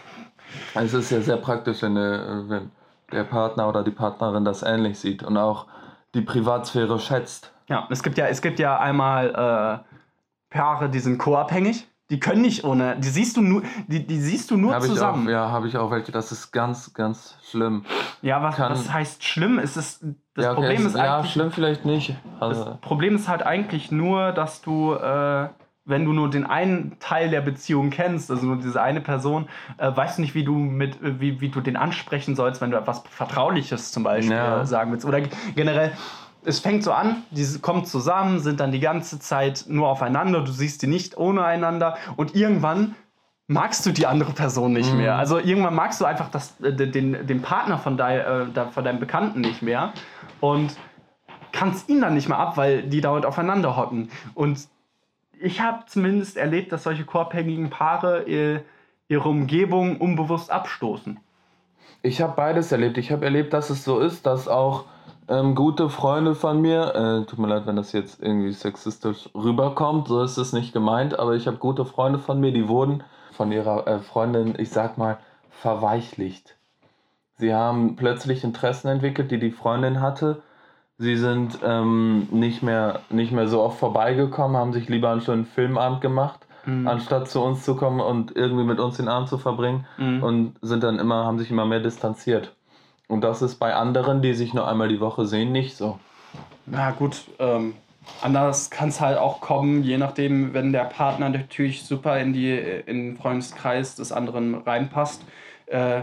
Also 0.75 0.99
es 0.99 1.05
ist 1.05 1.11
ja 1.13 1.21
sehr 1.21 1.37
praktisch, 1.37 1.83
wenn, 1.83 1.97
äh, 1.97 2.49
wenn 2.49 2.73
der 3.13 3.23
Partner 3.23 3.69
oder 3.69 3.85
die 3.85 3.93
Partnerin 3.93 4.45
das 4.45 4.65
ähnlich 4.65 4.99
sieht 4.99 5.23
und 5.23 5.37
auch 5.37 5.67
die 6.15 6.23
Privatsphäre 6.23 6.99
schätzt. 6.99 7.53
Ja, 7.69 7.87
es 7.91 8.03
gibt 8.03 8.19
ja, 8.19 8.27
es 8.27 8.43
gibt 8.43 8.59
ja 8.59 8.81
einmal 8.81 9.85
äh, 9.85 9.90
Paare, 10.51 10.91
die 10.91 10.99
sind 10.99 11.19
co-abhängig. 11.19 11.87
Die 12.11 12.19
können 12.19 12.43
nicht 12.43 12.65
ohne. 12.65 12.97
Die 12.99 13.09
siehst 13.09 13.37
du 13.37 13.41
nur, 13.41 13.63
die, 13.87 14.05
die 14.05 14.21
siehst 14.21 14.51
du 14.51 14.57
nur 14.57 14.75
hab 14.75 14.83
zusammen. 14.83 15.29
Auch, 15.29 15.31
ja, 15.31 15.51
habe 15.51 15.69
ich 15.69 15.77
auch 15.77 15.93
welche. 15.93 16.11
Das 16.11 16.33
ist 16.33 16.51
ganz, 16.51 16.93
ganz 16.93 17.37
schlimm. 17.49 17.85
Ja, 18.21 18.43
was, 18.43 18.57
Kann, 18.57 18.73
was 18.73 18.93
heißt 18.93 19.23
schlimm? 19.23 19.61
Es 19.61 19.77
ist, 19.77 20.05
das 20.35 20.45
ja, 20.45 20.51
okay, 20.51 20.61
Problem 20.61 20.87
ist, 20.87 20.95
ist 20.95 20.97
Ja, 20.97 21.25
schlimm 21.25 21.53
vielleicht 21.53 21.85
nicht. 21.85 22.17
Also. 22.41 22.65
Das 22.65 22.81
Problem 22.81 23.15
ist 23.15 23.29
halt 23.29 23.45
eigentlich 23.45 23.93
nur, 23.93 24.33
dass 24.33 24.61
du, 24.61 24.95
äh, 24.95 25.49
wenn 25.85 26.05
du 26.05 26.13
nur 26.13 26.29
den 26.29 26.47
einen 26.47 26.99
Teil 26.99 27.31
der 27.31 27.43
Beziehung 27.43 27.91
kennst, 27.91 28.29
also 28.29 28.45
nur 28.45 28.57
diese 28.57 28.83
eine 28.83 29.01
Person, 29.01 29.49
äh, 29.79 29.95
weißt 29.95 30.19
du 30.19 30.23
nicht, 30.23 30.35
wie 30.35 30.45
du 30.45 30.55
mit, 30.57 30.99
wie, 31.01 31.41
wie 31.41 31.49
du 31.49 31.61
den 31.61 31.77
ansprechen 31.77 32.35
sollst, 32.35 32.61
wenn 32.61 32.73
du 32.73 32.77
etwas 32.77 33.05
Vertrauliches 33.09 33.93
zum 33.93 34.03
Beispiel 34.03 34.35
ja. 34.35 34.65
sagen 34.65 34.91
willst. 34.91 35.07
Oder 35.07 35.21
generell 35.55 35.93
es 36.45 36.61
fängt 36.61 36.83
so 36.83 36.93
an, 36.93 37.23
die 37.31 37.47
kommen 37.61 37.85
zusammen, 37.85 38.41
sind 38.41 38.61
dann 38.61 38.73
die 38.73 38.81
ganze 38.81 39.19
Zeit 39.19 39.65
nur 39.69 39.89
aufeinander, 39.89 40.43
du 40.43 40.53
siehst 40.53 40.83
die 40.83 40.87
nicht 40.87 41.17
ohne 41.17 41.45
einander 41.45 41.97
und 42.17 42.35
irgendwann 42.35 42.95
magst 43.47 43.85
du 43.85 43.91
die 43.91 44.07
andere 44.07 44.33
Person 44.33 44.73
nicht 44.73 44.93
mhm. 44.93 44.99
mehr. 44.99 45.17
Also 45.17 45.39
irgendwann 45.39 45.75
magst 45.75 46.01
du 46.01 46.05
einfach 46.05 46.31
das, 46.31 46.61
äh, 46.61 46.73
den, 46.73 47.27
den 47.27 47.43
Partner 47.43 47.79
von, 47.79 47.97
dein, 47.97 48.21
äh, 48.55 48.71
von 48.71 48.85
deinem 48.85 49.01
Bekannten 49.01 49.41
nicht 49.41 49.61
mehr 49.61 49.93
und 50.41 50.77
kannst 51.53 51.89
ihn 51.89 52.01
dann 52.01 52.15
nicht 52.15 52.29
mehr 52.29 52.39
ab, 52.39 52.57
weil 52.57 52.83
die 52.83 53.01
dauernd 53.01 53.27
aufeinander 53.27 53.77
hocken. 53.77 54.11
Und 54.35 54.69
ich 55.41 55.61
habe 55.61 55.85
zumindest 55.87 56.37
erlebt, 56.37 56.71
dass 56.71 56.85
solche 56.85 57.05
koabhängigen 57.05 57.71
Paare 57.71 58.23
äh, 58.29 58.61
ihre 59.09 59.29
Umgebung 59.29 59.97
unbewusst 59.97 60.51
abstoßen. 60.51 61.19
Ich 62.03 62.23
habe 62.23 62.35
beides 62.37 62.71
erlebt. 62.71 62.99
Ich 62.99 63.11
habe 63.11 63.25
erlebt, 63.25 63.53
dass 63.53 63.69
es 63.69 63.85
so 63.85 63.99
ist, 63.99 64.27
dass 64.27 64.47
auch 64.49 64.85
ähm, 65.31 65.55
gute 65.55 65.89
Freunde 65.89 66.35
von 66.35 66.61
mir, 66.61 66.95
äh, 66.95 67.25
tut 67.25 67.39
mir 67.39 67.47
leid, 67.47 67.67
wenn 67.67 67.77
das 67.77 67.93
jetzt 67.93 68.21
irgendwie 68.21 68.53
sexistisch 68.53 69.31
rüberkommt, 69.35 70.09
so 70.09 70.23
ist 70.23 70.37
es 70.37 70.53
nicht 70.53 70.73
gemeint, 70.73 71.19
aber 71.19 71.35
ich 71.35 71.47
habe 71.47 71.57
gute 71.59 71.85
Freunde 71.85 72.19
von 72.19 72.41
mir, 72.41 72.53
die 72.53 72.69
wurden 72.69 73.05
von 73.33 73.53
ihrer 73.53 73.87
äh, 73.87 73.99
Freundin, 74.01 74.55
ich 74.59 74.71
sag 74.71 74.99
mal, 74.99 75.19
verweichlicht. 75.51 76.57
Sie 77.37 77.55
haben 77.55 77.97
plötzlich 77.97 78.45
Interessen 78.45 78.89
entwickelt, 78.89 79.31
die 79.31 79.39
die 79.39 79.53
Freundin 79.53 80.01
hatte. 80.01 80.43
Sie 80.99 81.17
sind 81.17 81.59
ähm, 81.65 82.29
nicht, 82.31 82.63
mehr, 82.63 83.01
nicht 83.09 83.33
mehr 83.33 83.49
so 83.49 83.63
oft 83.63 83.79
vorbeigekommen, 83.79 84.57
haben 84.57 84.73
sich 84.73 84.89
lieber 84.89 85.11
einen 85.11 85.23
schönen 85.23 85.47
Filmabend 85.47 86.01
gemacht, 86.03 86.41
mhm. 86.67 86.89
anstatt 86.89 87.31
zu 87.31 87.41
uns 87.41 87.65
zu 87.65 87.77
kommen 87.77 88.01
und 88.01 88.37
irgendwie 88.37 88.65
mit 88.65 88.81
uns 88.81 88.97
den 88.97 89.09
Abend 89.09 89.29
zu 89.29 89.39
verbringen 89.39 89.87
mhm. 89.97 90.23
und 90.23 90.57
sind 90.61 90.83
dann 90.83 90.99
immer, 90.99 91.25
haben 91.25 91.39
sich 91.39 91.51
immer 91.51 91.65
mehr 91.65 91.81
distanziert. 91.81 92.55
Und 93.11 93.23
das 93.23 93.43
ist 93.43 93.57
bei 93.57 93.75
anderen, 93.75 94.23
die 94.23 94.35
sich 94.35 94.55
nur 94.55 94.69
einmal 94.69 94.87
die 94.87 95.01
Woche 95.01 95.27
sehen, 95.27 95.51
nicht 95.51 95.77
so. 95.77 95.99
Na 96.65 96.93
gut, 96.93 97.25
ähm, 97.41 97.75
anders 98.23 98.71
kann 98.71 98.91
es 98.91 99.01
halt 99.01 99.19
auch 99.19 99.41
kommen, 99.41 99.83
je 99.83 99.99
nachdem, 99.99 100.55
wenn 100.55 100.73
der 100.73 100.85
Partner 100.85 101.29
natürlich 101.29 101.83
super 101.83 102.21
in, 102.21 102.33
die, 102.33 102.57
in 102.57 103.09
den 103.09 103.17
Freundeskreis 103.17 103.97
des 103.97 104.13
anderen 104.13 104.55
reinpasst, 104.55 105.25
äh, 105.67 106.03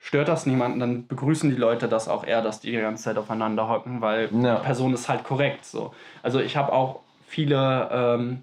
stört 0.00 0.26
das 0.26 0.44
niemanden, 0.44 0.80
dann 0.80 1.06
begrüßen 1.06 1.50
die 1.50 1.56
Leute 1.56 1.86
das 1.86 2.08
auch 2.08 2.24
eher, 2.24 2.42
dass 2.42 2.58
die 2.58 2.72
die 2.72 2.78
ganze 2.78 3.04
Zeit 3.04 3.16
aufeinander 3.16 3.68
hocken, 3.68 4.00
weil 4.00 4.28
ja. 4.32 4.56
die 4.56 4.64
Person 4.64 4.92
ist 4.92 5.08
halt 5.08 5.22
korrekt. 5.22 5.64
So. 5.64 5.94
Also 6.24 6.40
ich 6.40 6.56
habe 6.56 6.72
auch 6.72 6.98
viele 7.28 7.88
ähm, 7.92 8.42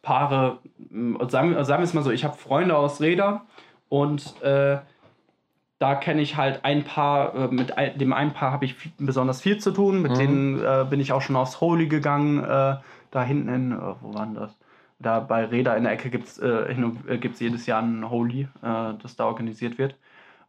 Paare, 0.00 0.60
sagen, 1.28 1.62
sagen 1.62 1.82
wir 1.82 1.84
es 1.84 1.92
mal 1.92 2.02
so, 2.04 2.10
ich 2.10 2.24
habe 2.24 2.38
Freunde 2.38 2.74
aus 2.74 3.02
Räder 3.02 3.42
und 3.90 4.40
äh, 4.42 4.78
da 5.80 5.94
kenne 5.94 6.20
ich 6.20 6.36
halt 6.36 6.64
ein 6.64 6.84
Paar, 6.84 7.34
äh, 7.34 7.48
mit 7.48 7.72
dem 7.96 8.12
einen 8.12 8.32
Paar 8.32 8.52
habe 8.52 8.66
ich 8.66 8.76
besonders 8.98 9.40
viel 9.40 9.58
zu 9.58 9.72
tun. 9.72 10.02
Mit 10.02 10.12
mhm. 10.12 10.18
denen 10.18 10.62
äh, 10.62 10.86
bin 10.88 11.00
ich 11.00 11.10
auch 11.12 11.22
schon 11.22 11.36
aufs 11.36 11.60
Holy 11.60 11.88
gegangen. 11.88 12.44
Äh, 12.44 12.76
da 13.10 13.24
hinten 13.24 13.48
in, 13.48 13.72
äh, 13.72 13.76
wo 14.02 14.14
war 14.14 14.26
denn 14.26 14.34
das? 14.34 14.56
Da 14.98 15.20
bei 15.20 15.46
Reda 15.46 15.74
in 15.74 15.84
der 15.84 15.94
Ecke 15.94 16.10
gibt 16.10 16.28
es 16.28 16.38
äh, 16.38 16.48
äh, 16.48 17.16
gibt's 17.16 17.40
jedes 17.40 17.64
Jahr 17.64 17.80
ein 17.82 18.10
Holy, 18.10 18.48
das 18.60 19.16
da 19.16 19.24
organisiert 19.24 19.78
wird. 19.78 19.96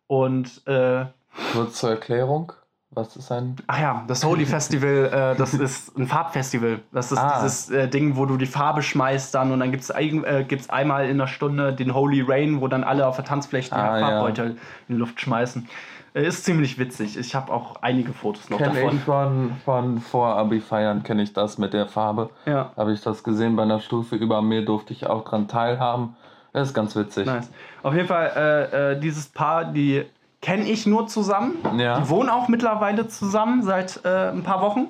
Und. 0.07 0.61
Nur 0.67 1.71
zur 1.71 1.89
Erklärung: 1.91 2.51
Was 2.93 3.15
ist 3.15 3.31
ein. 3.31 3.55
Ach 3.67 3.79
ja, 3.79 4.03
das 4.07 4.25
Holy 4.25 4.45
Festival, 4.45 5.33
äh, 5.33 5.37
das 5.37 5.53
ist 5.53 5.97
ein 5.97 6.07
Farbfestival. 6.07 6.79
Das 6.91 7.13
ist 7.13 7.17
ah. 7.17 7.39
dieses 7.41 7.69
äh, 7.69 7.87
Ding, 7.87 8.17
wo 8.17 8.25
du 8.25 8.35
die 8.35 8.45
Farbe 8.45 8.83
schmeißt 8.83 9.33
dann 9.33 9.53
und 9.53 9.61
dann 9.61 9.71
gibt 9.71 9.83
es 9.83 9.89
äh, 9.91 10.43
gibt's 10.45 10.69
einmal 10.69 11.07
in 11.07 11.17
der 11.17 11.27
Stunde 11.27 11.71
den 11.73 11.93
Holy 11.93 12.21
Rain, 12.21 12.59
wo 12.59 12.67
dann 12.67 12.83
alle 12.83 13.07
auf 13.07 13.15
der 13.15 13.23
Tanzfläche 13.23 13.69
die 13.69 13.75
ah, 13.75 13.97
Farbbeutel 13.97 14.45
ja. 14.45 14.51
in 14.51 14.57
die 14.89 14.93
Luft 14.95 15.21
schmeißen. 15.21 15.69
Äh, 16.13 16.27
ist 16.27 16.43
ziemlich 16.43 16.77
witzig. 16.79 17.17
Ich 17.17 17.33
habe 17.33 17.53
auch 17.53 17.77
einige 17.81 18.11
Fotos 18.11 18.49
noch 18.49 18.57
kenn 18.57 18.73
davon. 18.75 18.97
Ich 18.97 19.03
von, 19.03 19.51
von 19.63 19.99
vor 20.01 20.35
Abi-Feiern 20.35 21.03
kenne 21.03 21.23
ich 21.23 21.31
das 21.31 21.57
mit 21.57 21.71
der 21.71 21.87
Farbe. 21.87 22.29
Ja. 22.45 22.73
Habe 22.75 22.91
ich 22.91 23.01
das 23.01 23.23
gesehen 23.23 23.55
bei 23.55 23.63
einer 23.63 23.79
Stufe 23.79 24.17
über 24.17 24.41
mir, 24.41 24.65
durfte 24.65 24.91
ich 24.91 25.07
auch 25.07 25.23
dran 25.23 25.47
teilhaben. 25.47 26.17
Das 26.51 26.67
ist 26.67 26.73
ganz 26.73 26.95
witzig. 26.97 27.25
Nice. 27.25 27.49
Auf 27.81 27.93
jeden 27.93 28.07
Fall, 28.07 28.31
äh, 28.35 28.91
äh, 28.91 28.99
dieses 28.99 29.27
Paar, 29.27 29.63
die 29.63 30.05
kenne 30.41 30.67
ich 30.67 30.85
nur 30.85 31.07
zusammen. 31.07 31.55
Ja. 31.77 31.99
Die 31.99 32.09
wohnen 32.09 32.29
auch 32.29 32.47
mittlerweile 32.47 33.07
zusammen 33.07 33.63
seit 33.63 34.03
äh, 34.03 34.29
ein 34.29 34.43
paar 34.43 34.61
Wochen. 34.61 34.87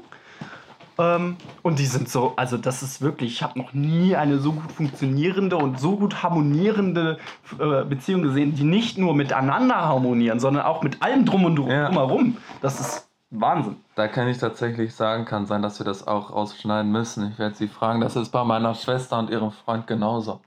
Ähm, 0.98 1.38
und 1.62 1.80
die 1.80 1.86
sind 1.86 2.10
so, 2.10 2.34
also 2.36 2.58
das 2.58 2.84
ist 2.84 3.02
wirklich, 3.02 3.34
ich 3.34 3.44
habe 3.44 3.60
noch 3.60 3.74
nie 3.74 4.16
eine 4.16 4.40
so 4.40 4.54
gut 4.54 4.72
funktionierende 4.72 5.58
und 5.58 5.80
so 5.80 5.98
gut 5.98 6.24
harmonierende 6.24 7.18
äh, 7.60 7.84
Beziehung 7.84 8.22
gesehen, 8.22 8.56
die 8.56 8.64
nicht 8.64 8.98
nur 8.98 9.14
miteinander 9.14 9.76
harmonieren, 9.76 10.40
sondern 10.40 10.66
auch 10.66 10.84
mit 10.84 11.02
allem 11.02 11.26
drum 11.26 11.46
und 11.46 11.56
drum, 11.58 11.70
ja. 11.70 11.88
drumherum. 11.88 12.38
Das 12.62 12.80
ist 12.80 13.10
Wahnsinn. 13.30 13.78
Da 13.96 14.08
kann 14.08 14.28
ich 14.28 14.38
tatsächlich 14.38 14.94
sagen, 14.94 15.26
kann 15.26 15.46
sein, 15.46 15.62
dass 15.62 15.80
wir 15.80 15.86
das 15.86 16.08
auch 16.08 16.34
rausschneiden 16.34 16.92
müssen. 16.92 17.32
Ich 17.32 17.40
werde 17.40 17.56
sie 17.56 17.68
fragen. 17.68 18.02
Das 18.02 18.16
ist 18.16 18.30
bei 18.30 18.44
meiner 18.44 18.76
Schwester 18.76 19.18
und 19.20 19.30
ihrem 19.30 19.52
Freund 19.52 19.88
genauso. 19.88 20.42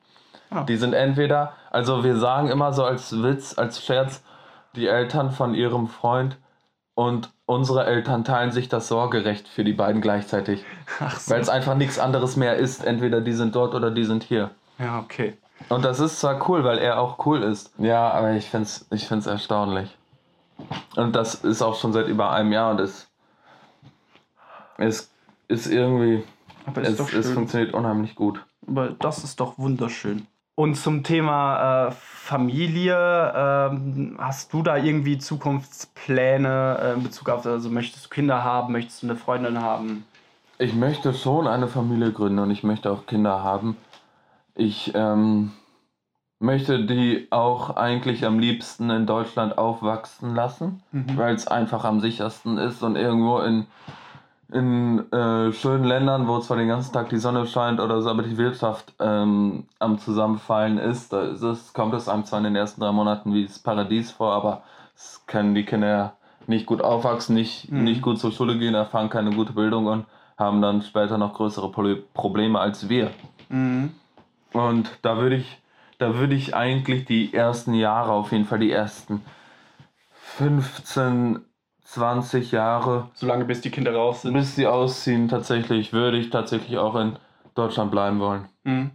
Ah. 0.50 0.64
Die 0.64 0.76
sind 0.76 0.92
entweder, 0.92 1.54
also 1.70 2.04
wir 2.04 2.16
sagen 2.16 2.48
immer 2.48 2.72
so 2.72 2.84
als 2.84 3.22
Witz, 3.22 3.56
als 3.56 3.82
Scherz, 3.82 4.22
die 4.76 4.86
Eltern 4.86 5.30
von 5.30 5.54
ihrem 5.54 5.88
Freund 5.88 6.36
und 6.94 7.30
unsere 7.46 7.84
Eltern 7.86 8.24
teilen 8.24 8.52
sich 8.52 8.68
das 8.68 8.88
Sorgerecht 8.88 9.48
für 9.48 9.64
die 9.64 9.72
beiden 9.72 10.00
gleichzeitig. 10.00 10.64
So. 11.18 11.34
Weil 11.34 11.40
es 11.40 11.48
einfach 11.48 11.74
nichts 11.74 11.98
anderes 11.98 12.36
mehr 12.36 12.56
ist. 12.56 12.84
Entweder 12.84 13.20
die 13.20 13.32
sind 13.32 13.54
dort 13.54 13.74
oder 13.74 13.90
die 13.90 14.04
sind 14.04 14.22
hier. 14.22 14.50
Ja, 14.78 15.00
okay. 15.00 15.36
Und 15.68 15.84
das 15.84 16.00
ist 16.00 16.20
zwar 16.20 16.48
cool, 16.48 16.64
weil 16.64 16.78
er 16.78 17.00
auch 17.00 17.24
cool 17.26 17.42
ist. 17.42 17.72
Ja, 17.78 18.10
aber 18.10 18.32
ich 18.32 18.48
finde 18.48 18.64
es 18.64 18.86
ich 18.90 19.08
find's 19.08 19.26
erstaunlich. 19.26 19.96
Und 20.96 21.16
das 21.16 21.34
ist 21.34 21.62
auch 21.62 21.76
schon 21.76 21.92
seit 21.92 22.06
über 22.06 22.30
einem 22.30 22.52
Jahr 22.52 22.70
und 22.70 22.80
es, 22.80 23.08
es 24.78 25.10
ist 25.48 25.66
irgendwie. 25.66 26.24
Aber 26.66 26.82
ist 26.82 27.00
es, 27.00 27.12
es 27.12 27.32
funktioniert 27.32 27.74
unheimlich 27.74 28.14
gut. 28.14 28.44
Aber 28.66 28.90
das 28.90 29.24
ist 29.24 29.40
doch 29.40 29.58
wunderschön. 29.58 30.26
Und 30.56 30.76
zum 30.76 31.02
Thema 31.02 31.88
äh, 31.88 31.90
Familie, 31.90 32.94
äh, 32.94 34.16
hast 34.18 34.52
du 34.52 34.62
da 34.62 34.76
irgendwie 34.76 35.18
Zukunftspläne 35.18 36.78
äh, 36.80 36.92
in 36.94 37.02
Bezug 37.02 37.28
auf, 37.28 37.44
also 37.44 37.70
möchtest 37.70 38.06
du 38.06 38.08
Kinder 38.08 38.44
haben, 38.44 38.72
möchtest 38.72 39.02
du 39.02 39.08
eine 39.08 39.16
Freundin 39.16 39.60
haben? 39.60 40.04
Ich 40.58 40.74
möchte 40.74 41.12
schon 41.12 41.48
eine 41.48 41.66
Familie 41.66 42.12
gründen 42.12 42.38
und 42.38 42.50
ich 42.52 42.62
möchte 42.62 42.92
auch 42.92 43.06
Kinder 43.06 43.42
haben. 43.42 43.76
Ich 44.54 44.92
ähm, 44.94 45.50
möchte 46.38 46.86
die 46.86 47.26
auch 47.30 47.76
eigentlich 47.76 48.24
am 48.24 48.38
liebsten 48.38 48.90
in 48.90 49.06
Deutschland 49.06 49.58
aufwachsen 49.58 50.36
lassen, 50.36 50.82
mhm. 50.92 51.16
weil 51.16 51.34
es 51.34 51.48
einfach 51.48 51.84
am 51.84 52.00
sichersten 52.00 52.58
ist 52.58 52.84
und 52.84 52.94
irgendwo 52.94 53.40
in 53.40 53.66
in 54.52 55.10
äh, 55.12 55.52
schönen 55.52 55.84
Ländern, 55.84 56.28
wo 56.28 56.38
zwar 56.38 56.56
den 56.56 56.68
ganzen 56.68 56.92
Tag 56.92 57.08
die 57.08 57.18
Sonne 57.18 57.46
scheint 57.46 57.80
oder 57.80 58.02
so, 58.02 58.10
aber 58.10 58.22
die 58.22 58.36
Wirtschaft 58.36 58.92
ähm, 59.00 59.66
am 59.78 59.98
Zusammenfallen 59.98 60.78
ist, 60.78 61.12
da 61.12 61.22
ist 61.22 61.42
es, 61.42 61.72
kommt 61.72 61.94
es 61.94 62.08
einem 62.08 62.24
zwar 62.24 62.38
in 62.38 62.44
den 62.44 62.56
ersten 62.56 62.80
drei 62.80 62.92
Monaten 62.92 63.32
wie 63.32 63.46
das 63.46 63.58
Paradies 63.58 64.10
vor, 64.10 64.32
aber 64.32 64.62
es 64.94 65.22
können 65.26 65.54
die 65.54 65.64
Kinder 65.64 66.16
nicht 66.46 66.66
gut 66.66 66.82
aufwachsen, 66.82 67.34
nicht, 67.34 67.70
mhm. 67.70 67.84
nicht 67.84 68.02
gut 68.02 68.18
zur 68.18 68.32
Schule 68.32 68.58
gehen, 68.58 68.74
erfahren 68.74 69.10
keine 69.10 69.30
gute 69.30 69.52
Bildung 69.52 69.86
und 69.86 70.06
haben 70.36 70.60
dann 70.60 70.82
später 70.82 71.18
noch 71.18 71.34
größere 71.34 71.70
Probleme 72.12 72.58
als 72.58 72.88
wir. 72.88 73.10
Mhm. 73.48 73.94
Und 74.52 74.90
da 75.02 75.18
würde 75.18 75.36
ich, 75.36 75.62
da 75.98 76.16
würde 76.16 76.34
ich 76.34 76.54
eigentlich 76.54 77.06
die 77.06 77.32
ersten 77.32 77.74
Jahre, 77.74 78.12
auf 78.12 78.32
jeden 78.32 78.44
Fall 78.44 78.58
die 78.58 78.70
ersten 78.70 79.22
15, 80.36 81.44
20 81.84 82.52
Jahre. 82.52 83.08
Solange 83.14 83.44
bis 83.44 83.60
die 83.60 83.70
Kinder 83.70 83.94
raus 83.94 84.22
sind. 84.22 84.34
Bis 84.34 84.56
sie 84.56 84.66
ausziehen, 84.66 85.28
tatsächlich, 85.28 85.92
würde 85.92 86.18
ich 86.18 86.30
tatsächlich 86.30 86.78
auch 86.78 86.96
in 86.96 87.16
Deutschland 87.54 87.90
bleiben 87.90 88.20
wollen. 88.20 88.46
Mhm. 88.64 88.90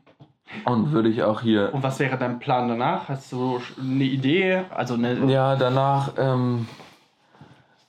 Und 0.65 0.91
würde 0.91 1.09
ich 1.09 1.23
auch 1.23 1.41
hier. 1.41 1.73
Und 1.73 1.83
was 1.83 1.99
wäre 1.99 2.17
dein 2.17 2.39
Plan 2.39 2.67
danach? 2.67 3.07
Hast 3.07 3.31
du 3.31 3.61
eine 3.79 4.03
Idee? 4.03 4.63
Also 4.71 4.95
eine 4.95 5.31
ja, 5.31 5.55
danach 5.55 6.13
ähm, 6.17 6.67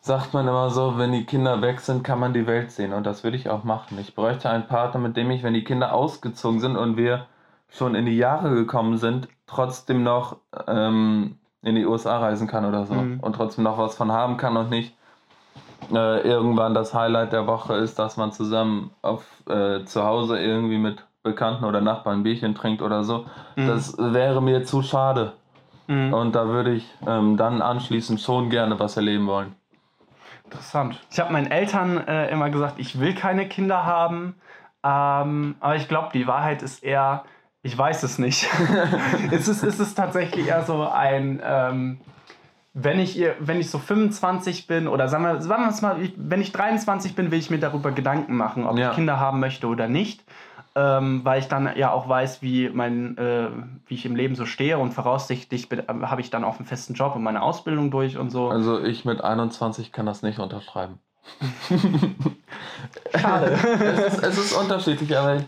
sagt 0.00 0.34
man 0.34 0.46
immer 0.46 0.68
so, 0.68 0.98
wenn 0.98 1.12
die 1.12 1.24
Kinder 1.24 1.62
weg 1.62 1.80
sind, 1.80 2.04
kann 2.04 2.18
man 2.18 2.34
die 2.34 2.46
Welt 2.46 2.70
sehen. 2.70 2.92
Und 2.92 3.04
das 3.04 3.24
würde 3.24 3.38
ich 3.38 3.48
auch 3.48 3.64
machen. 3.64 3.98
Ich 3.98 4.14
bräuchte 4.14 4.50
einen 4.50 4.66
Partner, 4.66 5.00
mit 5.00 5.16
dem 5.16 5.30
ich, 5.30 5.42
wenn 5.42 5.54
die 5.54 5.64
Kinder 5.64 5.94
ausgezogen 5.94 6.60
sind 6.60 6.76
und 6.76 6.98
wir 6.98 7.26
schon 7.70 7.94
in 7.94 8.04
die 8.04 8.16
Jahre 8.16 8.54
gekommen 8.54 8.98
sind, 8.98 9.28
trotzdem 9.46 10.02
noch 10.02 10.36
ähm, 10.66 11.38
in 11.62 11.74
die 11.74 11.86
USA 11.86 12.18
reisen 12.18 12.46
kann 12.46 12.64
oder 12.64 12.86
so. 12.86 12.94
Mhm. 12.94 13.20
Und 13.20 13.34
trotzdem 13.34 13.64
noch 13.64 13.78
was 13.78 13.96
von 13.96 14.12
haben 14.12 14.36
kann 14.36 14.56
und 14.56 14.70
nicht 14.70 14.94
äh, 15.92 16.20
irgendwann 16.20 16.74
das 16.74 16.94
Highlight 16.94 17.32
der 17.32 17.46
Woche 17.46 17.74
ist, 17.74 17.98
dass 17.98 18.16
man 18.16 18.32
zusammen 18.32 18.90
auf, 19.02 19.24
äh, 19.48 19.84
zu 19.84 20.04
Hause 20.04 20.38
irgendwie 20.38 20.78
mit 20.78 21.04
Bekannten 21.22 21.64
oder 21.64 21.80
Nachbarn 21.80 22.20
ein 22.20 22.22
Bierchen 22.22 22.54
trinkt 22.54 22.82
oder 22.82 23.04
so. 23.04 23.26
Mhm. 23.56 23.66
Das 23.66 23.96
wäre 23.98 24.40
mir 24.40 24.64
zu 24.64 24.82
schade. 24.82 25.32
Mhm. 25.86 26.14
Und 26.14 26.34
da 26.34 26.46
würde 26.48 26.72
ich 26.72 26.88
ähm, 27.06 27.36
dann 27.36 27.60
anschließend 27.60 28.20
schon 28.20 28.48
gerne 28.48 28.78
was 28.78 28.96
erleben 28.96 29.26
wollen. 29.26 29.54
Interessant. 30.44 30.98
Ich 31.10 31.20
habe 31.20 31.32
meinen 31.32 31.50
Eltern 31.50 31.98
äh, 32.08 32.30
immer 32.30 32.50
gesagt, 32.50 32.74
ich 32.78 32.98
will 32.98 33.14
keine 33.14 33.46
Kinder 33.48 33.84
haben. 33.84 34.34
Ähm, 34.82 35.56
aber 35.60 35.76
ich 35.76 35.88
glaube, 35.88 36.08
die 36.14 36.26
Wahrheit 36.26 36.62
ist 36.62 36.82
eher, 36.82 37.24
ich 37.62 37.76
weiß 37.76 38.02
es 38.02 38.18
nicht. 38.18 38.48
es, 39.30 39.48
ist, 39.48 39.62
es 39.62 39.78
ist 39.78 39.94
tatsächlich 39.94 40.48
eher 40.48 40.64
so 40.64 40.88
ein, 40.88 41.40
ähm, 41.44 42.00
wenn 42.72 42.98
ich, 42.98 43.22
wenn 43.40 43.60
ich 43.60 43.70
so 43.70 43.78
25 43.78 44.66
bin 44.66 44.88
oder 44.88 45.08
sagen 45.08 45.24
wir, 45.24 45.42
sagen 45.42 45.64
wir 45.64 45.70
es 45.70 45.82
mal, 45.82 45.96
wenn 46.16 46.40
ich 46.40 46.52
23 46.52 47.14
bin, 47.14 47.30
will 47.30 47.38
ich 47.38 47.50
mir 47.50 47.58
darüber 47.58 47.92
Gedanken 47.92 48.36
machen, 48.36 48.66
ob 48.66 48.78
ja. 48.78 48.90
ich 48.90 48.94
Kinder 48.94 49.18
haben 49.18 49.40
möchte 49.40 49.66
oder 49.66 49.88
nicht. 49.88 50.24
Ähm, 50.76 51.24
weil 51.24 51.40
ich 51.40 51.48
dann 51.48 51.76
ja 51.76 51.90
auch 51.90 52.08
weiß, 52.08 52.42
wie, 52.42 52.70
mein, 52.70 53.18
äh, 53.18 53.48
wie 53.86 53.94
ich 53.94 54.06
im 54.06 54.14
Leben 54.14 54.36
so 54.36 54.46
stehe 54.46 54.78
und 54.78 54.94
voraussichtlich 54.94 55.68
habe 55.88 56.20
ich 56.20 56.30
dann 56.30 56.44
auch 56.44 56.58
einen 56.58 56.64
festen 56.64 56.94
Job 56.94 57.16
und 57.16 57.24
meine 57.24 57.42
Ausbildung 57.42 57.90
durch 57.90 58.16
und 58.16 58.30
so. 58.30 58.50
Also 58.50 58.80
ich 58.80 59.04
mit 59.04 59.20
21 59.20 59.90
kann 59.90 60.06
das 60.06 60.22
nicht 60.22 60.38
unterschreiben. 60.38 61.00
Schade. 63.18 63.46
es, 63.80 64.14
ist, 64.14 64.22
es 64.22 64.38
ist 64.38 64.52
unterschiedlich, 64.52 65.18
aber 65.18 65.42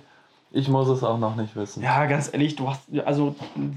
ich, 0.52 0.68
muss 0.68 0.88
es 0.88 1.02
auch 1.02 1.18
noch 1.18 1.36
nicht 1.36 1.56
wissen. 1.56 1.82
Ja, 1.82 2.06
ganz 2.06 2.32
ehrlich, 2.32 2.56
du 2.56 2.68
hast, 2.68 2.82
also, 3.04 3.34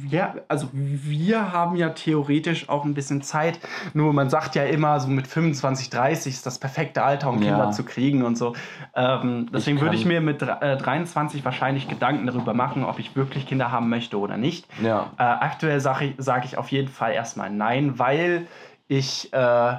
ja, 0.10 0.36
also 0.48 0.68
wir 0.72 1.52
haben 1.52 1.76
ja 1.76 1.90
theoretisch 1.90 2.70
auch 2.70 2.86
ein 2.86 2.94
bisschen 2.94 3.22
Zeit. 3.22 3.60
Nur 3.94 4.14
man 4.14 4.30
sagt 4.30 4.56
ja 4.56 4.64
immer, 4.64 5.00
so 5.00 5.08
mit 5.08 5.28
25, 5.28 5.90
30 5.90 6.34
ist 6.34 6.46
das 6.46 6.60
perfekte 6.60 7.04
Alter, 7.04 7.30
um 7.30 7.40
Kinder 7.40 7.66
ja. 7.66 7.72
zu 7.72 7.84
kriegen 7.84 8.24
und 8.24 8.38
so. 8.38 8.54
Ähm, 8.96 9.50
deswegen 9.54 9.78
ich 9.78 9.84
würde 9.84 9.96
ich 9.96 10.06
mir 10.06 10.22
mit 10.22 10.42
äh, 10.42 10.78
23 10.78 11.46
wahrscheinlich 11.46 11.88
Gedanken 11.88 12.28
darüber 12.28 12.54
machen, 12.54 12.84
ob 12.84 13.00
ich 13.00 13.16
wirklich 13.16 13.48
Kinder 13.48 13.72
haben 13.72 13.90
möchte 13.90 14.20
oder 14.20 14.38
nicht. 14.38 14.68
Ja. 14.82 15.12
Äh, 15.18 15.24
aktuell 15.24 15.80
sage 15.80 16.06
ich, 16.06 16.16
sag 16.18 16.46
ich 16.46 16.58
auf 16.58 16.70
jeden 16.70 16.90
Fall 16.90 17.14
erstmal 17.14 17.50
nein, 17.50 18.00
weil 18.00 18.48
ich 18.88 19.32
äh, 19.34 19.76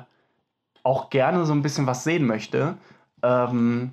auch 0.82 1.11
gerne 1.11 1.44
so 1.44 1.52
ein 1.52 1.62
bisschen 1.62 1.87
was 1.87 2.04
sehen 2.04 2.26
möchte. 2.26 2.76
Ähm, 3.22 3.92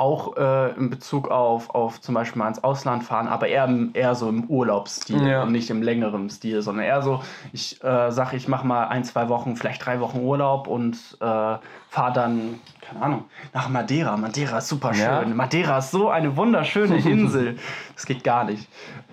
auch 0.00 0.36
äh, 0.38 0.70
in 0.76 0.88
Bezug 0.88 1.28
auf, 1.28 1.70
auf 1.74 2.00
zum 2.00 2.14
Beispiel 2.14 2.38
mal 2.38 2.48
ins 2.48 2.64
Ausland 2.64 3.04
fahren, 3.04 3.28
aber 3.28 3.48
eher, 3.48 3.68
eher 3.92 4.14
so 4.14 4.30
im 4.30 4.44
Urlaubsstil 4.44 5.26
ja. 5.26 5.42
und 5.42 5.52
nicht 5.52 5.68
im 5.68 5.82
längeren 5.82 6.30
Stil, 6.30 6.62
sondern 6.62 6.86
eher 6.86 7.02
so, 7.02 7.20
ich 7.52 7.84
äh, 7.84 8.10
sage, 8.10 8.36
ich 8.36 8.48
mache 8.48 8.66
mal 8.66 8.88
ein, 8.88 9.04
zwei 9.04 9.28
Wochen, 9.28 9.56
vielleicht 9.56 9.84
drei 9.84 10.00
Wochen 10.00 10.20
Urlaub 10.20 10.68
und 10.68 10.96
äh, 11.20 11.24
fahre 11.24 12.12
dann, 12.14 12.60
keine 12.80 13.02
Ahnung, 13.02 13.24
nach 13.52 13.68
Madeira. 13.68 14.16
Madeira 14.16 14.58
ist 14.58 14.68
super 14.68 14.94
schön. 14.94 15.04
Ja. 15.04 15.24
Madeira 15.26 15.78
ist 15.78 15.90
so 15.90 16.08
eine 16.08 16.34
wunderschöne 16.34 16.96
Insel. 17.06 17.58
das 17.94 18.06
geht 18.06 18.24
gar 18.24 18.44
nicht. 18.44 18.68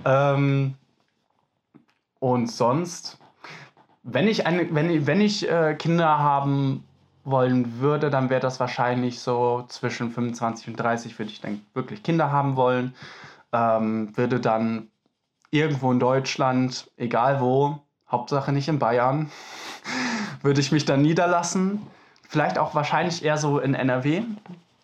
Ähm, 0.06 0.76
und 2.20 2.50
sonst, 2.50 3.20
wenn 4.04 4.28
ich, 4.30 4.48
eine, 4.48 4.74
wenn, 4.74 5.06
wenn 5.06 5.20
ich 5.20 5.50
äh, 5.52 5.76
Kinder 5.76 6.18
haben 6.18 6.87
wollen 7.30 7.80
würde, 7.82 8.10
dann 8.10 8.30
wäre 8.30 8.40
das 8.40 8.60
wahrscheinlich 8.60 9.20
so 9.20 9.66
zwischen 9.68 10.12
25 10.12 10.70
und 10.70 10.76
30 10.78 11.20
würde 11.20 11.32
ich 11.32 11.42
dann 11.42 11.62
wirklich 11.74 12.02
Kinder 12.02 12.32
haben 12.32 12.56
wollen. 12.56 12.96
Ähm, 13.52 14.16
würde 14.16 14.40
dann 14.40 14.88
irgendwo 15.52 15.92
in 15.92 16.00
Deutschland, 16.00 16.90
egal 16.96 17.42
wo, 17.42 17.80
Hauptsache 18.10 18.52
nicht 18.54 18.70
in 18.70 18.80
Bayern, 18.80 19.30
würde 20.42 20.62
ich 20.62 20.72
mich 20.72 20.86
dann 20.86 21.02
niederlassen. 21.02 21.86
Vielleicht 22.30 22.58
auch 22.58 22.76
wahrscheinlich 22.76 23.24
eher 23.24 23.38
so 23.38 23.60
in 23.60 23.74
NRW, 23.74 24.24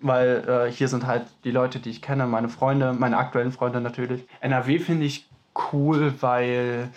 weil 0.02 0.68
äh, 0.68 0.72
hier 0.72 0.90
sind 0.90 1.08
halt 1.08 1.26
die 1.46 1.52
Leute, 1.52 1.80
die 1.80 1.92
ich 1.92 2.02
kenne, 2.02 2.28
meine 2.28 2.50
Freunde, 2.50 2.94
meine 2.94 3.18
aktuellen 3.18 3.54
Freunde 3.54 3.80
natürlich. 3.80 4.28
NRW 4.42 4.80
finde 4.80 5.06
ich 5.06 5.30
cool, 5.72 6.14
weil 6.20 6.90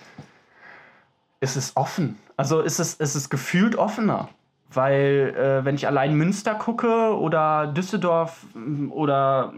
es 1.38 1.56
ist 1.56 1.76
offen. 1.76 2.18
Also 2.36 2.60
es 2.60 2.80
ist, 2.80 3.00
es 3.00 3.14
ist 3.14 3.30
gefühlt 3.30 3.76
offener 3.76 4.28
weil 4.76 5.34
äh, 5.36 5.64
wenn 5.64 5.74
ich 5.74 5.86
allein 5.86 6.14
Münster 6.14 6.54
gucke 6.54 7.16
oder 7.18 7.66
Düsseldorf 7.68 8.46
mm, 8.54 8.92
oder 8.92 9.52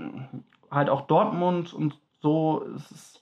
halt 0.71 0.89
auch 0.89 1.03
Dortmund 1.03 1.73
und 1.75 1.99
so, 2.21 2.65
es 2.77 2.91
ist 2.91 3.21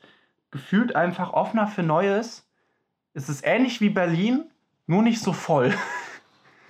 gefühlt 0.50 0.94
einfach 0.94 1.32
offener 1.32 1.66
für 1.66 1.82
Neues. 1.82 2.46
Es 3.14 3.28
ist 3.28 3.46
ähnlich 3.46 3.80
wie 3.80 3.90
Berlin, 3.90 4.44
nur 4.86 5.02
nicht 5.02 5.20
so 5.20 5.32
voll. 5.32 5.74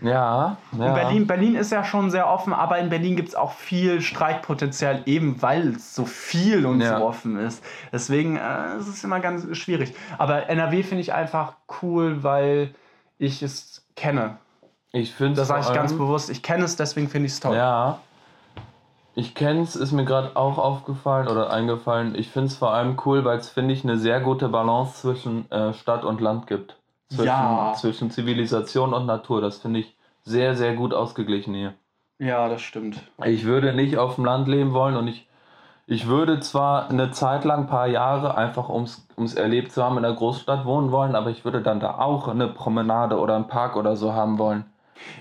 Ja, 0.00 0.58
ja. 0.78 0.92
Berlin, 0.92 1.26
Berlin 1.26 1.54
ist 1.54 1.72
ja 1.72 1.82
schon 1.82 2.10
sehr 2.10 2.28
offen, 2.28 2.52
aber 2.52 2.78
in 2.78 2.90
Berlin 2.90 3.16
gibt 3.16 3.30
es 3.30 3.34
auch 3.34 3.52
viel 3.52 4.02
Streitpotenzial, 4.02 5.02
eben 5.06 5.40
weil 5.40 5.68
es 5.70 5.94
so 5.94 6.04
viel 6.04 6.66
und 6.66 6.80
Ja. 6.80 6.98
so 6.98 7.04
offen 7.04 7.38
ist. 7.38 7.64
Deswegen 7.92 8.36
äh, 8.36 8.74
es 8.78 8.88
ist 8.88 8.96
es 8.96 9.04
immer 9.04 9.20
ganz 9.20 9.56
schwierig. 9.56 9.94
Aber 10.18 10.50
NRW 10.50 10.82
finde 10.82 11.00
ich 11.00 11.14
einfach 11.14 11.54
cool, 11.80 12.22
weil 12.22 12.74
ich 13.18 13.42
es 13.42 13.86
kenne. 13.96 14.36
Ich 14.92 15.12
finde 15.14 15.36
Das 15.36 15.48
sage 15.48 15.60
ich 15.60 15.72
ganz 15.72 15.92
bewusst. 15.92 16.30
Ich 16.30 16.42
kenne 16.42 16.64
es, 16.64 16.76
deswegen 16.76 17.08
finde 17.08 17.26
ich 17.26 17.32
es 17.32 17.40
toll. 17.40 17.56
Ja. 17.56 17.98
Ich 19.14 19.34
kenne 19.34 19.62
es, 19.62 19.76
ist 19.76 19.92
mir 19.92 20.04
gerade 20.04 20.36
auch 20.36 20.58
aufgefallen 20.58 21.28
oder 21.28 21.50
eingefallen. 21.50 22.14
Ich 22.14 22.28
finde 22.28 22.48
es 22.48 22.56
vor 22.56 22.72
allem 22.72 22.98
cool, 23.06 23.24
weil 23.24 23.38
es, 23.38 23.48
finde 23.48 23.72
ich, 23.72 23.82
eine 23.82 23.96
sehr 23.96 24.20
gute 24.20 24.48
Balance 24.48 25.00
zwischen 25.00 25.50
äh, 25.50 25.72
Stadt 25.72 26.04
und 26.04 26.20
Land 26.20 26.46
gibt. 26.46 26.76
Zwischen, 27.08 27.24
Ja. 27.24 27.72
zwischen 27.76 28.10
Zivilisation 28.10 28.92
und 28.92 29.06
Natur. 29.06 29.40
Das 29.40 29.58
finde 29.58 29.80
ich 29.80 29.96
sehr, 30.22 30.54
sehr 30.54 30.74
gut 30.74 30.92
ausgeglichen 30.92 31.54
hier. 31.54 31.72
Ja, 32.18 32.48
das 32.48 32.60
stimmt. 32.60 33.00
Ich 33.24 33.44
würde 33.44 33.72
nicht 33.72 33.96
auf 33.96 34.16
dem 34.16 34.24
Land 34.24 34.48
leben 34.48 34.72
wollen 34.74 34.96
und 34.96 35.08
ich, 35.08 35.26
ich 35.86 36.08
würde 36.08 36.40
zwar 36.40 36.90
eine 36.90 37.10
Zeit 37.10 37.44
lang, 37.44 37.60
ein 37.60 37.66
paar 37.68 37.86
Jahre, 37.86 38.36
einfach 38.36 38.68
ums, 38.68 39.06
ums 39.16 39.34
erlebt 39.34 39.72
zu 39.72 39.82
haben, 39.82 39.96
in 39.96 40.02
der 40.02 40.14
Großstadt 40.14 40.64
wohnen 40.64 40.90
wollen, 40.92 41.14
aber 41.14 41.30
ich 41.30 41.44
würde 41.44 41.62
dann 41.62 41.80
da 41.80 41.98
auch 41.98 42.28
eine 42.28 42.48
Promenade 42.48 43.18
oder 43.18 43.36
einen 43.36 43.48
Park 43.48 43.76
oder 43.76 43.96
so 43.96 44.12
haben 44.12 44.38
wollen. 44.38 44.64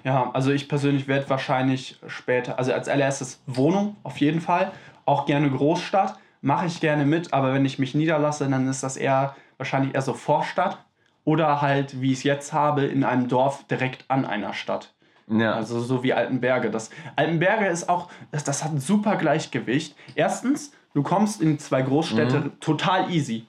Ja, 0.03 0.31
also 0.33 0.51
ich 0.51 0.67
persönlich 0.67 1.07
werde 1.07 1.29
wahrscheinlich 1.29 1.99
später, 2.07 2.57
also 2.57 2.73
als 2.73 2.87
allererstes 2.87 3.41
Wohnung 3.45 3.95
auf 4.03 4.17
jeden 4.17 4.41
Fall, 4.41 4.71
auch 5.05 5.25
gerne 5.25 5.49
Großstadt, 5.49 6.17
mache 6.41 6.67
ich 6.67 6.79
gerne 6.79 7.05
mit, 7.05 7.33
aber 7.33 7.53
wenn 7.53 7.65
ich 7.65 7.79
mich 7.79 7.95
niederlasse, 7.95 8.47
dann 8.47 8.67
ist 8.67 8.83
das 8.83 8.97
eher 8.97 9.35
wahrscheinlich 9.57 9.95
eher 9.95 10.01
so 10.01 10.13
Vorstadt 10.13 10.77
oder 11.23 11.61
halt, 11.61 12.01
wie 12.01 12.11
ich 12.11 12.19
es 12.19 12.23
jetzt 12.23 12.53
habe, 12.53 12.85
in 12.85 13.03
einem 13.03 13.27
Dorf 13.27 13.65
direkt 13.67 14.05
an 14.09 14.25
einer 14.25 14.53
Stadt. 14.53 14.93
Ja. 15.27 15.53
Also 15.53 15.79
so 15.79 16.03
wie 16.03 16.13
Altenberge. 16.13 16.69
Das 16.69 16.91
Altenberge 17.15 17.65
ist 17.65 17.89
auch, 17.89 18.09
das, 18.31 18.43
das 18.43 18.63
hat 18.63 18.73
ein 18.73 18.79
super 18.79 19.15
Gleichgewicht. 19.15 19.95
Erstens, 20.13 20.71
du 20.93 21.01
kommst 21.01 21.41
in 21.41 21.57
zwei 21.57 21.81
Großstädte 21.81 22.51
total 22.59 23.11
easy. 23.11 23.47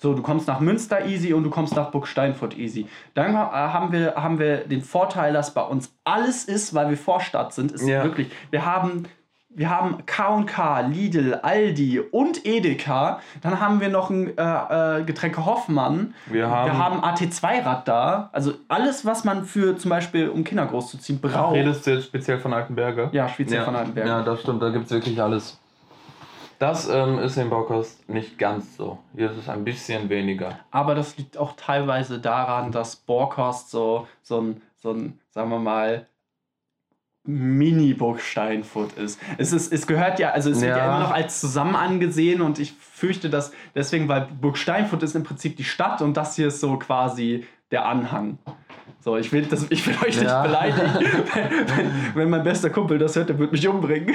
So, 0.00 0.14
du 0.14 0.22
kommst 0.22 0.46
nach 0.46 0.60
Münster 0.60 1.04
easy 1.06 1.32
und 1.34 1.42
du 1.44 1.50
kommst 1.50 1.74
nach 1.74 1.90
Burgsteinfurt 1.90 2.56
easy. 2.56 2.86
Dann 3.14 3.34
äh, 3.34 3.36
haben, 3.36 3.90
wir, 3.92 4.14
haben 4.14 4.38
wir 4.38 4.58
den 4.58 4.82
Vorteil, 4.82 5.32
dass 5.32 5.52
bei 5.52 5.62
uns 5.62 5.92
alles 6.04 6.44
ist, 6.44 6.72
weil 6.74 6.90
wir 6.90 6.96
Vorstadt 6.96 7.52
sind. 7.52 7.72
Ist 7.72 7.86
Ja. 7.86 8.04
wirklich, 8.04 8.30
wir 8.50 8.64
haben, 8.64 9.06
wir 9.50 9.70
haben 9.70 10.06
K&K, 10.06 10.82
Lidl, 10.82 11.34
Aldi 11.42 11.98
und 11.98 12.46
Edeka. 12.46 13.18
Dann 13.42 13.58
haben 13.60 13.80
wir 13.80 13.88
noch 13.88 14.08
ein 14.10 14.38
äh, 14.38 15.00
äh, 15.00 15.02
Getränke 15.04 15.44
Hoffmann. 15.44 16.14
Wir 16.26 16.48
haben- 16.48 16.66
wir 16.70 16.78
haben 16.78 17.00
AT2-Rad 17.02 17.88
da. 17.88 18.28
Also 18.32 18.52
alles, 18.68 19.04
was 19.04 19.24
man 19.24 19.44
für 19.46 19.76
zum 19.76 19.88
Beispiel, 19.88 20.28
um 20.28 20.44
Kinder 20.44 20.64
großzuziehen, 20.66 21.20
braucht. 21.20 21.54
Redest 21.56 21.84
du 21.88 21.90
jetzt 21.94 22.04
speziell 22.04 22.38
von 22.38 22.52
Altenberge? 22.52 23.08
Ja, 23.10 23.28
speziell 23.28 23.60
ja. 23.60 23.64
von 23.64 23.74
Altenberg. 23.74 24.06
Ja, 24.06 24.22
das 24.22 24.42
stimmt, 24.42 24.62
da 24.62 24.68
gibt 24.70 24.84
es 24.84 24.92
wirklich 24.92 25.20
alles. 25.20 25.58
Das 26.58 26.88
ähm, 26.88 27.20
ist 27.20 27.36
in 27.36 27.50
Baukost 27.50 28.08
nicht 28.08 28.36
ganz 28.36 28.76
so. 28.76 28.98
Hier 29.14 29.30
ist 29.30 29.36
es 29.36 29.48
ein 29.48 29.64
bisschen 29.64 30.08
weniger. 30.08 30.58
Aber 30.72 30.96
das 30.96 31.16
liegt 31.16 31.38
auch 31.38 31.52
teilweise 31.52 32.18
daran, 32.18 32.72
dass 32.72 32.96
Borkhorst 32.96 33.70
so, 33.70 34.08
so 34.22 34.40
ein, 34.40 34.62
so 34.76 34.90
ein, 34.90 35.20
sagen 35.30 35.50
wir 35.50 35.60
mal, 35.60 36.06
Mini-Burg 37.28 38.20
Steinfurt 38.20 38.94
ist. 38.94 39.20
Es, 39.36 39.52
ist. 39.52 39.70
es 39.70 39.86
gehört 39.86 40.18
ja, 40.18 40.30
also 40.30 40.50
es 40.50 40.60
wird 40.62 40.70
ja 40.70 40.78
Ja. 40.78 40.86
immer 40.96 41.00
noch 41.04 41.10
als 41.12 41.40
zusammen 41.40 41.76
angesehen 41.76 42.40
und 42.40 42.58
ich 42.58 42.72
fürchte, 42.72 43.28
dass 43.28 43.52
deswegen, 43.74 44.08
weil 44.08 44.28
Burg 44.40 44.56
Steinfurt 44.56 45.02
ist 45.02 45.14
im 45.14 45.24
Prinzip 45.24 45.56
die 45.56 45.64
Stadt 45.64 46.00
und 46.00 46.16
das 46.16 46.36
hier 46.36 46.48
ist 46.48 46.60
so 46.60 46.78
quasi 46.78 47.44
der 47.70 47.84
Anhang. 47.86 48.38
So, 49.00 49.16
ich 49.18 49.30
will, 49.30 49.42
das, 49.42 49.66
ich 49.68 49.86
will 49.86 49.94
euch 50.06 50.16
nicht 50.16 50.22
Ja. 50.24 50.42
beleidigen. 50.42 50.90
wenn, 51.34 51.50
wenn, 51.76 51.90
wenn 52.14 52.30
mein 52.30 52.42
bester 52.44 52.70
Kumpel 52.70 52.98
das 52.98 53.14
hört, 53.14 53.28
der 53.28 53.38
wird 53.38 53.52
mich 53.52 53.68
umbringen. 53.68 54.14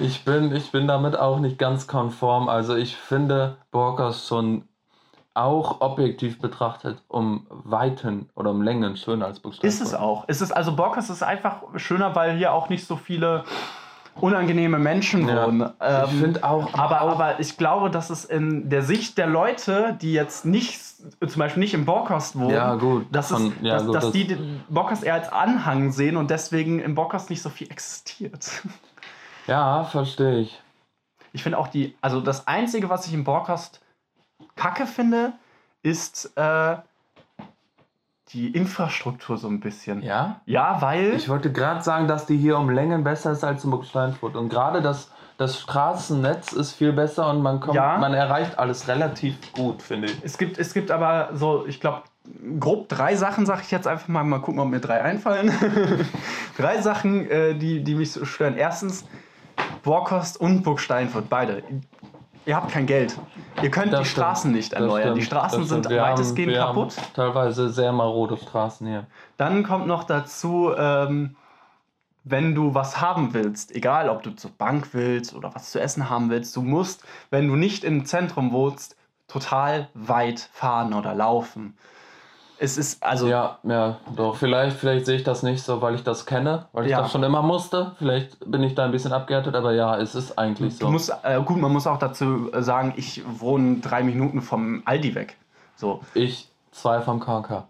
Ich 0.00 0.24
bin, 0.24 0.54
ich 0.54 0.70
bin 0.72 0.86
damit 0.88 1.16
auch 1.16 1.38
nicht 1.38 1.58
ganz 1.58 1.86
konform. 1.86 2.48
Also 2.48 2.74
ich 2.76 2.96
finde 2.96 3.56
Borkers 3.70 4.26
schon 4.26 4.64
auch 5.38 5.80
objektiv 5.80 6.40
betrachtet 6.40 7.02
um 7.08 7.46
Weiten 7.50 8.28
oder 8.34 8.50
um 8.50 8.62
Längen 8.62 8.96
schöner 8.96 9.26
als 9.26 9.40
Burgsteinfurt. 9.40 9.72
Ist 9.72 9.86
es 9.86 9.94
auch. 9.94 10.24
Es 10.26 10.40
ist, 10.40 10.52
also 10.52 10.74
Borkers 10.74 11.10
ist 11.10 11.22
einfach 11.22 11.62
schöner, 11.76 12.14
weil 12.14 12.36
hier 12.36 12.52
auch 12.52 12.68
nicht 12.68 12.86
so 12.86 12.96
viele 12.96 13.44
unangenehme 14.20 14.78
Menschen 14.78 15.28
Ja. 15.28 15.46
wohnen. 15.46 15.70
Ähm, 15.80 16.04
Ich 16.06 16.10
finde 16.20 16.42
auch, 16.44 16.74
aber, 16.74 17.02
auch 17.02 17.12
aber 17.12 17.38
ich 17.40 17.56
glaube, 17.56 17.88
dass 17.90 18.10
es 18.10 18.24
in 18.24 18.68
der 18.68 18.82
Sicht 18.82 19.16
der 19.16 19.28
Leute, 19.28 19.96
die 20.02 20.12
jetzt 20.12 20.44
nicht, 20.44 20.80
zum 21.24 21.38
Beispiel 21.38 21.60
nicht 21.60 21.74
im 21.74 21.84
Borkost 21.84 22.36
wohnen, 22.36 22.50
Ja, 22.50 22.74
gut. 22.74 23.06
dass, 23.12 23.28
Von- 23.28 23.46
es, 23.46 23.52
ja, 23.62 23.74
dass, 23.74 23.86
gut, 23.86 23.94
dass 23.94 24.04
das- 24.06 24.12
die 24.12 24.26
den 24.26 24.64
Borkost 24.68 25.04
eher 25.04 25.14
als 25.14 25.30
Anhang 25.32 25.92
sehen 25.92 26.16
und 26.16 26.30
deswegen 26.30 26.80
im 26.80 26.96
Borkost 26.96 27.30
nicht 27.30 27.42
so 27.42 27.48
viel 27.48 27.70
existiert. 27.70 28.62
ja, 29.46 29.84
verstehe 29.84 30.40
ich. 30.40 30.60
Ich 31.32 31.42
finde 31.44 31.58
auch 31.58 31.68
die, 31.68 31.94
also 32.00 32.20
das 32.20 32.48
Einzige, 32.48 32.88
was 32.90 33.06
ich 33.06 33.14
im 33.14 33.22
Borkost 33.22 33.80
kacke 34.56 34.86
finde, 34.86 35.32
ist 35.82 36.32
äh, 36.36 36.76
die 38.30 38.48
Infrastruktur 38.48 39.38
so 39.38 39.48
ein 39.48 39.60
bisschen. 39.60 40.02
Ja? 40.02 40.40
Ja, 40.46 40.82
weil. 40.82 41.14
Ich 41.14 41.28
wollte 41.28 41.50
gerade 41.52 41.82
sagen, 41.82 42.08
dass 42.08 42.26
die 42.26 42.36
hier 42.36 42.58
um 42.58 42.68
Längen 42.70 43.04
besser 43.04 43.32
ist 43.32 43.44
als 43.44 43.64
in 43.64 43.70
Burgsteinfurt. 43.70 44.36
Und 44.36 44.48
gerade 44.50 44.82
das, 44.82 45.10
das 45.38 45.58
Straßennetz 45.60 46.52
ist 46.52 46.72
viel 46.72 46.92
besser 46.92 47.30
und 47.30 47.42
man 47.42 47.60
kommt, 47.60 47.76
Ja. 47.76 47.96
man 47.98 48.12
erreicht 48.12 48.58
alles 48.58 48.86
relativ 48.88 49.36
gut, 49.52 49.80
finde 49.82 50.08
ich. 50.08 50.18
Es 50.22 50.36
gibt, 50.36 50.58
es 50.58 50.74
gibt 50.74 50.90
aber 50.90 51.30
so, 51.34 51.64
ich 51.66 51.80
glaube, 51.80 52.02
grob 52.60 52.88
drei 52.90 53.16
Sachen, 53.16 53.46
sage 53.46 53.62
ich 53.62 53.70
jetzt 53.70 53.86
einfach 53.86 54.08
mal. 54.08 54.24
Mal 54.24 54.40
gucken, 54.40 54.60
ob 54.60 54.68
mir 54.68 54.80
drei 54.80 55.00
einfallen. 55.02 55.50
drei 56.58 56.82
Sachen, 56.82 57.30
äh, 57.30 57.54
die, 57.54 57.82
die 57.82 57.94
mich 57.94 58.12
so 58.12 58.26
stören. 58.26 58.56
Erstens, 58.56 59.06
Borkost 59.82 60.38
und 60.38 60.62
Burg 60.64 60.80
Steinfurt, 60.80 61.30
beide. 61.30 61.62
Ihr 62.48 62.56
habt 62.56 62.72
kein 62.72 62.86
Geld. 62.86 63.14
Ihr 63.62 63.70
könnt 63.70 63.92
Das 63.92 64.00
die 64.00 64.06
stimmt. 64.06 64.24
Straßen 64.24 64.52
nicht 64.52 64.72
erneuern. 64.72 65.14
die 65.14 65.22
Straßen 65.22 65.64
sind 65.64 65.84
haben- 65.86 65.96
weitestgehend 65.98 66.52
wir 66.54 66.60
kaputt. 66.60 66.96
Haben 66.96 67.06
teilweise 67.14 67.68
sehr 67.68 67.92
marode 67.92 68.38
Straßen 68.38 68.86
hier. 68.86 69.06
Dann 69.36 69.64
kommt 69.64 69.86
noch 69.86 70.04
dazu, 70.04 70.72
ähm, 70.74 71.36
wenn 72.24 72.54
du 72.54 72.72
was 72.72 73.02
haben 73.02 73.34
willst, 73.34 73.74
egal 73.76 74.08
ob 74.08 74.22
du 74.22 74.30
zur 74.30 74.50
Bank 74.52 74.88
willst 74.94 75.34
oder 75.34 75.54
was 75.54 75.70
zu 75.72 75.78
essen 75.78 76.08
haben 76.08 76.30
willst, 76.30 76.56
du 76.56 76.62
musst, 76.62 77.04
wenn 77.28 77.48
du 77.48 77.54
nicht 77.56 77.84
im 77.84 78.06
Zentrum 78.06 78.50
wohnst, 78.52 78.96
total 79.28 79.88
weit 79.92 80.40
fahren 80.54 80.94
oder 80.94 81.14
laufen. 81.14 81.76
Es 82.60 82.76
ist 82.76 83.02
also 83.02 83.28
Ja, 83.28 83.58
ja, 83.62 83.98
doch. 84.16 84.36
Vielleicht, 84.36 84.76
vielleicht 84.76 85.06
sehe 85.06 85.16
ich 85.16 85.22
das 85.24 85.42
nicht 85.42 85.62
so, 85.62 85.80
weil 85.80 85.94
ich 85.94 86.02
das 86.02 86.26
kenne, 86.26 86.66
weil 86.72 86.86
ich 86.86 86.90
Ja. 86.90 87.02
das 87.02 87.12
schon 87.12 87.22
immer 87.22 87.42
musste. 87.42 87.92
Vielleicht 87.98 88.38
bin 88.50 88.62
ich 88.64 88.74
da 88.74 88.84
ein 88.84 88.90
bisschen 88.90 89.12
abgehärtet, 89.12 89.54
aber 89.54 89.72
ja, 89.72 89.96
es 89.96 90.14
ist 90.14 90.36
eigentlich 90.38 90.76
so. 90.76 90.86
Du 90.86 90.92
musst, 90.92 91.12
äh, 91.22 91.40
gut, 91.42 91.58
man 91.58 91.72
muss 91.72 91.86
auch 91.86 91.98
dazu 91.98 92.50
äh, 92.52 92.62
sagen, 92.62 92.94
ich 92.96 93.22
wohne 93.40 93.78
drei 93.78 94.02
Minuten 94.02 94.42
vom 94.42 94.82
Aldi 94.84 95.14
weg. 95.14 95.36
So. 95.76 96.00
ich 96.14 96.48
zwei 96.72 97.00
vom 97.00 97.20
KK. 97.20 97.64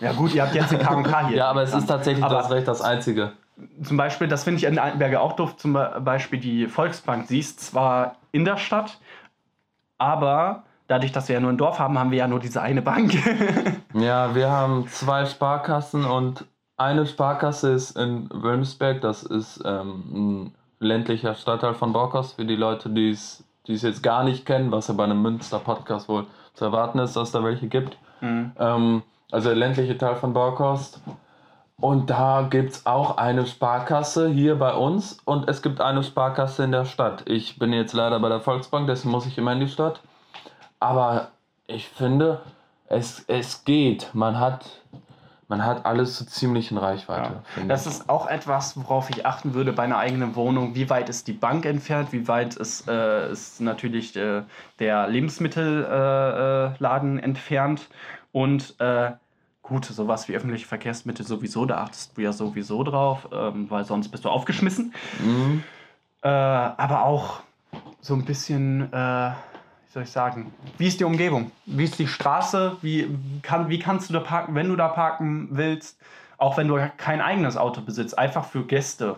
Ja 0.00 0.12
gut, 0.12 0.34
ihr 0.34 0.42
habt 0.42 0.54
jetzt 0.54 0.72
den 0.72 0.80
K&K 0.80 1.26
hier. 1.28 1.36
Ja, 1.38 1.48
aber 1.50 1.62
es 1.62 1.72
ist 1.74 1.86
tatsächlich 1.86 2.24
Aber 2.24 2.34
das 2.34 2.50
Recht 2.50 2.66
das 2.68 2.82
Einzige. 2.82 3.32
zum 3.82 3.96
Beispiel, 3.96 4.26
das 4.28 4.44
finde 4.44 4.58
ich 4.58 4.64
in 4.64 4.78
Altenberge 4.78 5.20
auch 5.20 5.32
doof, 5.34 5.56
zum 5.56 5.72
Beispiel 5.72 6.40
die 6.40 6.66
Volksbank, 6.66 7.28
sie 7.28 7.38
ist 7.38 7.60
zwar 7.60 8.16
in 8.32 8.44
der 8.44 8.56
Stadt, 8.58 8.98
aber 9.98 10.64
dadurch, 10.88 11.12
dass 11.12 11.28
wir 11.28 11.34
ja 11.34 11.40
nur 11.40 11.50
ein 11.50 11.58
Dorf 11.58 11.78
haben, 11.78 11.98
haben 11.98 12.10
wir 12.10 12.18
ja 12.18 12.28
nur 12.28 12.40
diese 12.40 12.62
eine 12.62 12.82
Bank. 12.82 13.12
Ja, 13.94 14.34
wir 14.34 14.50
haben 14.50 14.88
zwei 14.88 15.26
Sparkassen 15.26 16.06
und 16.06 16.46
eine 16.78 17.04
Sparkasse 17.04 17.72
ist 17.72 17.94
in 17.94 18.30
Wilmsberg, 18.32 19.02
das 19.02 19.22
ist 19.22 19.62
ähm, 19.66 20.04
ein 20.14 20.54
ländlicher 20.78 21.34
Stadtteil 21.34 21.74
von 21.74 21.92
Borkos, 21.92 22.32
für 22.32 22.46
die 22.46 22.56
Leute, 22.56 22.88
die 22.88 23.10
es 23.10 23.44
jetzt 23.66 24.02
gar 24.02 24.24
nicht 24.24 24.46
kennen, 24.46 24.72
was 24.72 24.88
ja 24.88 24.94
bei 24.94 25.04
einem 25.04 25.20
Münster-Podcast 25.20 26.08
wohl 26.08 26.26
zu 26.54 26.64
erwarten 26.64 27.00
ist, 27.00 27.16
dass 27.16 27.32
da 27.32 27.44
welche 27.44 27.68
gibt. 27.68 27.98
Mhm. 28.22 28.52
Ähm, 28.58 29.02
also 29.30 29.48
der 29.48 29.56
ländliche 29.56 29.96
Teil 29.98 30.16
von 30.16 30.32
Borkost. 30.32 31.00
Und 31.76 32.10
da 32.10 32.46
gibt 32.48 32.72
es 32.72 32.86
auch 32.86 33.16
eine 33.16 33.44
Sparkasse 33.44 34.28
hier 34.28 34.56
bei 34.56 34.72
uns 34.74 35.18
und 35.24 35.48
es 35.48 35.62
gibt 35.62 35.80
eine 35.80 36.04
Sparkasse 36.04 36.62
in 36.62 36.70
der 36.70 36.84
Stadt. 36.84 37.24
Ich 37.26 37.58
bin 37.58 37.72
jetzt 37.72 37.92
leider 37.92 38.20
bei 38.20 38.28
der 38.28 38.40
Volksbank, 38.40 38.86
deswegen 38.86 39.10
muss 39.10 39.26
ich 39.26 39.36
immer 39.36 39.52
in 39.52 39.60
die 39.60 39.68
Stadt. 39.68 40.00
Aber 40.82 41.28
ich 41.68 41.88
finde, 41.88 42.42
es, 42.88 43.24
es 43.28 43.64
geht. 43.64 44.10
Man 44.14 44.40
hat, 44.40 44.82
man 45.46 45.64
hat 45.64 45.86
alles 45.86 46.18
so 46.18 46.24
ziemlich 46.24 46.72
in 46.72 46.78
Reichweite. 46.78 47.44
Ja. 47.56 47.62
Das 47.68 47.86
ist 47.86 48.08
auch 48.08 48.26
etwas, 48.26 48.76
worauf 48.76 49.08
ich 49.10 49.24
achten 49.24 49.54
würde 49.54 49.72
bei 49.72 49.84
einer 49.84 49.98
eigenen 49.98 50.34
Wohnung. 50.34 50.74
Wie 50.74 50.90
weit 50.90 51.08
ist 51.08 51.28
die 51.28 51.34
Bank 51.34 51.66
entfernt? 51.66 52.12
Wie 52.12 52.26
weit 52.26 52.56
ist, 52.56 52.88
äh, 52.88 53.30
ist 53.30 53.60
natürlich 53.60 54.16
äh, 54.16 54.42
der 54.80 55.06
Lebensmittelladen 55.06 57.18
äh, 57.18 57.20
äh, 57.20 57.24
entfernt? 57.24 57.86
Und 58.32 58.74
äh, 58.80 59.12
gut, 59.62 59.84
sowas 59.84 60.28
wie 60.28 60.34
öffentliche 60.34 60.66
Verkehrsmittel 60.66 61.24
sowieso, 61.24 61.64
da 61.64 61.76
achtest 61.76 62.18
du 62.18 62.22
ja 62.22 62.32
sowieso 62.32 62.82
drauf, 62.82 63.28
ähm, 63.32 63.70
weil 63.70 63.84
sonst 63.84 64.08
bist 64.08 64.24
du 64.24 64.30
aufgeschmissen. 64.30 64.92
Mhm. 65.20 65.62
Äh, 66.22 66.28
aber 66.28 67.04
auch 67.04 67.38
so 68.00 68.14
ein 68.14 68.24
bisschen, 68.24 68.92
soll 69.92 70.04
ich 70.04 70.10
sagen, 70.10 70.52
wie 70.78 70.88
ist 70.88 71.00
die 71.00 71.04
Umgebung? 71.04 71.50
Wie 71.66 71.84
ist 71.84 71.98
die 71.98 72.06
Straße? 72.06 72.76
Wie, 72.82 73.08
kann, 73.42 73.68
wie 73.68 73.78
kannst 73.78 74.08
du 74.08 74.14
da 74.14 74.20
parken, 74.20 74.54
wenn 74.54 74.68
du 74.68 74.76
da 74.76 74.88
parken 74.88 75.48
willst? 75.50 75.98
Auch 76.38 76.56
wenn 76.56 76.66
du 76.68 76.78
kein 76.96 77.20
eigenes 77.20 77.56
Auto 77.56 77.82
besitzt, 77.82 78.18
einfach 78.18 78.44
für 78.46 78.64
Gäste. 78.64 79.16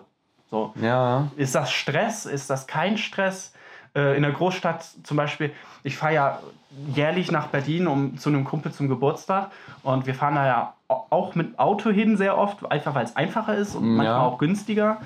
So. 0.51 0.75
Ja. 0.81 1.29
Ist 1.37 1.55
das 1.55 1.71
Stress? 1.73 2.27
Ist 2.27 2.51
das 2.51 2.67
kein 2.67 2.99
Stress? 2.99 3.53
Äh, 3.95 4.17
in 4.17 4.23
der 4.23 4.33
Großstadt 4.33 4.85
zum 5.05 5.17
Beispiel, 5.17 5.53
ich 5.85 5.97
fahre 5.97 6.15
ja 6.15 6.39
jährlich 6.93 7.31
nach 7.31 7.47
Berlin 7.47 7.87
um, 7.87 8.19
zu 8.19 8.29
einem 8.29 8.45
Kumpel 8.45 8.73
zum 8.73 8.89
Geburtstag 8.89 9.53
und 9.85 10.07
wir 10.07 10.15
fahren 10.17 10.35
da 10.35 10.47
ja 10.47 10.75
au- 10.89 11.07
auch 11.11 11.35
mit 11.37 11.57
Auto 11.59 11.91
hin 11.91 12.17
sehr 12.17 12.37
oft, 12.37 12.69
einfach 12.71 12.97
weil 12.97 13.05
es 13.05 13.15
einfacher 13.15 13.55
ist 13.55 13.77
und 13.77 13.85
Ja. 13.85 13.97
manchmal 13.97 14.21
auch 14.27 14.39
günstiger. 14.39 14.97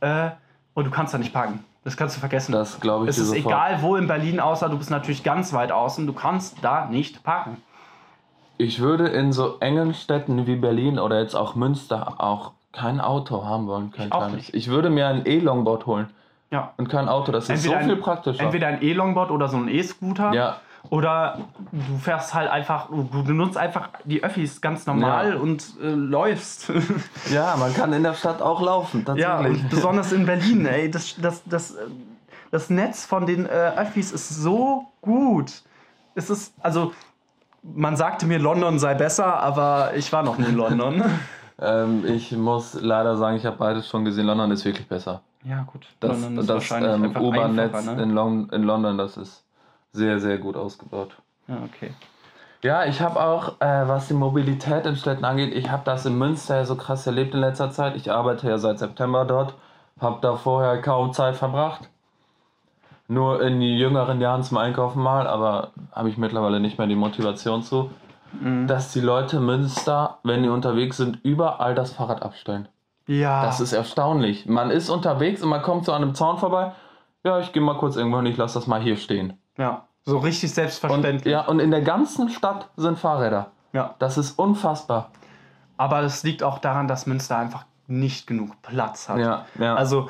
Äh, 0.00 0.30
und 0.74 0.84
du 0.86 0.90
kannst 0.90 1.14
da 1.14 1.18
nicht 1.18 1.32
parken. 1.32 1.60
Das 1.84 1.96
kannst 1.96 2.16
du 2.16 2.20
vergessen. 2.20 2.52
Das 2.52 2.78
glaube 2.80 3.04
ich 3.04 3.10
es 3.10 3.18
ist 3.18 3.28
sofort. 3.28 3.46
egal, 3.46 3.82
wo 3.82 3.96
in 3.96 4.06
Berlin, 4.06 4.38
außer 4.40 4.68
du 4.68 4.78
bist 4.78 4.90
natürlich 4.90 5.22
ganz 5.24 5.52
weit 5.52 5.72
außen, 5.72 6.06
du 6.06 6.12
kannst 6.12 6.58
da 6.62 6.86
nicht 6.86 7.22
parken. 7.24 7.56
Ich 8.58 8.80
würde 8.80 9.08
in 9.08 9.32
so 9.32 9.56
engen 9.58 9.92
Städten 9.94 10.46
wie 10.46 10.56
Berlin 10.56 10.98
oder 10.98 11.20
jetzt 11.20 11.34
auch 11.34 11.54
Münster 11.56 12.14
auch 12.20 12.52
kein 12.72 13.00
Auto 13.00 13.44
haben 13.44 13.66
wollen. 13.66 13.90
Kein 13.90 14.06
Ich 14.08 14.12
auch 14.12 14.18
kleines. 14.18 14.36
nicht. 14.36 14.54
Ich 14.54 14.68
würde 14.68 14.90
mir 14.90 15.08
ein 15.08 15.26
E-Longboard 15.26 15.86
holen 15.86 16.10
Ja. 16.50 16.72
und 16.76 16.88
kein 16.88 17.08
Auto. 17.08 17.32
Das 17.32 17.44
ist 17.44 17.50
Entweder 17.50 17.80
so 17.80 17.84
viel 17.86 17.96
ein- 17.96 18.00
praktischer. 18.00 18.40
Entweder 18.44 18.66
ein 18.68 18.82
E-Longboard 18.82 19.30
oder 19.32 19.48
so 19.48 19.56
ein 19.56 19.68
E-Scooter. 19.68 20.32
ja, 20.32 20.56
Oder 20.90 21.38
du 21.70 21.98
fährst 21.98 22.34
halt 22.34 22.50
einfach, 22.50 22.88
du 22.90 23.24
benutzt 23.24 23.56
einfach 23.56 23.90
die 24.04 24.22
Öffis 24.22 24.60
ganz 24.60 24.86
normal 24.86 25.34
Ja. 25.34 25.38
und 25.38 25.74
äh, 25.82 25.90
läufst. 25.90 26.70
ja, 27.32 27.56
man 27.56 27.72
kann 27.72 27.92
in 27.92 28.02
der 28.02 28.14
Stadt 28.14 28.42
auch 28.42 28.60
laufen. 28.60 29.04
ja, 29.16 29.38
und 29.38 29.70
besonders 29.70 30.12
in 30.12 30.26
Berlin, 30.26 30.66
ey, 30.66 30.90
das, 30.90 31.16
das, 31.20 31.42
das, 31.46 31.76
das 32.50 32.68
Netz 32.68 33.06
von 33.06 33.26
den 33.26 33.46
äh, 33.46 33.48
Öffis 33.76 34.12
ist 34.12 34.28
so 34.28 34.86
gut. 35.00 35.62
Es 36.14 36.28
ist, 36.30 36.52
also, 36.60 36.92
man 37.62 37.96
sagte 37.96 38.26
mir, 38.26 38.38
London 38.38 38.78
sei 38.78 38.94
besser, 38.94 39.40
aber 39.40 39.92
ich 39.94 40.12
war 40.12 40.22
noch 40.22 40.36
nie 40.36 40.46
in 40.46 40.56
London. 40.56 41.02
ähm, 41.60 42.04
ich 42.04 42.32
muss 42.32 42.74
leider 42.74 43.16
sagen, 43.16 43.36
ich 43.36 43.46
habe 43.46 43.56
beides 43.56 43.88
schon 43.88 44.04
gesehen. 44.04 44.26
London 44.26 44.50
ist 44.50 44.64
wirklich 44.64 44.88
besser. 44.88 45.22
ja, 45.44 45.62
gut. 45.62 45.86
Das, 46.00 46.10
London 46.10 46.38
ist 46.38 46.50
das 46.50 46.54
wahrscheinlich 46.54 47.16
ähm, 47.16 47.22
U-Bahn-Netz 47.22 47.84
ne? 47.86 48.02
in, 48.02 48.10
Lon 48.10 48.48
in 48.50 48.64
London, 48.64 48.98
das 48.98 49.16
ist 49.16 49.44
sehr, 49.92 50.18
sehr 50.20 50.38
gut 50.38 50.56
ausgebaut. 50.56 51.10
Ja, 51.48 51.56
okay. 51.64 51.92
Ja, 52.62 52.84
ich 52.84 53.00
habe 53.00 53.20
auch, 53.20 53.60
äh, 53.60 53.88
was 53.88 54.08
die 54.08 54.14
Mobilität 54.14 54.86
in 54.86 54.96
Städten 54.96 55.24
angeht, 55.24 55.52
ich 55.54 55.70
habe 55.70 55.82
das 55.84 56.06
in 56.06 56.16
Münster 56.16 56.56
ja 56.56 56.64
so 56.64 56.76
krass 56.76 57.06
erlebt 57.06 57.34
in 57.34 57.40
letzter 57.40 57.70
Zeit. 57.70 57.96
Ich 57.96 58.10
arbeite 58.10 58.48
ja 58.48 58.58
seit 58.58 58.78
September 58.78 59.24
dort, 59.24 59.54
habe 60.00 60.18
da 60.22 60.36
vorher 60.36 60.80
kaum 60.80 61.12
Zeit 61.12 61.36
verbracht. 61.36 61.88
Nur 63.08 63.42
in 63.42 63.60
jüngeren 63.60 64.20
Jahren 64.20 64.42
zum 64.44 64.56
Einkaufen 64.58 65.02
mal, 65.02 65.26
aber 65.26 65.72
habe 65.92 66.08
ich 66.08 66.16
mittlerweile 66.16 66.60
nicht 66.60 66.78
mehr 66.78 66.86
die 66.86 66.94
Motivation 66.94 67.62
zu, 67.62 67.90
Mhm. 68.40 68.66
dass 68.66 68.92
die 68.92 69.00
Leute 69.00 69.36
in 69.36 69.44
Münster, 69.44 70.18
wenn 70.22 70.42
die 70.42 70.48
unterwegs 70.48 70.96
sind, 70.96 71.18
überall 71.22 71.74
das 71.74 71.92
Fahrrad 71.92 72.22
abstellen. 72.22 72.66
Ja. 73.06 73.42
Das 73.44 73.60
ist 73.60 73.74
erstaunlich. 73.74 74.46
Man 74.46 74.70
ist 74.70 74.88
unterwegs 74.88 75.42
und 75.42 75.50
man 75.50 75.60
kommt 75.60 75.84
so 75.84 75.92
an 75.92 76.02
einem 76.02 76.14
Zaun 76.14 76.38
vorbei. 76.38 76.72
Ja, 77.24 77.40
ich 77.40 77.52
gehe 77.52 77.60
mal 77.62 77.76
kurz 77.76 77.96
irgendwo 77.96 78.16
hin, 78.18 78.26
ich 78.26 78.38
lasse 78.38 78.54
das 78.54 78.66
mal 78.66 78.80
hier 78.80 78.96
stehen. 78.96 79.34
Ja. 79.58 79.86
So 80.04 80.18
richtig 80.18 80.50
Und, 80.50 80.54
selbstverständlich. 80.54 81.32
ja, 81.32 81.42
und 81.42 81.60
in 81.60 81.70
der 81.70 81.82
ganzen 81.82 82.28
Stadt 82.28 82.68
sind 82.76 82.98
Fahrräder. 82.98 83.52
ja. 83.72 83.94
Das 83.98 84.18
ist 84.18 84.38
unfassbar. 84.38 85.10
Aber 85.76 86.00
es 86.00 86.22
liegt 86.22 86.42
auch 86.42 86.58
daran, 86.58 86.88
dass 86.88 87.06
Münster 87.06 87.38
einfach 87.38 87.64
nicht 87.86 88.26
genug 88.26 88.60
Platz 88.62 89.08
hat. 89.08 89.18
Ja, 89.18 89.46
ja. 89.58 89.74
Also 89.74 90.08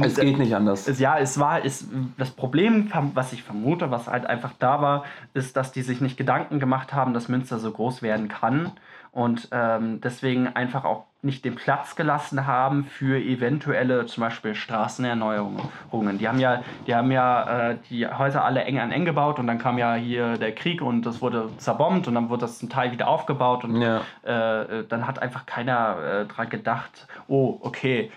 es 0.00 0.16
geht 0.16 0.38
nicht 0.38 0.54
anders. 0.54 0.88
Es, 0.88 0.98
ja, 0.98 1.18
es 1.18 1.38
war, 1.38 1.64
es, 1.64 1.86
das 2.18 2.30
Problem, 2.30 2.90
was 3.14 3.32
ich 3.32 3.42
vermute, 3.42 3.90
was 3.90 4.08
halt 4.08 4.26
einfach 4.26 4.52
da 4.58 4.82
war, 4.82 5.04
ist, 5.32 5.56
dass 5.56 5.72
die 5.72 5.82
sich 5.82 6.00
nicht 6.00 6.16
Gedanken 6.16 6.60
gemacht 6.60 6.92
haben, 6.92 7.14
dass 7.14 7.28
Münster 7.28 7.58
so 7.58 7.70
groß 7.70 8.02
werden 8.02 8.28
kann 8.28 8.72
und 9.12 9.48
ähm, 9.52 10.00
deswegen 10.00 10.48
einfach 10.48 10.84
auch 10.84 11.04
nicht 11.22 11.44
den 11.44 11.54
Platz 11.54 11.96
gelassen 11.96 12.46
haben 12.46 12.84
für 12.84 13.18
eventuelle 13.20 14.06
zum 14.06 14.22
Beispiel 14.22 14.54
Straßenerneuerungen. 14.54 16.18
Die 16.18 16.28
haben 16.28 16.38
ja, 16.38 16.62
die 16.86 16.94
haben 16.94 17.10
ja 17.10 17.70
äh, 17.70 17.76
die 17.90 18.06
Häuser 18.06 18.44
alle 18.44 18.64
eng 18.64 18.78
an 18.78 18.90
eng 18.92 19.04
gebaut 19.04 19.38
und 19.38 19.46
dann 19.46 19.58
kam 19.58 19.76
ja 19.78 19.94
hier 19.94 20.38
der 20.38 20.54
Krieg 20.54 20.80
und 20.80 21.04
das 21.04 21.20
wurde 21.20 21.50
zerbombt 21.58 22.08
und 22.08 22.14
dann 22.14 22.28
wurde 22.30 22.42
das 22.42 22.58
zum 22.58 22.68
Teil 22.70 22.92
wieder 22.92 23.08
aufgebaut 23.08 23.64
und 23.64 23.80
Ja. 23.82 24.00
äh, 24.22 24.84
dann 24.88 25.06
hat 25.06 25.20
einfach 25.20 25.44
keiner 25.46 25.96
äh, 26.22 26.24
dran 26.26 26.48
gedacht, 26.48 27.06
oh, 27.28 27.58
okay, 27.60 28.10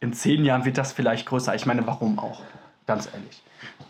in 0.00 0.12
zehn 0.12 0.44
Jahren 0.44 0.64
wird 0.64 0.78
das 0.78 0.92
vielleicht 0.92 1.26
größer. 1.26 1.54
Ich 1.54 1.66
meine, 1.66 1.86
warum 1.86 2.18
auch? 2.18 2.42
Ganz 2.86 3.06
ehrlich. 3.12 3.42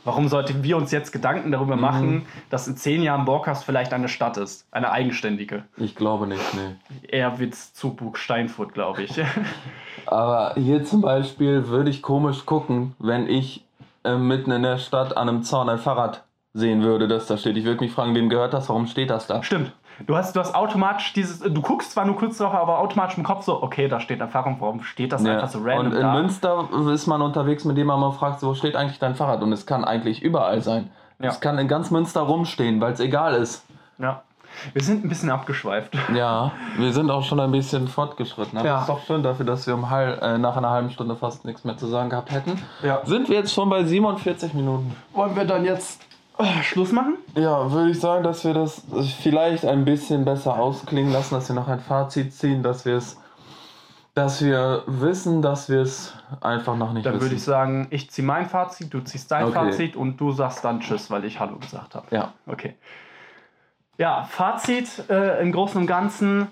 Warum 0.04 0.28
sollten 0.28 0.62
wir 0.62 0.76
uns 0.76 0.90
jetzt 0.92 1.12
Gedanken 1.12 1.52
darüber 1.52 1.76
Mhm. 1.76 1.80
machen, 1.82 2.26
dass 2.48 2.66
in 2.66 2.76
zehn 2.76 3.02
Jahren 3.02 3.24
Borkas 3.24 3.64
vielleicht 3.64 3.92
eine 3.92 4.08
Stadt 4.08 4.36
ist? 4.36 4.66
Eine 4.72 4.90
eigenständige. 4.92 5.64
Ich 5.76 5.94
glaube 5.94 6.26
nicht, 6.26 6.42
nee. 6.54 6.76
Eher 7.08 7.38
wird's 7.38 7.74
Zugburg 7.74 8.16
Steinfurt, 8.18 8.72
glaube 8.74 9.02
ich. 9.02 9.20
Aber 10.06 10.54
hier 10.56 10.84
zum 10.84 11.00
Beispiel 11.02 11.68
würde 11.68 11.90
ich 11.90 12.02
komisch 12.02 12.46
gucken, 12.46 12.94
wenn 12.98 13.28
ich 13.28 13.64
äh, 14.04 14.16
mitten 14.16 14.50
in 14.50 14.62
der 14.62 14.78
Stadt 14.78 15.16
an 15.16 15.28
einem 15.28 15.42
Zaun 15.42 15.68
ein 15.68 15.78
Fahrrad 15.78 16.24
sehen 16.54 16.82
würde, 16.82 17.06
das 17.06 17.26
da 17.26 17.36
steht. 17.36 17.56
Ich 17.56 17.64
würde 17.64 17.84
mich 17.84 17.92
fragen, 17.92 18.14
wem 18.14 18.28
gehört 18.28 18.54
das? 18.54 18.68
Warum 18.68 18.86
steht 18.86 19.10
das 19.10 19.26
da? 19.26 19.42
Stimmt. 19.42 19.72
Du 20.06 20.16
hast, 20.16 20.34
du 20.34 20.40
hast 20.40 20.54
automatisch 20.54 21.12
dieses, 21.12 21.40
du 21.40 21.60
guckst 21.62 21.92
zwar 21.92 22.04
nur 22.04 22.16
kurz 22.16 22.38
drauf, 22.38 22.54
aber 22.54 22.78
automatisch 22.78 23.18
im 23.18 23.24
Kopf 23.24 23.44
so, 23.44 23.62
okay, 23.62 23.86
da 23.88 24.00
steht 24.00 24.20
Erfahrung, 24.20 24.56
warum 24.60 24.82
steht 24.82 25.12
das 25.12 25.22
Ja. 25.22 25.34
einfach 25.34 25.48
so 25.48 25.60
random 25.62 25.86
Und 25.86 25.92
in 25.94 26.00
da? 26.02 26.12
Münster 26.14 26.68
ist 26.92 27.06
man 27.06 27.20
unterwegs, 27.22 27.64
mit 27.64 27.76
dem 27.76 27.86
man 27.86 28.00
mal 28.00 28.12
fragt, 28.12 28.40
so, 28.40 28.48
wo 28.48 28.54
steht 28.54 28.76
eigentlich 28.76 28.98
dein 28.98 29.14
Fahrrad? 29.14 29.42
Und 29.42 29.52
es 29.52 29.66
kann 29.66 29.84
eigentlich 29.84 30.22
überall 30.22 30.60
sein. 30.62 30.90
Ja. 31.18 31.28
Es 31.28 31.40
kann 31.40 31.58
in 31.58 31.68
ganz 31.68 31.90
Münster 31.90 32.22
rumstehen, 32.22 32.80
weil 32.80 32.92
es 32.94 33.00
egal 33.00 33.34
ist. 33.34 33.64
Ja. 33.98 34.22
Wir 34.72 34.82
sind 34.82 35.04
ein 35.04 35.08
bisschen 35.08 35.30
abgeschweift. 35.30 35.92
Ja, 36.14 36.50
wir 36.76 36.92
sind 36.92 37.08
auch 37.10 37.22
schon 37.22 37.38
ein 37.38 37.52
bisschen 37.52 37.86
fortgeschritten. 37.86 38.58
Aber 38.58 38.66
Ja. 38.66 38.72
Das 38.74 38.82
ist 38.82 38.88
doch 38.88 39.00
schön 39.06 39.22
dafür, 39.22 39.46
dass 39.46 39.66
wir 39.66 39.74
um 39.74 39.90
halb, 39.90 40.20
äh, 40.22 40.38
nach 40.38 40.56
einer 40.56 40.70
halben 40.70 40.90
Stunde 40.90 41.14
fast 41.14 41.44
nichts 41.44 41.62
mehr 41.64 41.76
zu 41.76 41.86
sagen 41.86 42.10
gehabt 42.10 42.32
hätten. 42.32 42.60
Ja. 42.82 43.00
Sind 43.04 43.28
wir 43.28 43.36
jetzt 43.36 43.52
schon 43.54 43.68
bei 43.70 43.84
47 43.84 44.54
Minuten? 44.54 44.96
Wollen 45.12 45.36
wir 45.36 45.44
dann 45.44 45.64
jetzt 45.64 46.02
Schluss 46.62 46.92
machen? 46.92 47.14
Ja, 47.34 47.70
würde 47.72 47.90
ich 47.90 48.00
sagen, 48.00 48.22
dass 48.24 48.44
wir 48.44 48.54
das 48.54 48.82
vielleicht 49.22 49.64
ein 49.64 49.84
bisschen 49.84 50.24
besser 50.24 50.58
ausklingen 50.58 51.12
lassen, 51.12 51.34
dass 51.34 51.48
wir 51.48 51.54
noch 51.56 51.68
ein 51.68 51.80
Fazit 51.80 52.32
ziehen, 52.34 52.62
dass 52.62 52.84
wir 52.84 52.96
es, 52.96 53.18
dass 54.14 54.42
wir 54.42 54.82
wissen, 54.86 55.42
dass 55.42 55.68
wir 55.68 55.80
es 55.82 56.14
einfach 56.40 56.76
noch 56.76 56.92
nicht 56.92 57.06
Dann 57.06 57.14
wissen. 57.14 57.22
würde 57.24 57.34
ich 57.36 57.42
sagen, 57.44 57.86
ich 57.90 58.10
ziehe 58.10 58.26
mein 58.26 58.46
Fazit, 58.48 58.92
du 58.92 59.00
ziehst 59.00 59.30
dein 59.30 59.44
Okay. 59.44 59.54
Fazit 59.54 59.96
und 59.96 60.16
du 60.20 60.32
sagst 60.32 60.64
dann 60.64 60.80
Tschüss, 60.80 61.10
weil 61.10 61.24
ich 61.24 61.38
Hallo 61.40 61.56
gesagt 61.56 61.94
habe. 61.94 62.06
ja, 62.10 62.32
Okay. 62.46 62.74
Ja, 63.98 64.24
Fazit 64.24 64.88
äh, 65.10 65.42
im 65.42 65.52
Großen 65.52 65.78
und 65.80 65.86
Ganzen. 65.86 66.48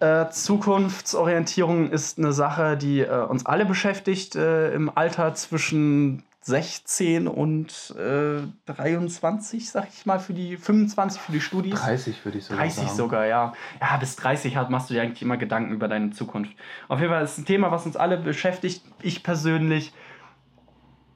Äh, 0.00 0.28
Zukunftsorientierung 0.30 1.90
ist 1.90 2.18
eine 2.18 2.32
Sache, 2.32 2.76
die 2.76 3.00
äh, 3.00 3.24
uns 3.24 3.44
alle 3.46 3.64
beschäftigt 3.66 4.34
äh, 4.36 4.72
im 4.72 4.90
Alter 4.94 5.34
zwischen 5.34 6.22
16 6.46 7.26
und 7.26 7.92
äh, 7.98 8.40
23, 8.66 9.68
sag 9.68 9.88
ich 9.88 10.06
mal, 10.06 10.20
für 10.20 10.32
die 10.32 10.56
25 10.56 11.20
für 11.20 11.32
die 11.32 11.40
Studis. 11.40 11.74
30 11.74 12.24
würde 12.24 12.38
ich 12.38 12.44
sogar 12.44 12.62
30 12.62 12.84
sagen. 12.84 12.96
sogar, 12.96 13.26
ja. 13.26 13.52
Ja, 13.80 13.96
bis 13.96 14.14
30 14.14 14.56
hat, 14.56 14.70
machst 14.70 14.88
du 14.88 14.94
dir 14.94 15.02
eigentlich 15.02 15.22
immer 15.22 15.38
Gedanken 15.38 15.72
über 15.72 15.88
deine 15.88 16.10
Zukunft. 16.10 16.52
Auf 16.86 17.00
jeden 17.00 17.12
Fall 17.12 17.24
ist 17.24 17.32
es 17.32 17.38
ein 17.38 17.46
Thema, 17.46 17.72
was 17.72 17.84
uns 17.84 17.96
alle 17.96 18.16
beschäftigt. 18.16 18.84
Ich 19.02 19.24
persönlich 19.24 19.92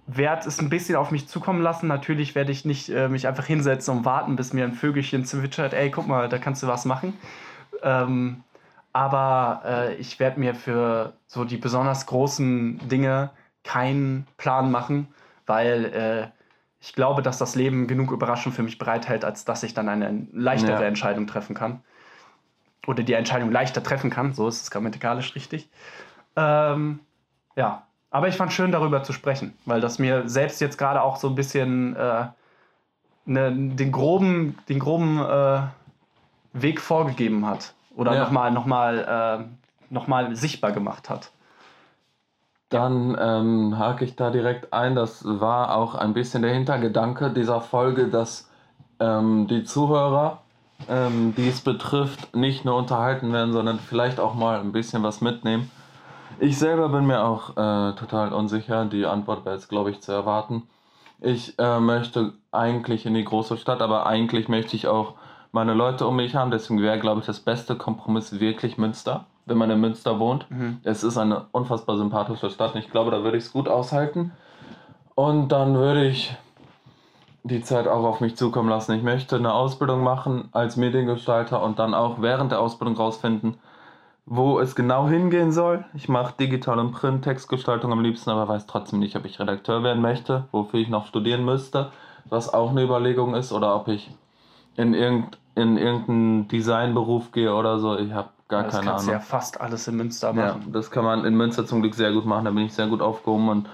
werde 0.08 0.48
es 0.48 0.58
ein 0.58 0.68
bisschen 0.68 0.96
auf 0.96 1.12
mich 1.12 1.28
zukommen 1.28 1.62
lassen. 1.62 1.86
Natürlich 1.86 2.34
werde 2.34 2.50
ich 2.50 2.64
nicht 2.64 2.88
äh, 2.88 3.08
mich 3.08 3.28
einfach 3.28 3.46
hinsetzen 3.46 3.98
und 3.98 4.04
warten, 4.04 4.34
bis 4.34 4.52
mir 4.52 4.64
ein 4.64 4.72
Vögelchen 4.72 5.24
zwitschert, 5.24 5.74
ey, 5.74 5.92
guck 5.92 6.08
mal, 6.08 6.28
da 6.28 6.38
kannst 6.38 6.64
du 6.64 6.66
was 6.66 6.84
machen. 6.84 7.12
Ähm, 7.84 8.42
aber 8.92 9.62
äh, 9.64 9.94
ich 9.94 10.18
werde 10.18 10.40
mir 10.40 10.56
für 10.56 11.12
so 11.28 11.44
die 11.44 11.56
besonders 11.56 12.06
großen 12.06 12.88
Dinge 12.88 13.30
keinen 13.62 14.26
Plan 14.36 14.72
machen, 14.72 15.06
weil 15.50 15.84
äh, 15.86 16.28
ich 16.80 16.94
glaube, 16.94 17.22
dass 17.22 17.36
das 17.38 17.56
Leben 17.56 17.88
genug 17.88 18.12
Überraschung 18.12 18.52
für 18.52 18.62
mich 18.62 18.78
bereithält, 18.78 19.24
als 19.24 19.44
dass 19.44 19.64
ich 19.64 19.74
dann 19.74 19.88
eine 19.88 20.26
leichtere 20.32 20.80
Ja. 20.80 20.86
Entscheidung 20.86 21.26
treffen 21.26 21.54
kann. 21.54 21.82
Oder 22.86 23.02
die 23.02 23.12
Entscheidung 23.12 23.50
leichter 23.50 23.82
treffen 23.82 24.10
kann, 24.10 24.32
so 24.32 24.48
ist 24.48 24.62
es 24.62 24.70
grammatikalisch 24.70 25.34
richtig. 25.34 25.68
Ähm, 26.36 27.00
ja, 27.56 27.82
aber 28.10 28.28
ich 28.28 28.36
fand 28.36 28.52
schön, 28.52 28.72
darüber 28.72 29.02
zu 29.02 29.12
sprechen, 29.12 29.52
weil 29.66 29.80
das 29.80 29.98
mir 29.98 30.28
selbst 30.28 30.60
jetzt 30.60 30.78
gerade 30.78 31.02
auch 31.02 31.16
so 31.16 31.28
ein 31.28 31.34
bisschen 31.34 31.94
äh, 31.96 32.26
ne, 33.26 33.52
den 33.52 33.92
groben, 33.92 34.56
den 34.68 34.78
groben 34.78 35.18
äh, 35.18 35.62
Weg 36.52 36.80
vorgegeben 36.80 37.44
hat. 37.46 37.74
Oder 37.94 38.14
Ja. 38.14 38.20
nochmal 38.20 38.50
noch 38.52 38.66
mal, 38.66 39.40
äh, 39.42 39.92
noch 39.92 40.06
mal 40.06 40.34
sichtbar 40.36 40.72
gemacht 40.72 41.10
hat. 41.10 41.32
Dann 42.70 43.16
ähm, 43.20 43.78
hake 43.78 44.04
ich 44.04 44.16
da 44.16 44.30
direkt 44.30 44.72
ein. 44.72 44.94
Das 44.94 45.24
war 45.24 45.76
auch 45.76 45.94
ein 45.94 46.14
bisschen 46.14 46.42
der 46.42 46.54
Hintergedanke 46.54 47.30
dieser 47.30 47.60
Folge, 47.60 48.08
dass 48.08 48.48
ähm, 49.00 49.46
die 49.48 49.64
Zuhörer 49.64 50.38
ähm, 50.88 51.34
die 51.36 51.48
es 51.48 51.60
betrifft, 51.60 52.34
nicht 52.34 52.64
nur 52.64 52.76
unterhalten 52.76 53.32
werden, 53.32 53.52
sondern 53.52 53.78
vielleicht 53.78 54.20
auch 54.20 54.34
mal 54.34 54.60
ein 54.60 54.72
bisschen 54.72 55.02
was 55.02 55.20
mitnehmen. 55.20 55.70
Ich 56.38 56.58
selber 56.58 56.88
bin 56.88 57.06
mir 57.06 57.24
auch 57.24 57.50
äh, 57.50 57.94
total 57.96 58.32
unsicher. 58.32 58.86
Die 58.86 59.04
Antwort 59.04 59.44
wäre 59.44 59.56
jetzt, 59.56 59.68
glaube 59.68 59.90
ich, 59.90 60.00
zu 60.00 60.12
erwarten. 60.12 60.62
Ich 61.20 61.58
äh, 61.58 61.80
möchte 61.80 62.32
eigentlich 62.50 63.04
in 63.04 63.14
die 63.14 63.24
große 63.24 63.58
Stadt, 63.58 63.82
aber 63.82 64.06
eigentlich 64.06 64.48
möchte 64.48 64.74
ich 64.74 64.86
auch 64.86 65.14
meine 65.52 65.74
Leute 65.74 66.06
um 66.06 66.16
mich 66.16 66.34
haben. 66.34 66.50
Deswegen 66.50 66.80
wäre, 66.80 66.98
glaube 66.98 67.20
ich, 67.20 67.26
das 67.26 67.40
beste 67.40 67.76
Kompromiss 67.76 68.40
wirklich 68.40 68.78
Münster, 68.78 69.26
wenn 69.50 69.58
man 69.58 69.70
in 69.70 69.80
Münster 69.80 70.18
wohnt. 70.18 70.50
Mhm. 70.50 70.78
Es 70.84 71.02
ist 71.02 71.18
eine 71.18 71.46
unfassbar 71.52 71.98
sympathische 71.98 72.48
Stadt 72.48 72.74
und 72.74 72.80
ich 72.80 72.90
glaube, 72.90 73.10
da 73.10 73.22
würde 73.22 73.36
ich 73.36 73.44
es 73.44 73.52
gut 73.52 73.68
aushalten. 73.68 74.32
Und 75.14 75.48
dann 75.48 75.74
würde 75.74 76.06
ich 76.06 76.34
die 77.42 77.62
Zeit 77.62 77.86
auch 77.88 78.04
auf 78.04 78.20
mich 78.20 78.36
zukommen 78.36 78.68
lassen. 78.68 78.94
Ich 78.94 79.02
möchte 79.02 79.36
eine 79.36 79.52
Ausbildung 79.52 80.02
machen 80.02 80.48
als 80.52 80.76
Mediengestalter 80.76 81.62
und 81.62 81.78
dann 81.78 81.94
auch 81.94 82.22
während 82.22 82.52
der 82.52 82.60
Ausbildung 82.60 82.96
rausfinden, 82.96 83.58
wo 84.26 84.60
es 84.60 84.74
genau 84.74 85.08
hingehen 85.08 85.50
soll. 85.50 85.84
Ich 85.94 86.08
mache 86.08 86.34
Digital 86.38 86.78
und 86.78 86.92
Print, 86.92 87.24
Textgestaltung 87.24 87.92
am 87.92 88.00
liebsten, 88.00 88.30
aber 88.30 88.48
weiß 88.48 88.66
trotzdem 88.66 89.00
nicht, 89.00 89.16
ob 89.16 89.24
ich 89.24 89.40
Redakteur 89.40 89.82
werden 89.82 90.00
möchte, 90.00 90.44
wofür 90.52 90.80
ich 90.80 90.88
noch 90.88 91.06
studieren 91.06 91.44
müsste, 91.44 91.90
was 92.26 92.52
auch 92.52 92.70
eine 92.70 92.82
Überlegung 92.82 93.34
ist, 93.34 93.52
oder 93.52 93.74
ob 93.74 93.88
ich 93.88 94.10
in, 94.76 94.94
irgend, 94.94 95.38
in 95.54 95.76
irgendeinen 95.76 96.48
Designberuf 96.48 97.32
gehe 97.32 97.54
oder 97.54 97.78
so. 97.78 97.98
Ich 97.98 98.12
habe 98.12 98.28
gar 98.50 98.64
das 98.64 98.74
keine 98.74 98.90
Ahnung. 98.90 98.96
Das 98.96 99.06
kannst 99.06 99.08
ja 99.08 99.20
fast 99.20 99.60
alles 99.60 99.88
in 99.88 99.96
Münster 99.96 100.32
machen. 100.34 100.62
Ja, 100.66 100.72
das 100.72 100.90
kann 100.90 101.04
man 101.04 101.24
in 101.24 101.34
Münster 101.34 101.64
zum 101.64 101.80
Glück 101.80 101.94
sehr 101.94 102.12
gut 102.12 102.26
machen, 102.26 102.44
da 102.44 102.50
bin 102.50 102.64
ich 102.64 102.74
sehr 102.74 102.88
gut 102.88 103.00
aufgehoben. 103.00 103.48
Und 103.48 103.68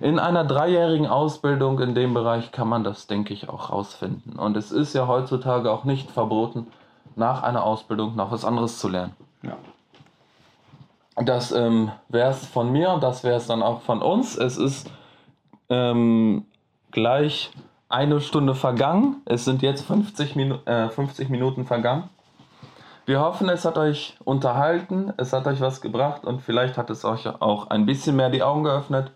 in 0.00 0.18
einer 0.18 0.44
dreijährigen 0.44 1.06
Ausbildung 1.06 1.78
in 1.78 1.94
dem 1.94 2.14
Bereich 2.14 2.50
kann 2.50 2.68
man 2.68 2.82
das, 2.82 3.06
denke 3.06 3.32
ich, 3.32 3.48
auch 3.48 3.70
rausfinden. 3.70 4.38
Und 4.38 4.56
es 4.56 4.72
ist 4.72 4.94
ja 4.94 5.06
heutzutage 5.06 5.70
auch 5.70 5.84
nicht 5.84 6.10
verboten, 6.10 6.66
nach 7.14 7.44
einer 7.44 7.62
Ausbildung 7.62 8.16
noch 8.16 8.32
was 8.32 8.44
anderes 8.44 8.78
zu 8.78 8.88
lernen. 8.88 9.12
Ja. 9.42 9.56
Das 11.16 11.52
ähm, 11.52 11.92
wäre 12.08 12.30
es 12.30 12.46
von 12.46 12.72
mir 12.72 12.90
und 12.90 13.02
das 13.02 13.22
wäre 13.22 13.36
es 13.36 13.46
dann 13.46 13.62
auch 13.62 13.82
von 13.82 14.00
uns. 14.00 14.36
Es 14.36 14.56
ist 14.56 14.90
ähm, 15.68 16.46
gleich 16.90 17.50
eine 17.90 18.22
Stunde 18.22 18.54
vergangen. 18.54 19.16
Es 19.26 19.44
sind 19.44 19.60
jetzt 19.60 19.84
50, 19.84 20.34
Minu 20.36 20.56
äh, 20.64 20.88
50 20.88 21.28
Minuten 21.28 21.66
vergangen. 21.66 22.08
Wir 23.04 23.20
hoffen, 23.20 23.48
es 23.48 23.64
hat 23.64 23.78
euch 23.78 24.16
unterhalten, 24.24 25.12
es 25.16 25.32
hat 25.32 25.46
euch 25.46 25.60
was 25.60 25.80
gebracht 25.80 26.24
und 26.24 26.40
vielleicht 26.40 26.78
hat 26.78 26.88
es 26.90 27.04
euch 27.04 27.26
auch 27.26 27.70
ein 27.70 27.84
bisschen 27.84 28.14
mehr 28.14 28.30
die 28.30 28.42
Augen 28.42 28.62
geöffnet. 28.62 29.10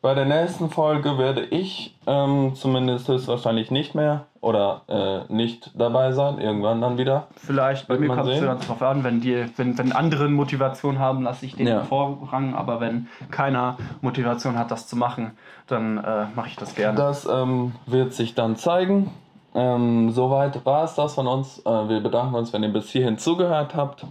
Bei 0.00 0.14
der 0.14 0.26
nächsten 0.26 0.68
Folge 0.68 1.16
werde 1.16 1.44
ich 1.46 1.96
ähm, 2.06 2.54
zumindest 2.54 3.08
höchstwahrscheinlich 3.08 3.70
nicht 3.70 3.94
mehr 3.94 4.26
oder 4.42 4.82
äh, 4.86 5.32
nicht 5.32 5.70
dabei 5.74 6.12
sein, 6.12 6.38
irgendwann 6.38 6.82
dann 6.82 6.98
wieder. 6.98 7.28
Vielleicht, 7.36 7.88
bei 7.88 7.98
mir 7.98 8.08
kommt 8.08 8.28
es 8.28 8.42
ganz 8.42 8.66
drauf 8.66 8.82
an, 8.82 9.02
wenn, 9.02 9.22
die, 9.22 9.46
wenn, 9.56 9.78
wenn 9.78 9.92
andere 9.92 10.28
Motivation 10.28 10.98
haben, 10.98 11.22
lasse 11.22 11.46
ich 11.46 11.56
den 11.56 11.66
ja. 11.66 11.84
Vorrang, 11.84 12.54
aber 12.54 12.80
wenn 12.80 13.08
keiner 13.30 13.78
Motivation 14.02 14.58
hat, 14.58 14.70
das 14.70 14.86
zu 14.86 14.96
machen, 14.96 15.32
dann 15.68 15.96
äh, 15.96 16.26
mache 16.34 16.48
ich 16.48 16.56
das 16.56 16.74
gerne. 16.74 16.98
Das 16.98 17.26
ähm, 17.26 17.72
wird 17.86 18.12
sich 18.12 18.34
dann 18.34 18.56
zeigen. 18.56 19.10
Ähm, 19.54 20.10
soweit 20.10 20.64
war 20.66 20.84
es 20.84 20.94
das 20.94 21.14
von 21.14 21.26
uns. 21.26 21.60
Äh, 21.64 21.88
wir 21.88 22.00
bedanken 22.00 22.34
uns, 22.34 22.52
wenn 22.52 22.62
ihr 22.62 22.72
bis 22.72 22.90
hierhin 22.90 23.18
zugehört 23.18 23.74
habt 23.74 24.04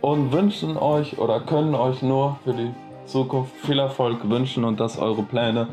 und 0.00 0.32
wünschen 0.32 0.76
euch 0.76 1.18
oder 1.18 1.40
können 1.40 1.74
euch 1.74 2.02
nur 2.02 2.36
für 2.44 2.52
die 2.52 2.70
Zukunft 3.06 3.54
viel 3.56 3.78
Erfolg 3.78 4.28
wünschen 4.28 4.64
und 4.64 4.80
dass 4.80 4.98
eure 4.98 5.22
Pläne, 5.22 5.68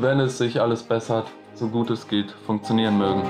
wenn 0.00 0.20
es 0.20 0.38
sich 0.38 0.60
alles 0.60 0.82
bessert, 0.82 1.26
so 1.54 1.68
gut 1.68 1.90
es 1.90 2.08
geht, 2.08 2.30
funktionieren 2.30 2.98
mögen. 2.98 3.22